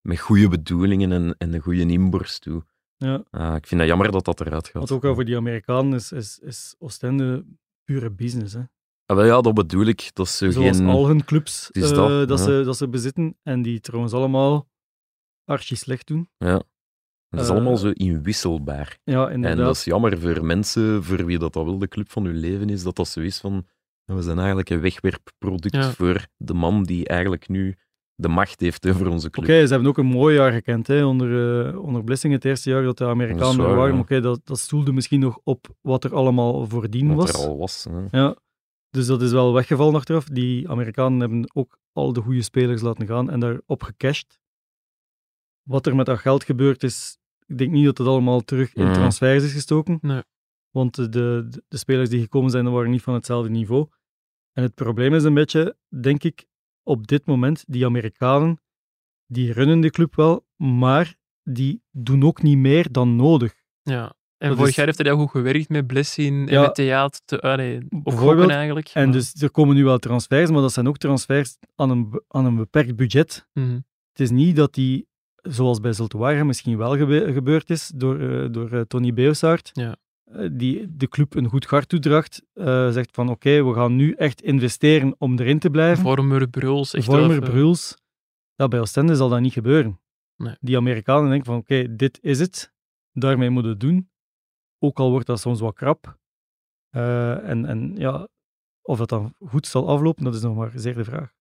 met 0.00 0.18
goede 0.18 0.48
bedoelingen 0.48 1.12
en, 1.12 1.34
en 1.38 1.54
een 1.54 1.60
goede 1.60 1.86
inborst 1.86 2.40
toe. 2.40 2.64
Ja. 2.96 3.24
Ah, 3.30 3.56
ik 3.56 3.66
vind 3.66 3.80
dat 3.80 3.88
jammer 3.88 4.12
dat 4.12 4.24
dat 4.24 4.40
eruit 4.40 4.66
gaat. 4.66 4.88
Want 4.88 4.90
ook 4.90 5.04
over 5.04 5.24
die 5.24 5.36
Amerikanen 5.36 5.92
is, 5.92 6.12
is, 6.12 6.38
is 6.38 6.74
Oostende 6.78 7.44
pure 7.84 8.10
business. 8.10 8.54
Hè. 8.54 8.62
Ah, 9.10 9.16
wel 9.16 9.24
ja, 9.24 9.40
dat 9.40 9.54
bedoel 9.54 9.84
ik. 9.86 10.10
Dat 10.12 10.28
Zoals 10.28 10.54
geen... 10.76 10.86
al 10.86 11.06
hun 11.06 11.24
clubs 11.24 11.70
eh, 11.70 11.82
dat, 12.26 12.28
ja. 12.28 12.36
ze, 12.36 12.62
dat 12.64 12.76
ze 12.76 12.88
bezitten. 12.88 13.36
En 13.42 13.62
die 13.62 13.80
trouwens 13.80 14.12
allemaal 14.14 14.68
archi 15.44 15.76
slecht 15.76 16.06
doen. 16.06 16.28
Ja. 16.38 16.62
Dat 17.28 17.40
is 17.40 17.48
Eh, 17.48 17.52
allemaal 17.54 17.76
zo 17.76 17.90
inwisselbaar. 17.90 18.98
Ja, 19.04 19.28
En 19.28 19.56
dat 19.56 19.76
is 19.76 19.84
jammer 19.84 20.18
voor 20.20 20.44
mensen 20.44 21.04
voor 21.04 21.24
wie 21.24 21.38
dat, 21.38 21.52
dat 21.52 21.64
wel 21.64 21.78
de 21.78 21.88
club 21.88 22.10
van 22.10 22.24
hun 22.24 22.36
leven 22.36 22.68
is, 22.68 22.82
dat 22.82 22.96
dat 22.96 23.08
zo 23.08 23.20
is 23.20 23.38
van... 23.38 23.66
We 24.04 24.22
zijn 24.22 24.38
eigenlijk 24.38 24.70
een 24.70 24.80
wegwerpproduct 24.80 25.74
Ja. 25.74 25.90
voor 25.90 26.26
de 26.36 26.54
man 26.54 26.82
die 26.82 27.06
eigenlijk 27.06 27.48
nu 27.48 27.76
de 28.14 28.28
macht 28.28 28.60
heeft 28.60 28.88
over 28.88 29.08
onze 29.08 29.30
club. 29.30 29.44
Oké, 29.44 29.66
ze 29.66 29.72
hebben 29.72 29.88
ook 29.88 29.98
een 29.98 30.06
mooi 30.06 30.34
jaar 30.36 30.52
gekend 30.52 30.86
hè, 30.86 31.04
onder, 31.04 31.66
eh 31.68 31.82
onder 31.82 32.04
Blessing. 32.04 32.32
Het 32.32 32.44
eerste 32.44 32.70
jaar 32.70 32.82
dat 32.82 32.98
de 32.98 33.04
Amerikanen 33.06 33.42
Dat 33.44 33.52
is 33.52 33.58
er 33.58 33.64
waar, 33.66 33.76
waren. 33.76 33.94
ja. 33.94 34.00
Oké, 34.00 34.20
dat, 34.20 34.40
dat 34.44 34.58
stoelde 34.58 34.92
misschien 34.92 35.20
nog 35.20 35.38
op 35.44 35.66
wat 35.80 36.04
er 36.04 36.14
allemaal 36.14 36.66
voordien 36.66 37.14
Wat 37.14 37.30
was. 37.32 37.42
er 37.42 37.48
al 37.48 37.58
was. 37.58 37.86
hè. 37.90 38.18
Ja, 38.18 38.36
dus 38.90 39.06
dat 39.06 39.22
is 39.22 39.30
wel 39.32 39.52
weggevallen 39.52 39.94
achteraf. 39.94 40.24
Die 40.24 40.68
Amerikanen 40.68 41.20
hebben 41.20 41.50
ook 41.54 41.78
al 41.92 42.12
de 42.12 42.20
goede 42.20 42.42
spelers 42.42 42.80
laten 42.82 43.06
gaan 43.06 43.30
en 43.30 43.40
daarop 43.40 43.82
gecashed. 43.82 44.38
Wat 45.62 45.86
er 45.86 45.96
met 45.96 46.06
dat 46.06 46.18
geld 46.18 46.44
gebeurd 46.44 46.82
is, 46.82 47.18
ik 47.46 47.58
denk 47.58 47.70
niet 47.70 47.84
dat 47.84 47.98
het 47.98 48.06
allemaal 48.06 48.40
terug 48.40 48.74
in 48.74 48.84
Mhm. 48.84 48.92
transfers 48.94 49.44
is 49.44 49.52
gestoken. 49.52 49.98
Nee. 50.02 50.22
Want 50.70 50.94
de, 50.94 51.08
de, 51.08 51.48
de 51.68 51.76
spelers 51.76 52.08
die 52.08 52.20
gekomen 52.20 52.50
zijn, 52.50 52.70
waren 52.70 52.90
niet 52.90 53.02
van 53.02 53.14
hetzelfde 53.14 53.50
niveau. 53.50 53.88
En 54.52 54.62
het 54.62 54.74
probleem 54.74 55.14
is 55.14 55.24
een 55.24 55.34
beetje, 55.34 55.76
denk 56.00 56.22
ik, 56.22 56.46
op 56.82 57.06
dit 57.06 57.26
moment, 57.26 57.64
die 57.66 57.84
Amerikanen, 57.84 58.60
die 59.26 59.52
runnen 59.52 59.80
de 59.80 59.90
club 59.90 60.14
wel, 60.14 60.46
maar 60.56 61.14
die 61.42 61.82
doen 61.90 62.22
ook 62.24 62.42
niet 62.42 62.58
meer 62.58 62.92
dan 62.92 63.16
nodig. 63.16 63.54
Ja. 63.82 64.14
En 64.40 64.56
vorig 64.56 64.74
jaar 64.74 64.86
heeft 64.86 64.98
hij 64.98 65.06
heel 65.06 65.18
goed 65.20 65.30
gewerkt 65.30 65.68
met 65.68 65.86
Blessing 65.86 66.48
en 66.48 66.54
Ja. 66.54 66.60
met 66.60 66.74
theater. 66.74 67.20
Te, 67.24 67.40
allee, 67.40 67.78
Bijvoorbeeld. 67.88 68.50
eigenlijk. 68.50 68.90
En 68.94 69.04
Maar- 69.04 69.12
dus 69.12 69.34
er 69.42 69.50
komen 69.50 69.74
nu 69.74 69.84
wel 69.84 69.98
transfers, 69.98 70.50
maar 70.50 70.60
dat 70.60 70.72
zijn 70.72 70.88
ook 70.88 70.96
transfers 70.98 71.56
aan 71.76 71.90
een, 71.90 72.22
aan 72.28 72.44
een 72.44 72.56
beperkt 72.56 72.96
budget. 72.96 73.46
Mhm. 73.52 73.74
Het 74.10 74.20
is 74.20 74.30
niet 74.30 74.56
dat 74.56 74.74
die, 74.74 75.06
zoals 75.34 75.80
bij 75.80 75.92
Zultuara 75.92 76.44
misschien 76.44 76.76
wel 76.76 76.96
gebe- 76.96 77.32
gebeurd 77.32 77.70
is 77.70 77.92
door, 77.94 78.18
eh, 78.20 78.46
door 78.52 78.70
eh, 78.72 78.80
Tony 78.80 79.12
Beosaert, 79.12 79.70
Ja. 79.72 79.96
eh, 80.24 80.48
die 80.52 80.96
de 80.96 81.08
club 81.08 81.34
een 81.34 81.48
goed 81.48 81.64
hart 81.64 81.88
toedraagt, 81.88 82.42
eh, 82.54 82.90
zegt 82.90 83.10
van 83.14 83.28
oké, 83.28 83.64
we 83.64 83.74
gaan 83.74 83.96
nu 83.96 84.12
echt 84.12 84.42
investeren 84.42 85.14
om 85.18 85.38
erin 85.38 85.58
te 85.58 85.70
blijven. 85.70 86.02
Vormer, 86.02 86.48
Bruls, 86.48 86.94
echt 86.94 87.04
Vormer, 87.04 87.40
Bruls. 87.40 87.96
Ja, 88.54 88.68
bij 88.68 88.80
Oostende 88.80 89.14
zal 89.16 89.28
dat 89.28 89.40
niet 89.40 89.52
gebeuren. 89.52 90.00
Nee. 90.36 90.54
Die 90.60 90.76
Amerikanen 90.76 91.28
denken 91.28 91.46
van 91.46 91.56
oké, 91.56 91.96
dit 91.96 92.18
is 92.22 92.38
het, 92.38 92.72
daarmee 93.12 93.50
moeten 93.50 93.70
we 93.72 93.76
het 93.78 93.86
doen. 93.94 94.08
Ook 94.82 94.98
al 94.98 95.10
wordt 95.10 95.26
dat 95.26 95.40
soms 95.40 95.60
wat 95.60 95.74
krap. 95.74 96.18
Eh, 96.90 97.48
en, 97.48 97.64
en 97.64 97.96
ja, 97.96 98.28
of 98.82 98.98
dat 98.98 99.08
dan 99.08 99.34
goed 99.38 99.66
zal 99.66 99.88
aflopen, 99.88 100.24
dat 100.24 100.34
is 100.34 100.42
nog 100.42 100.56
maar 100.56 100.72
zeer 100.74 100.94
de 100.94 101.04
vraag. 101.04 101.32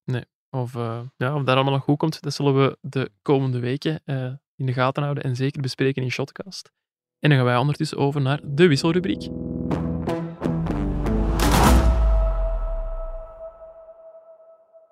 Of, 0.49 0.75
eh, 0.75 1.01
ja, 1.17 1.35
of 1.35 1.43
dat 1.43 1.55
allemaal 1.55 1.73
nog 1.73 1.83
goed 1.83 1.97
komt, 1.97 2.21
dat 2.21 2.33
zullen 2.33 2.55
we 2.55 2.77
de 2.81 3.11
komende 3.21 3.59
weken 3.59 4.01
eh, 4.05 4.33
in 4.55 4.65
de 4.65 4.73
gaten 4.73 5.03
houden 5.03 5.23
en 5.23 5.35
zeker 5.35 5.61
bespreken 5.61 6.03
in 6.03 6.11
Shotcast. 6.11 6.71
En 7.19 7.29
dan 7.29 7.37
gaan 7.37 7.47
wij 7.47 7.57
ondertussen 7.57 7.97
over 7.97 8.21
naar 8.21 8.41
de 8.43 8.67
wisselrubriek. 8.67 9.29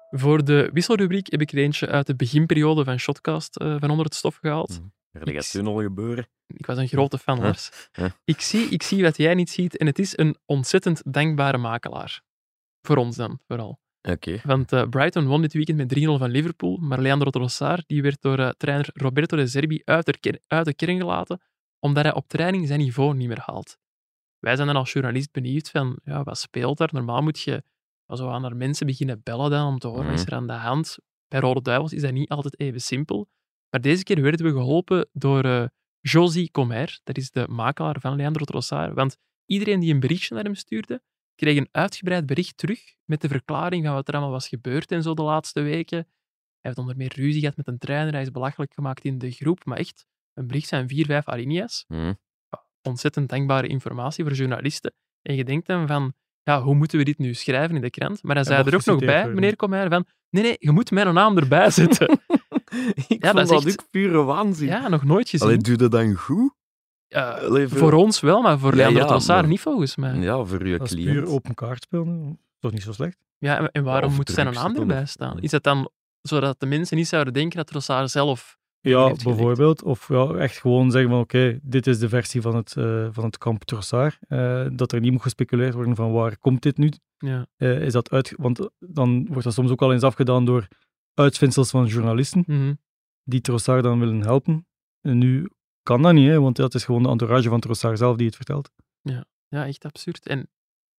Voor 0.09 0.43
de 0.43 0.69
wisselrubriek 0.73 1.31
heb 1.31 1.41
ik 1.41 1.51
er 1.51 1.57
eentje 1.57 1.87
uit 1.87 2.07
de 2.07 2.15
beginperiode 2.15 2.83
van 2.83 2.99
Shotcast 2.99 3.55
eh, 3.55 3.75
van 3.79 3.89
onder 3.89 4.05
het 4.05 4.15
stof 4.15 4.35
gehaald. 4.35 4.81
Er 5.19 5.33
gaat 5.33 5.51
toen 5.51 5.67
al 5.67 5.81
gebeuren. 5.81 6.27
Ik 6.47 6.65
was 6.65 6.77
een 6.77 6.87
grote 6.87 7.17
fan, 7.17 7.39
Lars. 7.39 7.89
Ik, 8.23 8.41
zie, 8.41 8.69
ik 8.69 8.83
zie 8.83 9.03
wat 9.03 9.17
jij 9.17 9.33
niet 9.33 9.49
ziet 9.49 9.77
en 9.77 9.85
het 9.85 9.99
is 9.99 10.17
een 10.17 10.37
ontzettend 10.45 11.01
dankbare 11.13 11.57
makelaar. 11.57 12.21
Voor 12.81 12.97
ons 12.97 13.15
dan, 13.15 13.39
vooral. 13.47 13.79
Oké. 14.01 14.39
Want 14.43 14.71
eh, 14.71 14.87
Brighton 14.89 15.27
won 15.27 15.41
dit 15.41 15.53
weekend 15.53 15.77
met 15.77 15.99
3-0 15.99 16.01
van 16.03 16.29
Liverpool, 16.29 16.77
maar 16.77 16.99
Leandro 17.01 17.29
Trossard 17.29 17.87
die 17.87 18.01
werd 18.01 18.21
door 18.21 18.39
eh, 18.39 18.49
trainer 18.49 18.89
Roberto 18.93 19.37
De 19.37 19.47
Zerbi 19.47 19.81
uit 19.85 20.05
de, 20.05 20.41
uit 20.47 20.65
de 20.65 20.73
kern 20.73 20.97
gelaten, 20.97 21.41
omdat 21.79 22.03
hij 22.03 22.13
op 22.13 22.27
training 22.27 22.67
zijn 22.67 22.79
niveau 22.79 23.15
niet 23.15 23.27
meer 23.27 23.41
haalt. 23.41 23.77
Wij 24.39 24.55
zijn 24.55 24.67
dan 24.67 24.75
als 24.75 24.91
journalist 24.91 25.31
benieuwd 25.31 25.69
van, 25.69 25.99
ja, 26.03 26.23
wat 26.23 26.37
speelt 26.37 26.77
daar? 26.77 26.89
Normaal 26.91 27.21
moet 27.21 27.39
je 27.39 27.63
zo 28.07 28.29
aan 28.29 28.41
naar 28.41 28.55
mensen 28.55 28.85
beginnen 28.85 29.21
bellen 29.23 29.49
dan, 29.49 29.67
om 29.67 29.79
te 29.79 29.87
horen, 29.87 30.05
wat 30.05 30.13
is 30.13 30.25
er 30.25 30.33
aan 30.33 30.47
de 30.47 30.53
hand? 30.53 30.97
Bij 31.27 31.39
Rode 31.39 31.61
Duivels 31.61 31.93
is 31.93 32.01
dat 32.01 32.11
niet 32.11 32.29
altijd 32.29 32.59
even 32.59 32.81
simpel. 32.81 33.27
Maar 33.69 33.81
deze 33.81 34.03
keer 34.03 34.21
werden 34.21 34.45
we 34.45 34.51
geholpen 34.51 35.09
door 35.13 35.43
eh 35.43 35.65
Josie 36.01 36.51
Comer, 36.51 36.99
dat 37.03 37.17
is 37.17 37.31
de 37.31 37.47
makelaar 37.47 37.99
van 37.99 38.15
Leandro 38.15 38.45
Trossard. 38.45 38.93
Want 38.93 39.17
iedereen 39.45 39.79
die 39.79 39.93
een 39.93 39.99
berichtje 39.99 40.35
naar 40.35 40.43
hem 40.43 40.55
stuurde, 40.55 41.01
kreeg 41.35 41.57
een 41.57 41.67
uitgebreid 41.71 42.25
bericht 42.25 42.57
terug 42.57 42.95
met 43.05 43.21
de 43.21 43.27
verklaring 43.27 43.85
van 43.85 43.93
wat 43.93 44.07
er 44.07 44.13
allemaal 44.13 44.31
was 44.31 44.47
gebeurd 44.47 44.91
en 44.91 45.01
zo 45.01 45.13
de 45.13 45.21
laatste 45.21 45.61
weken. 45.61 45.97
Hij 45.97 46.75
heeft 46.75 46.77
onder 46.77 46.97
meer 46.97 47.13
ruzie 47.15 47.39
gehad 47.39 47.57
met 47.57 47.67
een 47.67 47.77
trainer, 47.77 48.13
hij 48.13 48.21
is 48.21 48.31
belachelijk 48.31 48.73
gemaakt 48.73 49.03
in 49.03 49.17
de 49.17 49.31
groep, 49.31 49.65
maar 49.65 49.77
echt 49.77 50.05
een 50.33 50.47
bericht 50.47 50.67
zijn 50.67 50.87
vier, 50.87 51.05
vijf 51.05 51.27
alinea's. 51.27 51.85
Hm. 51.87 52.13
Ontzettend 52.81 53.29
dankbare 53.29 53.67
informatie 53.67 54.23
voor 54.23 54.33
journalisten. 54.33 54.93
En 55.21 55.35
je 55.35 55.43
denkt 55.43 55.67
dan 55.67 55.87
van, 55.87 56.13
ja, 56.43 56.61
hoe 56.61 56.75
moeten 56.75 56.97
we 56.97 57.03
dit 57.03 57.17
nu 57.17 57.33
schrijven 57.33 57.75
in 57.75 57.81
de 57.81 57.89
krant? 57.89 58.23
Maar 58.23 58.35
hij 58.35 58.45
zei 58.45 58.63
er 58.63 58.75
ook 58.75 58.85
nog 58.85 58.99
bij, 58.99 59.27
meneer 59.27 59.55
Comer, 59.55 59.89
van, 59.89 60.05
nee, 60.29 60.43
nee, 60.43 60.55
je 60.59 60.71
moet 60.71 60.91
mijn 60.91 61.13
naam 61.13 61.37
erbij 61.37 61.69
zetten. 61.69 62.19
Ik 62.95 63.05
Ja, 63.07 63.17
dat 63.17 63.29
vond 63.31 63.39
is 63.43 63.49
dat 63.49 63.65
echt- 63.65 63.79
ook 63.79 63.89
pure 63.89 64.23
waanzin. 64.23 64.67
ja, 64.67 64.87
nog 64.87 65.03
nooit 65.03 65.29
gezien. 65.29 65.47
Allee, 65.47 65.59
doe 65.59 65.75
dat 65.75 65.91
dan 65.91 66.13
goed? 66.13 66.53
Eh, 67.07 67.33
Allee, 67.35 67.67
voor- 67.67 67.77
voor 67.77 67.93
ons 67.93 68.19
wel, 68.19 68.41
maar 68.41 68.59
voor 68.59 68.69
Ja, 68.71 68.75
Leandro 68.77 68.99
ja, 69.01 69.05
Trossard 69.07 69.39
maar- 69.41 69.49
niet 69.49 69.59
volgens 69.61 69.95
mij. 69.95 70.13
Ja, 70.15 70.21
Ja, 70.21 70.43
voor 70.43 70.67
je 70.67 70.77
Dat 70.77 70.87
is 70.87 70.93
cliënt. 70.93 71.11
puur 71.13 71.27
open 71.27 71.53
kaart 71.53 71.83
spelen. 71.83 72.39
Toch 72.59 72.71
niet 72.71 72.83
zo 72.83 72.91
slecht. 72.91 73.17
en, 73.39 73.71
en 73.71 73.83
waarom 73.83 74.13
moet 74.13 74.29
zijn 74.29 74.53
naam 74.53 74.75
erbij 74.75 75.01
of- 75.01 75.07
staan? 75.09 75.39
Is 75.39 75.51
dat 75.51 75.63
dan 75.63 75.89
zodat 76.21 76.59
de 76.59 76.65
mensen 76.65 76.97
niet 76.97 77.07
zouden 77.07 77.33
denken 77.33 77.57
dat 77.57 77.67
Trossard 77.67 78.11
zelf 78.11 78.57
Ja, 78.79 79.13
bijvoorbeeld. 79.23 79.83
Of 79.83 80.07
ja, 80.07 80.27
echt 80.33 80.57
gewoon 80.57 80.91
zeggen 80.91 81.09
van 81.09 81.19
oké, 81.19 81.59
dit 81.61 81.87
is 81.87 81.99
de 81.99 82.09
versie 82.09 82.41
van 82.41 82.55
het, 82.55 82.75
eh, 82.77 83.07
van 83.11 83.23
het 83.23 83.37
kamp 83.37 83.63
Trossard. 83.63 84.17
Eh, 84.27 84.65
dat 84.73 84.91
er 84.91 84.99
niet 84.99 85.11
moet 85.11 85.21
gespeculeerd 85.21 85.73
worden 85.73 85.95
van 85.95 86.11
waar 86.11 86.37
komt 86.37 86.61
dit 86.61 86.77
nu? 86.77 86.91
Ja. 87.17 87.45
Eh, 87.57 87.81
is 87.81 87.93
dat 87.93 88.11
uit... 88.11 88.33
Want 88.37 88.69
dan 88.79 89.25
wordt 89.29 89.43
dat 89.43 89.53
soms 89.53 89.71
ook 89.71 89.81
al 89.81 89.93
eens 89.93 90.03
afgedaan 90.03 90.45
door 90.45 90.67
uitvindsels 91.19 91.69
van 91.69 91.85
journalisten 91.85 92.43
Mhm. 92.47 92.73
die 93.23 93.41
Trossard 93.41 93.83
dan 93.83 93.99
willen 93.99 94.21
helpen. 94.21 94.67
En 95.01 95.17
nu 95.17 95.49
kan 95.83 96.01
dat 96.01 96.13
niet, 96.13 96.27
hè, 96.29 96.39
want 96.39 96.57
ja, 96.57 96.63
het 96.63 96.73
is 96.73 96.85
gewoon 96.85 97.03
de 97.03 97.09
entourage 97.09 97.49
van 97.49 97.59
Trossard 97.59 97.97
zelf 97.97 98.15
die 98.17 98.25
het 98.25 98.35
vertelt. 98.35 98.71
Ja, 99.49 99.65
echt 99.65 99.85
absurd. 99.85 100.27
En, 100.27 100.49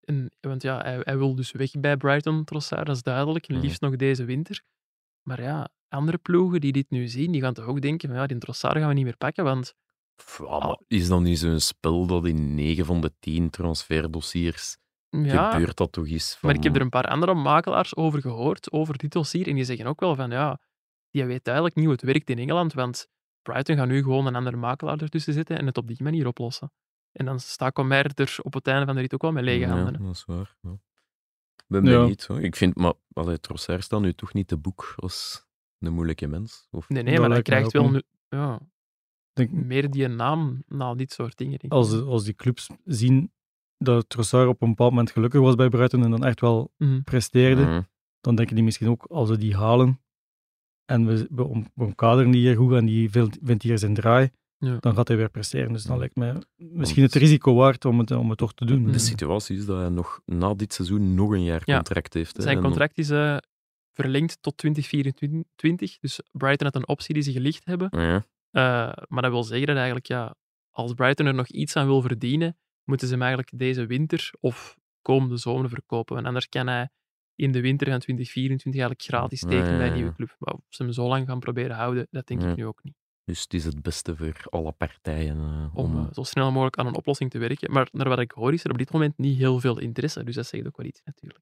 en, 0.01 0.31
want 0.41 0.63
ja, 0.63 0.81
hij, 0.83 1.01
hij 1.03 1.19
wil 1.19 1.35
dus 1.35 1.53
weg 1.53 1.71
bij 1.71 1.97
Brighton, 1.97 2.45
Trossard, 2.45 2.87
dat 2.87 2.97
is 2.97 3.03
duidelijk. 3.03 3.49
En 3.49 3.55
Mhm. 3.55 3.65
liefst 3.65 3.81
nog 3.81 3.97
deze 3.97 4.25
winter. 4.25 4.63
Maar 5.23 5.43
ja, 5.43 5.69
andere 5.89 6.19
ploegen 6.19 6.61
die 6.61 6.73
dit 6.73 6.91
nu 6.91 7.09
zien, 7.09 7.33
die 7.33 7.41
gaan 7.41 7.55
toch 7.55 7.67
ook 7.67 7.81
denken 7.81 8.09
van 8.09 8.19
ja, 8.19 8.27
die 8.27 8.39
Trossard 8.39 8.77
gaan 8.79 8.89
we 8.89 8.95
niet 8.95 9.05
meer 9.05 9.17
pakken, 9.17 9.45
want 9.45 9.75
ja, 10.37 10.59
maar 10.59 10.79
is 10.87 11.09
dat 11.09 11.21
niet 11.21 11.39
zo'n 11.39 11.61
spel 11.61 12.07
dat 12.07 12.27
in 12.27 12.55
9 12.55 12.85
van 12.85 13.01
de 13.01 13.13
10 13.19 13.51
transferdossiers 13.51 14.77
ja, 15.11 15.51
gebeurt 15.51 15.77
dat 15.77 15.93
toch 15.93 16.09
eens? 16.09 16.39
maar 16.41 16.55
ik 16.55 16.63
heb 16.63 16.67
van- 16.73 16.75
er 16.81 16.85
een 16.85 16.91
paar 16.91 17.05
andere 17.11 17.35
makelaars 17.35 17.97
over 17.97 18.21
gehoord, 18.21 18.73
over 18.73 18.99
dit 18.99 19.13
dossier, 19.13 19.49
en 19.49 19.55
die 19.55 19.65
zeggen 19.65 19.87
ook 19.87 20.01
wel 20.01 20.15
van 20.15 20.31
ja, 20.31 20.61
die 21.11 21.25
weet 21.25 21.45
duidelijk 21.45 21.75
niet 21.75 21.85
hoe 21.85 21.95
het 21.95 22.03
werkt 22.03 22.31
in 22.31 22.39
Engeland, 22.39 22.73
want 22.73 23.09
Brighton 23.43 23.77
gaat 23.77 23.89
nu 23.89 24.03
gewoon 24.03 24.27
een 24.27 24.35
andere 24.35 24.57
makelaar 24.57 24.99
ertussen 25.01 25.33
zetten 25.33 25.59
en 25.59 25.67
het 25.67 25.77
op 25.79 25.87
die 25.87 26.03
manier 26.03 26.27
oplossen. 26.27 26.73
En 27.13 27.25
dan 27.25 27.41
staat 27.41 27.73
Comer 27.73 28.11
er 28.15 28.37
op 28.43 28.55
het 28.55 28.67
einde 28.67 28.87
van 28.87 28.95
de 28.95 29.01
rit 29.01 29.15
ook 29.15 29.23
wel 29.23 29.33
met 29.33 29.45
lege 29.45 29.67
handen. 29.67 29.93
Ja, 29.93 30.07
dat 30.07 30.15
is 30.15 30.25
waar. 30.25 30.57
Ja. 30.61 30.71
Ik 31.57 31.65
ben 31.67 31.85
Ja. 31.85 31.99
benieuwd. 31.99 32.25
Hoor. 32.27 32.41
Ik 32.41 32.57
vind, 32.57 32.75
maar 32.77 32.93
allee, 33.13 33.41
Trossard 33.41 33.85
staat 33.85 34.01
nu 34.01 34.13
toch 34.15 34.33
niet 34.33 34.49
te 34.49 34.57
boek 34.57 34.93
als 34.97 35.47
een 35.79 35.93
moeilijke 35.93 36.27
mens. 36.27 36.69
Of, 36.71 36.89
Nee, 36.89 37.03
nee, 37.03 37.13
Dat 37.13 37.23
maar 37.23 37.31
hij 37.31 37.43
krijgt 37.43 37.73
wel 37.73 37.83
niet. 37.91 37.93
nu, 37.93 38.03
ja, 38.39 38.61
denk, 39.33 39.51
meer 39.51 39.91
die 39.91 40.09
naam 40.09 40.63
na 40.67 40.95
dit 40.95 41.13
soort 41.13 41.37
dingen. 41.37 41.59
denk 41.59 41.73
ik. 41.73 41.79
als, 41.79 42.01
als 42.03 42.25
die 42.25 42.35
clubs 42.35 42.69
zien 42.85 43.33
dat 43.79 44.09
Trossard 44.09 44.49
op 44.49 44.63
een 44.63 44.69
bepaald 44.69 44.91
moment 44.91 45.11
gelukkig 45.11 45.41
was 45.41 45.55
bij 45.55 45.69
Brighton 45.69 46.05
en 46.05 46.11
dan 46.11 46.25
echt 46.25 46.41
wel 46.41 46.73
Mhm. 46.77 47.03
presteerde, 47.03 47.63
Mhm. 47.63 47.81
dan 48.21 48.35
denken 48.35 48.55
die 48.55 48.65
misschien 48.65 48.89
ook, 48.89 49.05
als 49.05 49.29
we 49.29 49.39
die 49.39 49.57
halen 49.57 50.01
en 50.85 51.07
we, 51.07 51.27
we, 51.31 51.45
om, 51.45 51.67
we 51.75 51.85
omkaderen 51.85 52.31
die 52.31 52.41
hier 52.41 52.57
goed 52.57 52.73
en 52.73 52.87
die 52.87 53.11
vindt 53.11 53.39
vindt 53.43 53.63
hier 53.63 53.79
zijn 53.79 53.95
draai, 53.95 54.31
Ja. 54.59 54.77
dan 54.81 54.95
gaat 54.95 55.09
hij 55.09 55.17
weer 55.17 55.31
presteren. 55.31 55.73
Dus 55.73 55.83
dan 55.83 55.93
Ja. 55.93 55.99
lijkt 55.99 56.17
mij 56.17 56.35
misschien 56.57 57.03
het 57.03 57.15
risico 57.15 57.55
waard 57.55 57.85
om 57.85 57.99
het, 57.99 58.11
om 58.11 58.29
het 58.29 58.39
toch 58.39 58.55
te 58.55 58.65
doen. 58.65 58.83
Mhm. 58.83 58.93
De 58.93 58.99
situatie 58.99 59.57
is 59.57 59.67
dat 59.67 59.79
hij 59.79 59.89
nog 59.89 60.21
na 60.25 60.55
dit 60.55 60.73
seizoen 60.75 61.15
nog 61.15 61.31
een 61.31 61.45
jaar 61.45 61.63
Ja. 61.65 61.75
contract 61.75 62.15
heeft. 62.15 62.37
hè. 62.37 62.43
Zijn 62.43 62.61
contract 62.61 62.99
is 62.99 63.11
eh, 63.11 63.37
verlengd 63.93 64.39
tot 64.43 64.57
2024. 64.57 65.99
Dus 65.99 66.21
Brighton 66.33 66.67
had 66.67 66.77
een 66.77 66.89
optie 66.89 67.15
die 67.15 67.23
ze 67.23 67.33
gelicht 67.33 67.65
hebben. 67.65 67.89
Ja. 67.91 68.25
Eh, 68.51 69.05
maar 69.09 69.23
dat 69.23 69.31
wil 69.31 69.45
zeggen 69.45 69.67
dat 69.67 69.77
eigenlijk, 69.77 70.07
ja, 70.07 70.35
als 70.71 70.93
Brighton 70.95 71.27
er 71.27 71.35
nog 71.35 71.47
iets 71.49 71.77
aan 71.77 71.87
wil 71.87 72.01
verdienen, 72.01 72.57
moeten 72.89 73.07
ze 73.07 73.13
hem 73.13 73.23
eigenlijk 73.23 73.59
deze 73.59 73.87
winter 73.87 74.31
of 74.41 74.77
komende 75.03 75.37
zomer 75.37 75.69
verkopen. 75.69 76.15
Want 76.15 76.27
anders 76.27 76.49
kan 76.49 76.67
hij 76.67 76.89
in 77.35 77.53
de 77.53 77.61
winter 77.61 77.87
van 77.91 77.99
2024 77.99 78.81
eigenlijk 78.81 79.03
gratis 79.11 79.41
tekenen 79.41 79.79
bij 79.79 79.87
een 79.89 79.95
nieuwe 79.95 80.13
club. 80.15 80.37
Maar 80.39 80.55
of 80.55 80.61
ze 80.69 80.83
hem 80.83 80.93
zo 80.93 81.09
lang 81.09 81.27
gaan 81.27 81.41
proberen 81.41 81.77
houden, 81.77 82.07
dat 82.11 82.27
denk 82.27 82.43
ik 82.43 82.57
nu 82.57 82.67
ook 82.67 82.83
niet. 82.85 82.95
Dus 83.25 83.41
het 83.43 83.55
is 83.55 83.65
het 83.65 83.83
beste 83.83 84.17
voor 84.17 84.35
alle 84.51 84.73
partijen. 84.73 85.37
eh, 85.37 85.77
Om 85.77 85.97
om, 85.97 86.07
eh, 86.07 86.13
zo 86.13 86.23
snel 86.23 86.51
mogelijk 86.53 86.79
aan 86.79 86.87
een 86.87 86.95
oplossing 86.97 87.31
te 87.31 87.39
werken. 87.39 87.73
Maar 87.73 87.89
naar 87.93 88.09
wat 88.09 88.19
ik 88.19 88.31
hoor, 88.31 88.53
is 88.53 88.65
er 88.65 88.71
op 88.71 88.79
dit 88.79 88.93
moment 88.93 89.19
niet 89.19 89.39
heel 89.39 89.61
veel 89.61 89.79
interesse. 89.79 90.25
Dus 90.25 90.35
dat 90.35 90.47
zegt 90.47 90.67
ook 90.67 90.77
wel 90.77 90.87
iets, 90.87 91.01
natuurlijk. 91.05 91.41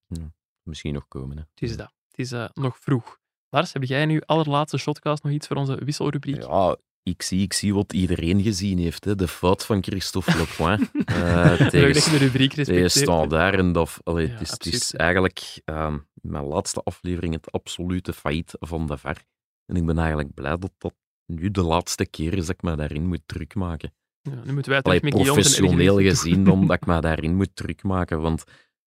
misschien 0.62 0.94
nog 0.94 1.08
komen. 1.08 1.36
Hè. 1.36 1.42
Het 1.50 1.62
is 1.62 1.76
dat. 1.76 1.92
Het 2.08 2.18
is 2.18 2.32
eh, 2.32 2.48
nog 2.52 2.78
vroeg. 2.78 3.18
Lars, 3.48 3.72
heb 3.72 3.82
jij 3.84 4.06
nu 4.06 4.20
allerlaatste 4.20 4.76
shotcast 4.78 5.22
nog 5.22 5.32
iets 5.32 5.46
voor 5.46 5.56
onze 5.56 5.84
wisselrubriek? 5.84 6.42
Ja, 6.42 6.76
ik 7.08 7.22
zie, 7.22 7.42
ik 7.42 7.52
zie 7.52 7.74
wat 7.74 7.92
iedereen 7.92 8.42
gezien 8.42 8.78
heeft. 8.78 9.04
Hè. 9.04 9.14
De 9.14 9.28
fout 9.28 9.64
van 9.64 9.82
Christophe 9.82 10.36
Lepoint 10.38 10.90
eh, 11.04 11.58
dat 11.58 11.70
tegen, 11.70 11.88
je 11.88 12.18
de 12.18 12.24
rubriek 12.24 12.52
tegen 12.52 12.74
respecteert. 12.74 12.92
Standaard. 12.92 13.58
En 13.58 13.72
dat, 13.72 14.00
allee, 14.04 14.26
Ja, 14.26 14.32
het, 14.32 14.40
is, 14.40 14.50
het 14.50 14.66
is 14.66 14.94
eigenlijk 14.94 15.60
ehm, 15.64 15.98
mijn 16.14 16.44
laatste 16.44 16.80
aflevering 16.82 17.34
het 17.34 17.52
absolute 17.52 18.12
failliet 18.12 18.52
van 18.58 18.86
de 18.86 18.98
VAR. 18.98 19.24
En 19.66 19.76
ik 19.76 19.86
ben 19.86 19.98
eigenlijk 19.98 20.34
blij 20.34 20.56
dat 20.56 20.72
dat 20.78 20.94
nu 21.26 21.50
de 21.50 21.62
laatste 21.62 22.06
keer 22.06 22.32
is 22.34 22.46
dat 22.46 22.54
ik 22.54 22.62
me 22.62 22.76
daarin 22.76 23.06
moet 23.06 23.22
druk 23.26 23.54
maken. 23.54 23.92
Ja, 24.20 24.44
nu 24.44 24.52
moeten 24.52 24.72
wij 24.72 24.82
Allee, 24.82 25.00
professioneel 25.00 25.98
gezien 26.00 26.44
dan 26.44 26.66
dat 26.66 26.76
ik 26.76 26.86
me 26.86 27.00
daarin 27.10 27.36
moet 27.36 27.56
druk 27.56 27.82
maken. 27.82 28.20
Want 28.20 28.44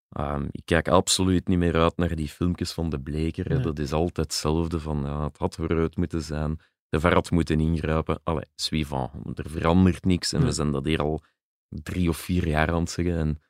ehm, 0.09 0.47
ik 0.51 0.61
kijk 0.65 0.87
absoluut 0.87 1.47
niet 1.47 1.57
meer 1.57 1.75
uit 1.75 1.97
naar 1.97 2.15
die 2.15 2.29
filmpjes 2.29 2.71
van 2.71 2.89
de 2.89 2.99
Bleker. 2.99 3.49
Nee. 3.49 3.59
Dat 3.59 3.79
is 3.79 3.91
altijd 3.91 4.27
hetzelfde 4.27 4.79
van 4.79 5.01
ja, 5.03 5.23
het 5.23 5.37
had 5.37 5.55
vooruit 5.55 5.97
moeten 5.97 6.21
zijn. 6.21 6.59
De 6.89 6.99
VAR 6.99 7.13
had 7.13 7.31
moeten 7.31 7.59
ingrijpen. 7.59 8.19
Allee, 8.23 8.45
suivant. 8.55 9.39
Er 9.39 9.49
verandert 9.49 10.05
niks 10.05 10.33
en 10.33 10.43
we 10.45 10.51
zijn 10.51 10.71
dat 10.71 10.85
hier 10.85 11.01
al 11.01 11.21
drie 11.69 12.09
of 12.09 12.17
vier 12.17 12.47
jaar 12.47 12.69
aan 12.71 12.79
het 12.79 12.89
zeggen. 12.89 13.17
En, 13.17 13.41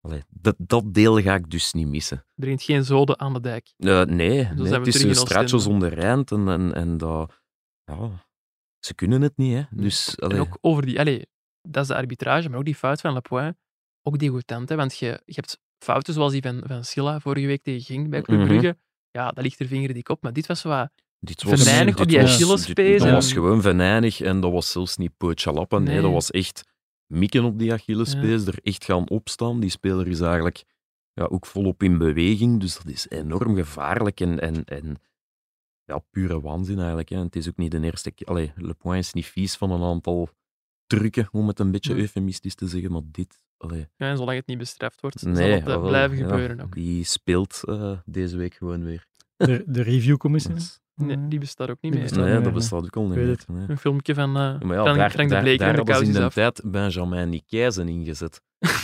allee, 0.00 0.22
dat, 0.28 0.54
dat 0.58 0.94
deel 0.94 1.20
ga 1.22 1.34
ik 1.34 1.50
dus 1.50 1.72
niet 1.72 1.86
missen. 1.88 2.26
Brengt 2.34 2.62
geen 2.62 2.84
zoden 2.84 3.18
aan 3.18 3.32
de 3.32 3.40
dijk. 3.40 3.72
Eh, 3.76 4.02
nee, 4.02 4.04
nee 4.06 4.72
het 4.72 4.86
is 4.86 5.02
een 5.02 5.14
straatje 5.14 5.58
zonder 5.58 5.98
eind 5.98 6.30
en, 6.30 6.48
en, 6.48 6.74
en 6.74 6.96
dat... 6.96 7.42
Ja, 7.84 8.26
ze 8.78 8.94
kunnen 8.94 9.22
het 9.22 9.36
niet, 9.36 9.54
hè. 9.54 9.62
Dus, 9.70 10.14
En 10.14 10.38
ook 10.38 10.58
over 10.60 10.86
die, 10.86 10.98
allee, 11.00 11.26
dat 11.60 11.82
is 11.82 11.88
de 11.88 11.94
arbitrage, 11.96 12.48
maar 12.48 12.58
ook 12.58 12.64
die 12.64 12.74
fout 12.74 13.00
van 13.00 13.12
Lapointe, 13.12 13.58
ook 14.02 14.18
degoutant, 14.18 14.68
hè, 14.68 14.76
want 14.76 14.98
je, 14.98 15.22
je 15.24 15.34
hebt 15.34 15.60
fouten 15.78 16.14
zoals 16.14 16.32
die 16.32 16.42
van, 16.42 16.62
van 16.66 16.84
Silla 16.84 17.20
vorige 17.20 17.46
week 17.46 17.62
tegen 17.62 17.80
Ging 17.82 18.08
bij 18.10 18.22
Club 18.22 18.38
Mhm. 18.38 18.48
Brugge. 18.48 18.78
Ja, 19.10 19.30
dat 19.30 19.44
ligt 19.44 19.60
er 19.60 19.66
vingerdik 19.66 20.08
op, 20.08 20.22
maar 20.22 20.32
dit 20.32 20.46
was 20.46 20.60
zo 20.60 20.68
wat... 20.68 20.90
Dit 21.20 21.42
venijnig 21.42 21.98
op 22.00 22.08
die 22.08 22.20
was- 22.20 22.34
Achillespees 22.34 22.98
Dat 22.98 23.08
en- 23.08 23.14
was 23.14 23.32
gewoon 23.32 23.62
venijnig 23.62 24.20
en 24.20 24.40
dat 24.40 24.52
was 24.52 24.70
zelfs 24.70 24.96
niet 24.96 25.16
pootje 25.16 25.52
lappen. 25.52 25.82
Nee. 25.82 25.92
Nee. 25.92 26.02
dat 26.02 26.12
was 26.12 26.30
echt 26.30 26.62
mikken 27.06 27.44
op 27.44 27.58
die 27.58 27.72
Achillespees, 27.72 28.46
er 28.46 28.58
echt 28.62 28.84
gaan 28.84 29.08
opstaan. 29.08 29.60
Die 29.60 29.70
speler 29.70 30.08
is 30.08 30.20
eigenlijk 30.20 30.64
ja, 31.12 31.24
ook 31.24 31.46
volop 31.46 31.82
in 31.82 31.98
beweging, 31.98 32.60
dus 32.60 32.74
dat 32.76 32.86
is 32.86 33.08
enorm 33.08 33.54
gevaarlijk 33.56 34.20
en, 34.20 34.40
en, 34.40 34.64
en 34.64 34.96
ja, 35.84 35.98
pure 36.10 36.40
waanzin 36.40 36.78
eigenlijk. 36.78 37.08
Hè. 37.08 37.16
En 37.16 37.22
Het 37.24 37.36
is 37.36 37.48
ook 37.48 37.56
niet 37.56 37.70
de 37.70 37.80
eerste 37.80 38.10
keer... 38.10 38.26
Allee, 38.26 38.52
Le 38.56 38.74
Point 38.74 39.04
is 39.04 39.12
niet 39.12 39.26
vies 39.26 39.54
van 39.56 39.70
een 39.70 39.82
aantal 39.82 40.28
trucken, 40.86 41.28
om 41.32 41.48
het 41.48 41.58
een 41.58 41.70
beetje 41.70 41.92
Nee. 41.92 42.00
eufemistisch 42.02 42.54
te 42.54 42.68
zeggen, 42.68 42.92
maar 42.92 43.02
dit... 43.04 43.38
Allee, 43.58 43.88
Ja, 43.96 44.08
en 44.10 44.16
zolang 44.16 44.36
het 44.38 44.46
niet 44.46 44.58
bestraft 44.58 45.00
wordt, 45.00 45.20
zal 45.20 45.32
het 45.32 45.66
eh, 45.68 45.86
blijven 45.86 46.16
ja, 46.18 46.28
gebeuren 46.28 46.60
ook. 46.60 46.74
Die 46.74 47.04
speelt 47.04 47.60
eh, 47.64 47.98
deze 48.04 48.36
week 48.36 48.54
gewoon 48.54 48.84
weer. 48.84 49.06
De, 49.36 49.62
de 49.66 49.82
reviewcommissie. 49.82 50.54
Nee, 50.96 51.28
die 51.28 51.38
bestaat 51.38 51.70
ook 51.70 51.76
niet 51.80 51.94
meer. 51.94 52.18
nee, 52.18 52.40
dat 52.40 52.52
bestaat 52.52 52.84
ook 52.84 52.96
al 52.96 53.06
niet 53.06 53.16
meer. 53.16 53.38
nee. 53.46 53.64
Een 53.68 53.78
filmpje 53.78 54.14
van, 54.14 54.36
eh 54.36 54.42
Ja, 54.42 54.58
maar 54.66 54.76
ja, 54.76 54.82
Frank, 54.82 54.98
daar, 54.98 55.10
Frank 55.10 55.28
de 55.28 55.34
daar, 55.34 55.42
Bleker 55.42 55.66
daar 55.66 55.78
en 55.78 55.84
de 55.84 55.92
kous 55.92 56.00
in 56.00 56.12
de 56.12 56.30
tijd 56.30 56.62
Benjamin 56.64 57.28
Nikijzen 57.28 57.88
ingezet. 57.88 58.40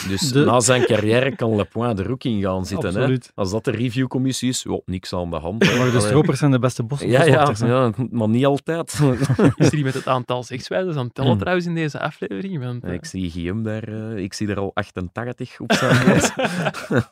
Dus 0.08 0.32
De- 0.32 0.44
na 0.44 0.60
zijn 0.60 0.84
carrière 0.84 1.36
kan 1.36 1.56
Le 1.56 1.64
Point 1.64 1.98
er 1.98 2.10
ook 2.10 2.24
in 2.24 2.40
gaan 2.40 2.66
zitten. 2.66 2.94
Hè? 2.94 3.16
Als 3.34 3.50
dat 3.50 3.64
de 3.64 3.70
reviewcommissie 3.70 4.48
is, 4.48 4.62
ja, 4.62 4.80
niks 4.84 5.12
aan 5.12 5.30
de 5.30 5.36
hand. 5.36 5.66
hè. 5.70 5.78
Maar 5.78 5.90
de 5.90 6.00
stropers 6.00 6.38
zijn 6.38 6.50
de 6.50 6.58
beste 6.58 6.82
bos. 6.82 7.00
Ja, 7.00 7.24
ja, 7.24 7.92
maar 8.10 8.28
niet 8.28 8.44
altijd. 8.46 9.00
Is 9.56 9.66
er 9.66 9.74
iemand 9.74 9.94
het 9.94 10.06
aantal 10.06 10.42
zegswijzers 10.44 10.96
aan 10.96 11.04
het 11.04 11.14
tellen 11.14 11.30
Hmm. 11.30 11.38
trouwens 11.40 11.66
in 11.66 11.74
deze 11.74 12.00
aflevering? 12.00 12.58
Want, 12.64 12.84
eh, 12.84 12.92
ik 12.92 13.04
zie 13.04 13.30
Guillaume 13.30 13.62
daar, 13.62 13.82
eh, 14.12 14.16
ik 14.22 14.32
zie 14.32 14.48
er 14.48 14.58
al 14.58 14.70
88 14.74 15.60
op 15.60 15.72
zijn 15.72 16.06
bord. 16.06 16.32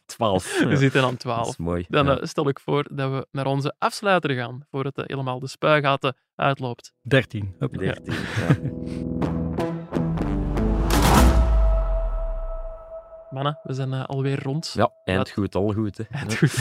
12. 0.07 0.59
we 0.59 0.69
Ja, 0.69 0.77
zitten 0.77 1.03
aan 1.03 1.11
dat 1.11 1.19
12. 1.21 1.49
is 1.49 1.57
mooi. 1.57 1.85
Dan 1.89 2.07
ja. 2.07 2.19
eh, 2.19 2.27
stel 2.27 2.49
ik 2.49 2.61
voor 2.61 2.87
dat 2.93 3.11
we 3.11 3.27
naar 3.33 3.47
onze 3.47 3.75
afsluiter 3.79 4.31
gaan, 4.35 4.61
voor 4.71 4.85
het 4.85 5.03
helemaal 5.07 5.41
de 5.41 5.49
spuigaten 5.49 6.17
uitloopt. 6.35 6.93
13. 7.03 7.55
Hup. 7.59 7.79
13. 7.79 8.13
ja. 8.15 9.09
Mannen, 13.31 13.59
we 13.63 13.73
zijn 13.73 13.93
eh, 13.93 14.05
alweer 14.05 14.43
rond. 14.43 14.73
Ja, 14.77 14.93
eind 15.05 15.31
goed, 15.31 15.55
al 15.55 15.73
goed. 15.73 15.97
Hè. 15.97 16.05
Het 16.09 16.37
goed. 16.39 16.55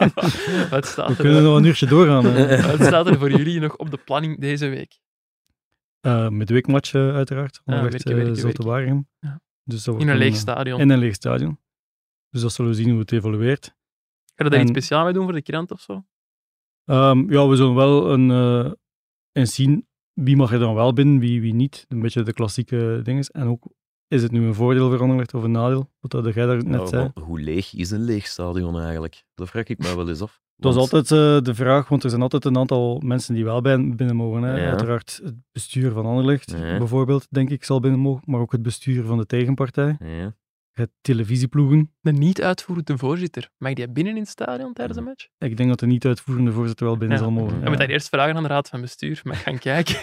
Wat 0.70 0.86
staat 0.86 1.08
We 1.08 1.14
er, 1.14 1.20
kunnen 1.22 1.42
nog 1.42 1.56
een 1.56 1.64
uurtje 1.64 1.86
doorgaan. 1.86 2.22
wat 2.76 2.86
staat 2.86 3.06
er 3.06 3.18
voor 3.18 3.30
jullie 3.30 3.60
nog 3.60 3.76
op 3.76 3.90
de 3.90 3.96
planning 3.96 4.40
deze 4.40 4.68
week? 4.68 5.00
Eh 6.00 6.28
midweekmatch 6.28 6.92
uh, 6.92 7.14
uiteraard. 7.14 7.60
Ja, 7.64 7.74
Onderweg 7.74 7.92
werken, 7.92 8.10
uh, 8.10 8.16
werken, 8.16 8.36
Zulte. 8.36 8.62
Waregem. 8.62 9.08
Ja. 9.18 9.40
Dus 9.64 9.84
dat 9.84 10.00
In 10.00 10.08
een 10.08 10.16
leeg 10.16 10.32
eh, 10.32 10.38
stadion. 10.38 10.80
In 10.80 10.90
een 10.90 10.98
leeg 10.98 11.14
stadion. 11.14 11.58
Dus 12.30 12.40
dat 12.40 12.52
zullen 12.52 12.70
we 12.70 12.76
zien 12.76 12.90
hoe 12.90 12.98
het 12.98 13.12
evolueert. 13.12 13.74
Ga 14.34 14.44
je 14.44 14.50
daar 14.50 14.60
iets 14.60 14.70
speciaals 14.70 15.04
mee 15.04 15.12
doen 15.12 15.24
voor 15.24 15.32
de 15.32 15.42
krant 15.42 15.70
of 15.70 15.80
zo? 15.80 16.04
Ehm, 16.84 17.32
ja, 17.32 17.46
we 17.46 17.56
zullen 17.56 17.74
wel 17.74 18.10
een, 18.10 18.30
eh, 18.30 18.72
eens 19.32 19.54
zien 19.54 19.88
wie 20.12 20.36
mag 20.36 20.52
er 20.52 20.58
dan 20.58 20.74
wel 20.74 20.92
binnen, 20.92 21.18
wie, 21.18 21.40
wie 21.40 21.54
niet. 21.54 21.84
Een 21.88 22.00
beetje 22.00 22.22
de 22.22 22.32
klassieke 22.32 23.00
dingen. 23.02 23.24
En 23.24 23.46
ook, 23.46 23.66
is 24.10 24.22
het 24.22 24.32
nu 24.32 24.46
een 24.46 24.54
voordeel 24.54 24.90
voor 24.90 25.00
Anderlecht 25.00 25.34
of 25.34 25.42
een 25.42 25.50
nadeel? 25.50 25.90
Wat 26.00 26.10
dat 26.10 26.34
jij 26.34 26.46
daar 26.46 26.64
net 26.64 26.80
Ja, 26.80 26.86
zei. 26.86 27.10
hoe 27.22 27.40
leeg 27.40 27.74
is 27.74 27.90
een 27.90 28.04
leeg 28.04 28.26
stadion 28.26 28.80
eigenlijk? 28.80 29.24
Dat 29.34 29.48
vraag 29.48 29.66
ik 29.66 29.78
me 29.78 29.96
wel 29.96 30.08
eens 30.08 30.20
af. 30.20 30.40
Dat 30.56 30.74
is 30.74 30.78
altijd 30.80 31.10
eh, 31.10 31.44
de 31.44 31.54
vraag, 31.54 31.88
want 31.88 32.04
er 32.04 32.10
zijn 32.10 32.22
altijd 32.22 32.44
een 32.44 32.56
aantal 32.58 33.00
mensen 33.04 33.34
die 33.34 33.44
wel 33.44 33.60
bij, 33.60 33.94
binnen 33.94 34.16
mogen. 34.16 34.42
Hè. 34.42 34.56
Ja. 34.62 34.70
Uiteraard 34.70 35.20
het 35.24 35.34
bestuur 35.52 35.92
van 35.92 36.06
Anderlecht, 36.06 36.50
Ja. 36.50 36.78
bijvoorbeeld, 36.78 37.26
denk 37.30 37.50
ik, 37.50 37.64
zal 37.64 37.80
binnen 37.80 38.00
mogen. 38.00 38.22
Maar 38.26 38.40
ook 38.40 38.52
het 38.52 38.62
bestuur 38.62 39.04
van 39.04 39.18
de 39.18 39.26
tegenpartij. 39.26 39.96
Ja. 40.04 40.34
Hebt 40.80 40.92
televisieploegen. 41.00 41.92
De 42.00 42.12
niet-uitvoerende 42.12 42.98
voorzitter. 42.98 43.48
Mag 43.58 43.72
die 43.72 43.88
binnen 43.90 44.14
in 44.14 44.20
het 44.20 44.28
stadion 44.28 44.72
tijdens 44.72 44.98
een 44.98 45.04
match? 45.04 45.26
Ik 45.38 45.56
denk 45.56 45.68
dat 45.68 45.78
de 45.80 45.86
niet-uitvoerende 45.86 46.52
voorzitter 46.52 46.86
wel 46.86 46.96
binnen 46.96 47.16
Ja. 47.16 47.22
zal 47.22 47.32
mogen. 47.32 47.54
Je 47.56 47.62
ja. 47.62 47.68
moet 47.68 47.78
daar 47.78 47.88
eerst 47.88 48.08
vragen 48.08 48.36
aan 48.36 48.42
de 48.42 48.48
raad 48.48 48.68
van 48.68 48.80
bestuur. 48.80 49.20
Mag 49.24 49.42
gaan 49.42 49.58
kijken. 49.70 49.94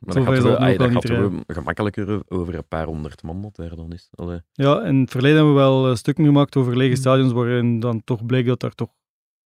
Maar 0.00 0.14
Zover 0.14 0.34
dat 0.34 0.42
zal 0.42 0.56
gaat, 0.56 0.68
het 0.68 0.78
dat 0.78 0.90
niet 0.90 1.04
gaat 1.10 1.18
er 1.18 1.30
gemakkelijker 1.46 2.22
over 2.28 2.54
een 2.54 2.68
paar 2.68 2.86
honderd 2.86 3.22
man 3.22 3.42
dat 3.42 3.58
er 3.58 3.76
dan 3.76 3.92
is. 3.92 4.08
Allee. 4.14 4.40
Ja, 4.52 4.82
in 4.82 5.00
het 5.00 5.10
verleden 5.10 5.36
hebben 5.36 5.54
we 5.54 5.60
wel 5.60 5.88
eh, 5.88 5.94
stukken 5.94 6.24
gemaakt 6.24 6.56
over 6.56 6.76
lege 6.76 6.92
Hmm. 6.92 7.00
stadions, 7.00 7.32
waarin 7.32 7.80
dan 7.80 8.04
toch 8.04 8.26
bleek 8.26 8.46
dat 8.46 8.60
daar 8.60 8.74
toch 8.74 8.90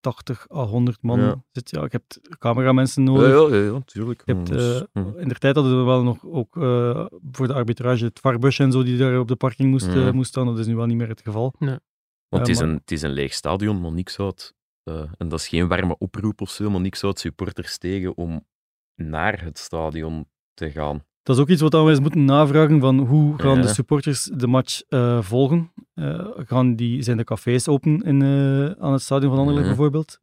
80 0.00 0.46
à 0.50 0.64
100 0.64 1.02
man 1.02 1.20
Ja. 1.20 1.42
zit. 1.52 1.70
Ja, 1.70 1.82
ik 1.84 1.92
heb 1.92 2.02
cameramensen 2.38 3.02
nodig. 3.02 3.50
ja, 3.50 3.56
ja, 3.56 3.64
ja, 3.72 3.80
tuurlijk. 3.84 4.22
Je 4.24 4.34
hebt, 4.34 4.46
Dus, 4.46 4.80
eh, 4.92 5.02
hm. 5.04 5.18
In 5.18 5.28
de 5.28 5.34
tijd 5.34 5.54
hadden 5.54 5.78
we 5.78 5.84
wel 5.84 6.02
nog 6.02 6.24
ook 6.24 6.56
eh, 6.56 7.06
voor 7.30 7.46
de 7.46 7.54
arbitrage 7.54 8.04
het 8.04 8.18
varbusje 8.20 8.62
en 8.62 8.72
zo 8.72 8.82
die 8.82 8.96
daar 8.98 9.18
op 9.18 9.28
de 9.28 9.36
parking 9.36 9.70
moest, 9.70 9.86
eh, 9.88 10.10
moest 10.10 10.28
staan. 10.28 10.46
Dat 10.46 10.58
is 10.58 10.66
nu 10.66 10.76
wel 10.76 10.86
niet 10.86 10.96
meer 10.96 11.08
het 11.08 11.20
geval. 11.22 11.54
Want 11.58 11.80
het, 12.28 12.48
is 12.48 12.58
maar- 12.60 12.68
een, 12.68 12.74
het 12.74 12.90
is 12.90 13.02
een 13.02 13.10
leeg 13.10 13.32
stadion, 13.32 13.80
maar 13.80 13.92
niks 13.92 14.12
zou 14.14 14.28
het... 14.28 14.54
eh, 14.82 15.10
en 15.18 15.28
dat 15.28 15.38
is 15.38 15.48
geen 15.48 15.68
warme 15.68 15.98
oproep 15.98 16.40
of 16.40 16.50
zo, 16.50 16.70
maar 16.70 16.80
niks 16.80 16.98
zou 16.98 17.12
het 17.12 17.20
supporters 17.20 17.78
tegen 17.78 18.16
om 18.16 18.46
naar 18.94 19.42
het 19.44 19.58
stadion 19.58 20.28
te 20.54 20.70
gaan. 20.70 21.04
Dat 21.28 21.36
is 21.36 21.42
ook 21.42 21.48
iets 21.48 21.60
wat 21.62 21.72
we 21.72 21.78
eens 21.78 22.00
moeten 22.00 22.24
navragen 22.24 22.80
van 22.80 22.98
hoe 22.98 23.38
gaan 23.38 23.56
Ja. 23.56 23.62
de 23.62 23.68
supporters 23.68 24.24
de 24.24 24.46
match 24.46 24.80
eh, 24.82 25.22
volgen. 25.22 25.72
Eh, 25.94 26.28
gaan 26.34 26.74
die, 26.76 27.02
zijn 27.02 27.16
de 27.16 27.24
cafés 27.24 27.68
open 27.68 28.02
in, 28.02 28.22
eh, 28.22 28.70
aan 28.70 28.92
het 28.92 29.02
stadion 29.02 29.30
van 29.30 29.38
Anderlecht 29.38 29.66
Mhm. 29.66 29.76
bijvoorbeeld? 29.76 30.18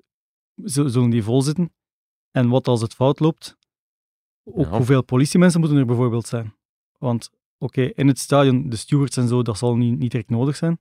Z- 0.63 0.85
Zullen 0.85 1.09
die 1.09 1.23
vol 1.23 1.41
zitten? 1.41 1.73
En 2.31 2.49
wat 2.49 2.67
als 2.67 2.81
het 2.81 2.93
fout 2.93 3.19
loopt? 3.19 3.57
Ook 4.43 4.65
Ja. 4.65 4.77
hoeveel 4.77 5.03
politiemensen 5.03 5.59
moeten 5.59 5.77
er 5.77 5.85
bijvoorbeeld 5.85 6.27
zijn? 6.27 6.55
Want 6.97 7.29
oké, 7.57 7.81
in 7.81 8.07
het 8.07 8.19
stadion, 8.19 8.69
de 8.69 8.75
stewards 8.75 9.17
en 9.17 9.27
zo, 9.27 9.41
dat 9.41 9.57
zal 9.57 9.75
niet, 9.75 9.97
niet 9.99 10.11
direct 10.11 10.29
nodig 10.29 10.55
zijn. 10.55 10.79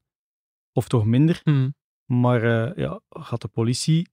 Of 0.73 0.89
toch 0.89 1.05
minder. 1.05 1.41
Hm. 1.43 1.71
Maar 2.05 2.43
eh, 2.43 2.77
ja, 2.77 3.01
gaat 3.09 3.41
de 3.41 3.49
politie 3.49 4.09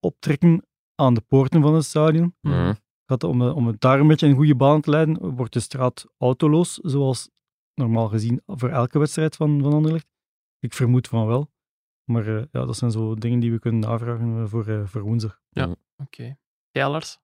optrekken 0.00 0.66
aan 0.94 1.14
de 1.14 1.20
poorten 1.20 1.62
van 1.62 1.74
het 1.74 1.84
stadion? 1.84 2.34
Hm. 2.40 2.74
Gaat 3.06 3.24
om, 3.24 3.42
eh, 3.42 3.56
om 3.56 3.66
het 3.66 3.80
daar 3.80 4.00
een 4.00 4.06
beetje 4.06 4.26
in 4.28 4.34
goede 4.34 4.54
baan 4.56 4.80
te 4.80 4.90
leiden, 4.90 5.34
wordt 5.34 5.52
de 5.52 5.60
straat 5.60 6.06
autoloos, 6.18 6.74
zoals 6.82 7.28
normaal 7.74 8.08
gezien 8.08 8.42
voor 8.46 8.68
elke 8.68 8.98
wedstrijd 8.98 9.36
van, 9.36 9.60
van 9.62 9.72
Anderlecht? 9.72 10.06
Ik 10.60 10.72
vermoed 10.74 11.08
van 11.08 11.26
wel. 11.26 11.50
Maar 12.04 12.26
eh, 12.36 12.44
ja, 12.52 12.64
dat 12.64 12.76
zijn 12.76 12.90
zo 12.90 13.14
dingen 13.14 13.40
die 13.40 13.50
we 13.52 13.58
kunnen 13.58 13.80
navragen 13.80 14.36
eh, 14.38 14.44
voor, 14.46 14.88
voor 14.88 15.00
woensdag. 15.02 15.40
Oké. 15.96 16.36
Jij, 16.70 16.88
Lars? 16.88 17.18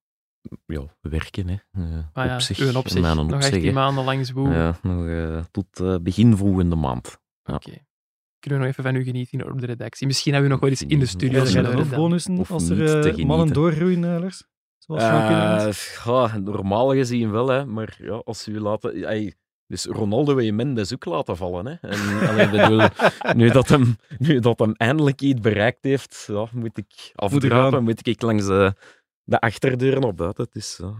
Ja, 0.67 0.87
werken, 1.01 1.49
hè. 1.49 1.57
Eh, 1.71 1.99
Ah 2.13 2.27
ja, 2.27 2.35
op 2.35 2.41
zich. 2.41 2.59
uw 2.59 2.77
opzicht. 2.77 3.01
Mijn 3.01 3.17
Nog 3.17 3.33
18 3.33 3.65
hè. 3.65 3.73
maanden 3.73 4.05
lang 4.05 4.27
zwoegen. 4.27 4.55
Ja, 4.55 4.79
nog 4.83 5.47
tot 5.51 6.03
begin 6.03 6.37
volgende 6.37 6.77
maand. 6.77 7.21
ja. 7.43 7.55
Oké. 7.55 7.71
Kunnen 8.39 8.61
we 8.61 8.67
nog 8.67 8.77
even 8.77 8.93
van 8.93 9.01
u 9.01 9.05
genieten 9.05 9.53
op 9.53 9.61
de 9.61 9.67
redactie? 9.67 10.07
Misschien 10.07 10.33
hebben 10.33 10.51
we 10.51 10.57
nog 10.57 10.65
wel 10.65 10.73
eens 10.79 10.83
in 10.87 10.99
de 10.99 11.07
studio. 11.07 11.45
Ja, 11.45 11.61
ja, 11.71 11.77
we 11.85 11.97
bonussen 11.97 12.39
Of 12.39 12.51
als 12.51 12.69
er 12.69 13.27
mannen 13.27 13.53
doorgroeien, 13.53 14.21
Lars? 14.21 14.45
Zoals 14.87 15.03
Frank 15.03 15.31
Eh, 15.31 16.05
ja, 16.05 16.39
normaal 16.39 16.93
gezien 16.93 17.31
wel, 17.31 17.49
hè. 17.49 17.67
maar 17.67 17.97
ja, 17.99 18.15
als 18.15 18.49
u 18.49 18.61
laten... 18.61 19.35
dus 19.67 19.85
Ronaldo 19.85 20.35
wil 20.35 20.45
je 20.45 20.53
Mendes 20.53 20.93
ook 20.95 21.05
laten 21.05 21.37
vallen. 21.37 21.67
Hè. 21.67 21.89
En, 21.89 21.99
allee, 22.29 22.51
bedoel, 22.51 22.89
nu, 23.35 23.51
dat 23.51 23.69
hem, 23.69 23.97
nu 24.19 24.41
dat 24.41 24.59
hem 24.59 24.73
eindelijk 24.73 25.21
iets 25.21 25.41
bereikt 25.41 25.85
heeft, 25.85 26.25
ja, 26.27 26.47
moet 26.53 26.77
ik 26.79 27.13
afdrapen, 27.15 27.83
moet 27.85 28.07
ik 28.07 28.23
langs 28.23 28.47
de, 28.47 28.75
de 29.23 29.41
achterdeur 29.41 30.01
naar 30.01 30.15
buiten. 30.15 30.45
Het 30.45 30.55
is, 30.55 30.79
ja, 30.83 30.95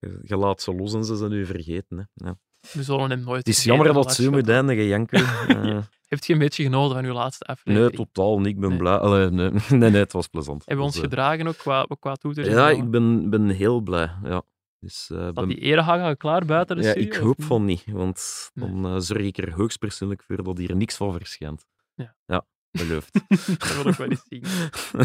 ja. 0.00 0.10
Je 0.22 0.36
laat 0.36 0.62
ze 0.62 0.74
los 0.74 0.94
en 0.94 1.04
ze 1.04 1.16
zijn 1.16 1.30
nu 1.30 1.46
vergeten. 1.46 1.98
Hè. 1.98 2.26
Ja. 2.26 2.38
We 2.72 2.82
zullen 2.82 3.10
hem 3.10 3.20
nooit 3.24 3.38
Het 3.46 3.48
is 3.56 3.64
jammer 3.64 3.86
dat 3.92 4.04
het 4.04 4.14
zo 4.14 4.30
moet 4.30 4.48
eindigen, 4.48 4.84
Janko. 4.86 5.16
Eh, 5.16 5.78
Heeft 6.08 6.26
je 6.26 6.32
een 6.32 6.38
beetje 6.38 6.62
genoten 6.62 6.96
van 6.96 7.04
uw 7.04 7.12
laatste 7.12 7.44
nee, 7.46 7.56
aflevering? 7.56 7.94
totaal 7.96 8.38
niet. 8.38 8.46
Ik 8.46 8.60
ben 8.60 8.68
Nee. 8.68 8.78
blij. 8.78 8.96
Allee, 8.96 9.30
nee, 9.30 9.50
nee, 9.70 9.90
nee, 9.90 10.00
het 10.00 10.12
was 10.12 10.26
plezant. 10.26 10.58
Hebben 10.66 10.76
we 10.76 10.90
ons 10.90 10.96
eh, 10.96 11.02
gedragen 11.02 11.46
ook 11.46 11.56
qua, 11.56 11.86
qua 12.00 12.14
toeters? 12.14 12.46
en 12.46 12.52
Ja, 12.54 12.70
ik 12.70 12.90
ben, 12.90 13.30
ben 13.30 13.48
heel 13.48 13.80
blij. 13.80 14.10
Ja. 14.24 14.42
Dus, 14.80 15.06
ben- 15.34 15.48
die 15.48 15.58
erehaga 15.58 16.14
klaar 16.14 16.44
buiten 16.44 16.76
de 16.76 16.82
Ja, 16.82 16.90
studio? 16.90 17.08
ik 17.10 17.16
hoop 17.16 17.42
van 17.42 17.64
niet, 17.64 17.84
want 17.86 18.50
Nee. 18.54 18.70
dan 18.70 18.86
eh, 18.86 18.94
zorg 19.00 19.22
ik 19.22 19.38
er 19.38 19.52
hoogstpersoonlijk 19.54 20.22
voor 20.22 20.42
dat 20.44 20.58
hier 20.58 20.76
niks 20.76 20.96
van 20.96 21.12
verschijnt. 21.12 21.66
Ja. 21.94 22.14
Ja, 22.26 22.46
beloofd. 22.76 23.12
dat 23.58 23.74
wil 23.82 23.86
ik 23.92 23.94
wel 23.94 24.08
eens 24.08 24.24
zien. 24.28 24.42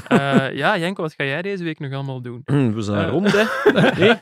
Eh, 0.07 0.55
ja, 0.55 0.77
Janko, 0.77 1.01
wat 1.01 1.13
ga 1.13 1.23
jij 1.23 1.41
deze 1.41 1.63
week 1.63 1.79
nog 1.79 1.91
allemaal 1.93 2.21
doen? 2.21 2.41
We 2.45 2.81
zijn 2.81 3.05
Eh. 3.05 3.09
rond, 3.11 3.31
hè? 3.31 3.43
Nee? 3.99 4.19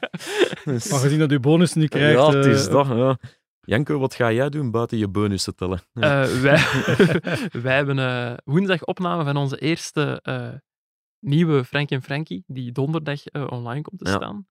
Dus- 0.63 0.89
Maar 0.89 0.99
gezien 0.99 1.19
dat 1.19 1.31
u 1.31 1.39
bonussen 1.39 1.79
niet 1.79 1.89
krijgt... 1.89 2.19
ja, 2.19 2.29
het 2.31 2.45
is 2.45 2.69
dat. 2.69 2.87
Ja. 2.87 3.17
Janko, 3.61 3.99
wat 3.99 4.13
ga 4.15 4.31
jij 4.31 4.49
doen 4.49 4.71
buiten 4.71 4.97
je 4.97 5.07
bonussen 5.07 5.55
tellen? 5.55 5.79
Eh, 5.93 6.23
wij, 6.25 6.63
wij 7.63 7.75
hebben 7.75 7.99
eh, 7.99 8.33
woensdag 8.43 8.83
opname 8.85 9.23
van 9.23 9.37
onze 9.37 9.57
eerste 9.59 10.19
eh, 10.23 10.49
nieuwe 11.19 11.63
Frank 11.65 11.89
en 11.89 12.01
Frankie, 12.01 12.43
die 12.47 12.71
donderdag 12.71 13.21
online 13.31 13.81
komt 13.81 13.99
te 14.03 14.09
Ja. 14.09 14.15
staan. 14.15 14.47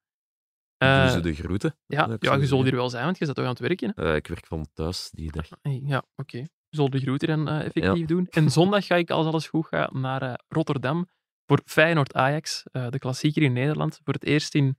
Doen 0.78 0.88
Eh, 0.88 1.10
ze 1.10 1.20
de 1.20 1.34
groeten? 1.34 1.76
ja, 1.86 2.16
ja, 2.18 2.34
je 2.34 2.46
zult 2.46 2.64
hier 2.64 2.74
wel 2.74 2.90
zijn, 2.90 3.04
want 3.04 3.18
je 3.18 3.24
zit 3.24 3.34
toch 3.34 3.44
aan 3.44 3.50
het 3.50 3.58
werken. 3.60 3.92
Hè? 3.94 4.08
Eh, 4.10 4.14
ik 4.16 4.26
werk 4.26 4.46
van 4.46 4.66
thuis 4.72 5.10
die 5.10 5.32
dag. 5.32 5.48
Ja, 5.62 6.02
oké. 6.16 6.36
Je 6.38 6.46
zult 6.70 6.92
de 6.92 6.98
groeten 7.00 7.28
dan 7.28 7.48
eh, 7.48 7.64
effectief 7.64 8.06
doen. 8.06 8.26
En 8.30 8.50
zondag 8.50 8.86
ga 8.86 8.94
ik, 8.94 9.10
als 9.10 9.26
alles 9.26 9.48
goed 9.48 9.66
gaat, 9.66 9.92
naar 9.92 10.22
eh, 10.22 10.34
Rotterdam 10.48 11.08
voor 11.46 11.60
Feyenoord-Ajax, 11.64 12.62
eh, 12.72 12.88
de 12.88 12.98
klassieker 12.98 13.42
in 13.42 13.52
Nederland. 13.52 14.00
Voor 14.04 14.14
het 14.14 14.24
eerst 14.24 14.54
in 14.54 14.78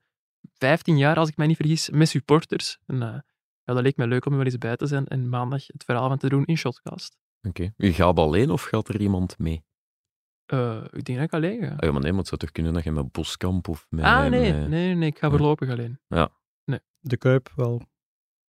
15 0.57 0.97
jaar, 0.97 1.15
als 1.17 1.29
ik 1.29 1.37
mij 1.37 1.47
niet 1.47 1.55
vergis, 1.57 1.89
met 1.89 2.09
supporters. 2.09 2.77
En 2.85 3.01
eh, 3.01 3.19
ja, 3.63 3.73
dat 3.73 3.81
leek 3.81 3.97
me 3.97 4.07
leuk 4.07 4.25
om 4.25 4.31
er 4.31 4.37
wel 4.37 4.47
eens 4.47 4.57
bij 4.57 4.75
te 4.75 4.85
zijn 4.87 5.07
en 5.07 5.29
maandag 5.29 5.67
het 5.67 5.83
verhaal 5.83 6.07
van 6.07 6.17
te 6.17 6.29
doen 6.29 6.45
in 6.45 6.57
Shotcast. 6.57 7.17
Oké. 7.41 7.73
U 7.77 7.91
gaat 7.91 8.17
alleen 8.17 8.49
of 8.49 8.63
gaat 8.63 8.87
er 8.87 9.01
iemand 9.01 9.37
mee? 9.37 9.63
Eh, 10.45 10.83
ik 10.91 11.03
denk 11.05 11.17
dat 11.17 11.27
ik 11.27 11.33
alleen 11.33 11.59
ga. 11.61 11.67
Ah, 11.69 11.77
ja, 11.79 11.91
maar 11.91 12.01
nee, 12.01 12.09
maar 12.11 12.19
het 12.19 12.27
zou 12.27 12.39
toch 12.41 12.51
kunnen 12.51 12.73
dat 12.73 12.83
je 12.83 12.91
met 12.91 13.11
Boskamp 13.11 13.67
of 13.67 13.85
met... 13.89 14.05
Ah, 14.05 14.19
nee, 14.21 14.29
nee, 14.29 14.53
met- 14.53 14.69
nee, 14.69 14.95
nee, 14.95 15.09
ik 15.09 15.17
ga 15.19 15.25
Ja. 15.27 15.31
voorlopig 15.37 15.69
alleen. 15.69 15.99
De 17.01 17.17
Kuip, 17.17 17.51
wel. 17.55 17.81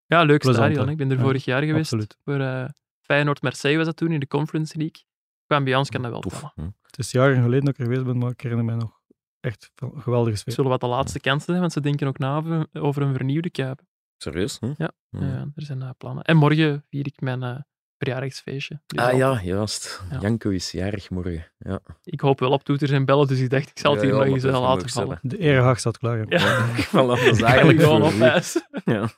Ja, 0.05 0.23
leuk 0.23 0.39
Plezant, 0.39 0.65
stadion. 0.65 0.85
hè? 0.85 0.91
Ik 0.91 0.97
ben 0.97 1.09
er 1.11 1.17
Ja, 1.17 1.23
vorig 1.23 1.45
jaar 1.45 1.61
geweest. 1.63 1.77
absoluut. 1.93 2.17
Voor 2.23 2.39
eh 2.39 2.65
Feyenoord-Marseille 3.13 3.77
was 3.77 3.85
dat 3.85 3.95
toen, 3.97 4.11
in 4.11 4.19
de 4.19 4.27
Conference 4.27 4.77
League. 4.77 5.03
Qua 5.45 5.55
ambiance 5.57 5.91
kan 5.91 6.01
dat 6.01 6.11
wel 6.11 6.19
Tof. 6.21 6.39
tellen. 6.55 6.75
Het 6.81 6.97
is 6.97 7.11
jaren 7.11 7.41
geleden 7.41 7.65
dat 7.65 7.73
ik 7.73 7.79
er 7.79 7.85
geweest 7.85 8.03
ben, 8.05 8.17
maar 8.17 8.31
ik 8.31 8.41
herinner 8.41 8.65
mij 8.65 8.75
nog 8.75 9.01
echt 9.39 9.71
geweldige 9.75 10.29
Het 10.31 10.39
sfeer. 10.39 10.53
zullen 10.53 10.69
wat 10.69 10.81
de 10.81 10.87
laatste 10.87 11.19
kansen 11.19 11.45
zijn, 11.47 11.59
want 11.59 11.73
ze 11.73 11.81
denken 11.81 12.07
ook 12.07 12.17
na 12.17 12.65
over, 12.73 13.01
een 13.03 13.13
vernieuwde 13.15 13.49
Kuip. 13.49 13.81
Serieus? 14.17 14.57
Hm? 14.59 14.73
Ja. 14.77 14.91
Ja, 15.09 15.47
er 15.55 15.63
zijn 15.63 15.81
eh, 15.81 15.89
plannen. 15.97 16.23
En 16.23 16.37
morgen 16.37 16.85
vier 16.89 17.05
ik 17.07 17.21
mijn 17.21 17.43
eh, 17.43 17.55
verjaardagsfeestje. 17.97 18.81
Dus 18.85 18.99
Ah 18.99 19.11
al- 19.11 19.17
ja, 19.17 19.41
juist. 19.41 20.01
Ja. 20.11 20.19
Janko 20.19 20.49
is 20.49 20.71
jarig 20.71 21.09
morgen. 21.09 21.51
Ja. 21.57 21.79
Ik 22.03 22.19
hoop 22.19 22.39
wel 22.39 22.51
op 22.51 22.63
toeters 22.63 22.91
en 22.91 23.05
bellen, 23.05 23.27
dus 23.27 23.39
ik 23.39 23.49
dacht, 23.49 23.69
ik 23.69 23.79
zal 23.79 23.91
het 23.91 24.01
Ja, 24.01 24.07
hier 24.07 24.17
nog 24.17 24.25
eens 24.25 24.43
eh, 24.43 24.61
laten 24.61 24.89
vallen. 24.89 25.19
De 25.21 25.37
erehaag 25.37 25.79
staat 25.79 25.97
klaar. 25.97 26.17
hè. 26.17 26.23
Ja. 26.27 26.67
Voilà, 26.87 26.91
dat 26.91 27.17
is 27.17 27.27
Ik 27.27 27.35
ga 27.37 27.45
eigenlijk 27.45 27.79
gewoon 27.81 28.03
op 28.03 28.11
huis. 28.19 28.65
Ja. 28.85 29.09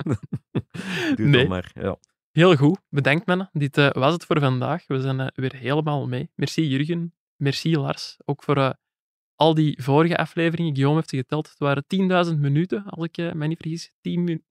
Doe 1.15 1.25
Nee. 1.27 1.47
maar. 1.47 1.71
Ja. 1.73 1.97
Heel 2.31 2.55
goed, 2.55 2.79
bedankt 2.89 3.25
mannen. 3.25 3.49
Dit 3.53 3.77
eh, 3.77 3.89
was 3.91 4.13
het 4.13 4.25
voor 4.25 4.39
vandaag. 4.39 4.83
We 4.87 5.01
zijn 5.01 5.19
eh, 5.19 5.27
weer 5.35 5.55
helemaal 5.55 6.07
mee. 6.07 6.29
Merci 6.35 6.67
Jurgen, 6.67 7.13
merci 7.35 7.77
Lars. 7.77 8.17
Ook 8.25 8.43
voor 8.43 8.57
eh, 8.57 8.69
al 9.35 9.53
die 9.53 9.83
vorige 9.83 10.17
afleveringen. 10.17 10.71
Guillaume 10.71 10.97
heeft 10.97 11.09
ze 11.09 11.15
geteld. 11.15 11.49
Het 11.49 11.59
waren 11.59 11.83
10.000 12.33 12.39
minuten, 12.39 12.83
als 12.85 13.07
ik 13.11 13.33
mij 13.33 13.47
niet 13.47 13.59
vergis. 13.61 13.91
10 14.01 14.23
mi- 14.23 14.41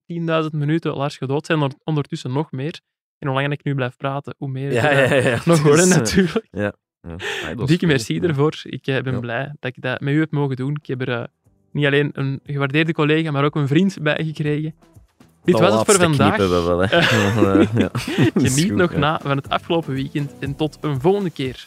10.000 0.44 0.50
minuten 0.50 0.92
Lars 0.94 1.16
gedood. 1.16 1.46
zijn 1.46 1.60
er 1.62 1.70
ondertussen 1.84 2.32
nog 2.32 2.50
meer. 2.52 2.80
En 3.18 3.28
hoe 3.28 3.36
langer 3.36 3.52
ik 3.52 3.64
nu 3.64 3.74
blijf 3.74 3.96
praten, 3.96 4.34
hoe 4.38 4.48
meer 4.48 4.72
Ja, 4.72 4.90
ja, 4.90 5.14
ja. 5.14 5.40
nog 5.46 5.62
worden 5.62 5.84
Dus, 5.84 5.94
natuurlijk. 5.96 6.46
Ja. 6.50 6.74
Dikke 7.66 7.86
merci 7.86 8.20
ervoor. 8.20 8.60
Ik 8.62 8.82
ben 8.84 9.20
blij 9.20 9.54
dat 9.60 9.76
ik 9.76 9.82
dat 9.82 10.00
met 10.00 10.14
u 10.14 10.18
heb 10.20 10.30
mogen 10.30 10.56
doen. 10.56 10.76
Ik 10.80 10.86
heb 10.86 11.00
er 11.08 11.28
niet 11.72 11.86
alleen 11.86 12.10
een 12.12 12.40
gewaardeerde 12.44 12.92
collega, 12.92 13.30
maar 13.30 13.44
ook 13.44 13.56
een 13.56 13.68
vriend 13.68 13.98
bij 14.02 14.24
gekregen. 14.24 14.74
Dit 15.44 15.58
was 15.58 15.74
het 15.74 15.84
voor 15.84 15.94
vandaag. 15.94 16.36
we 16.36 16.48
wel, 16.48 16.78
hè. 16.78 16.86
Ja, 17.82 17.90
Geniet 18.34 18.72
nog 18.74 18.92
na 18.92 19.20
van 19.22 19.36
het 19.36 19.48
afgelopen 19.48 19.94
weekend 19.94 20.32
en 20.38 20.56
tot 20.56 20.78
een 20.80 21.00
volgende 21.00 21.30
keer. 21.30 21.66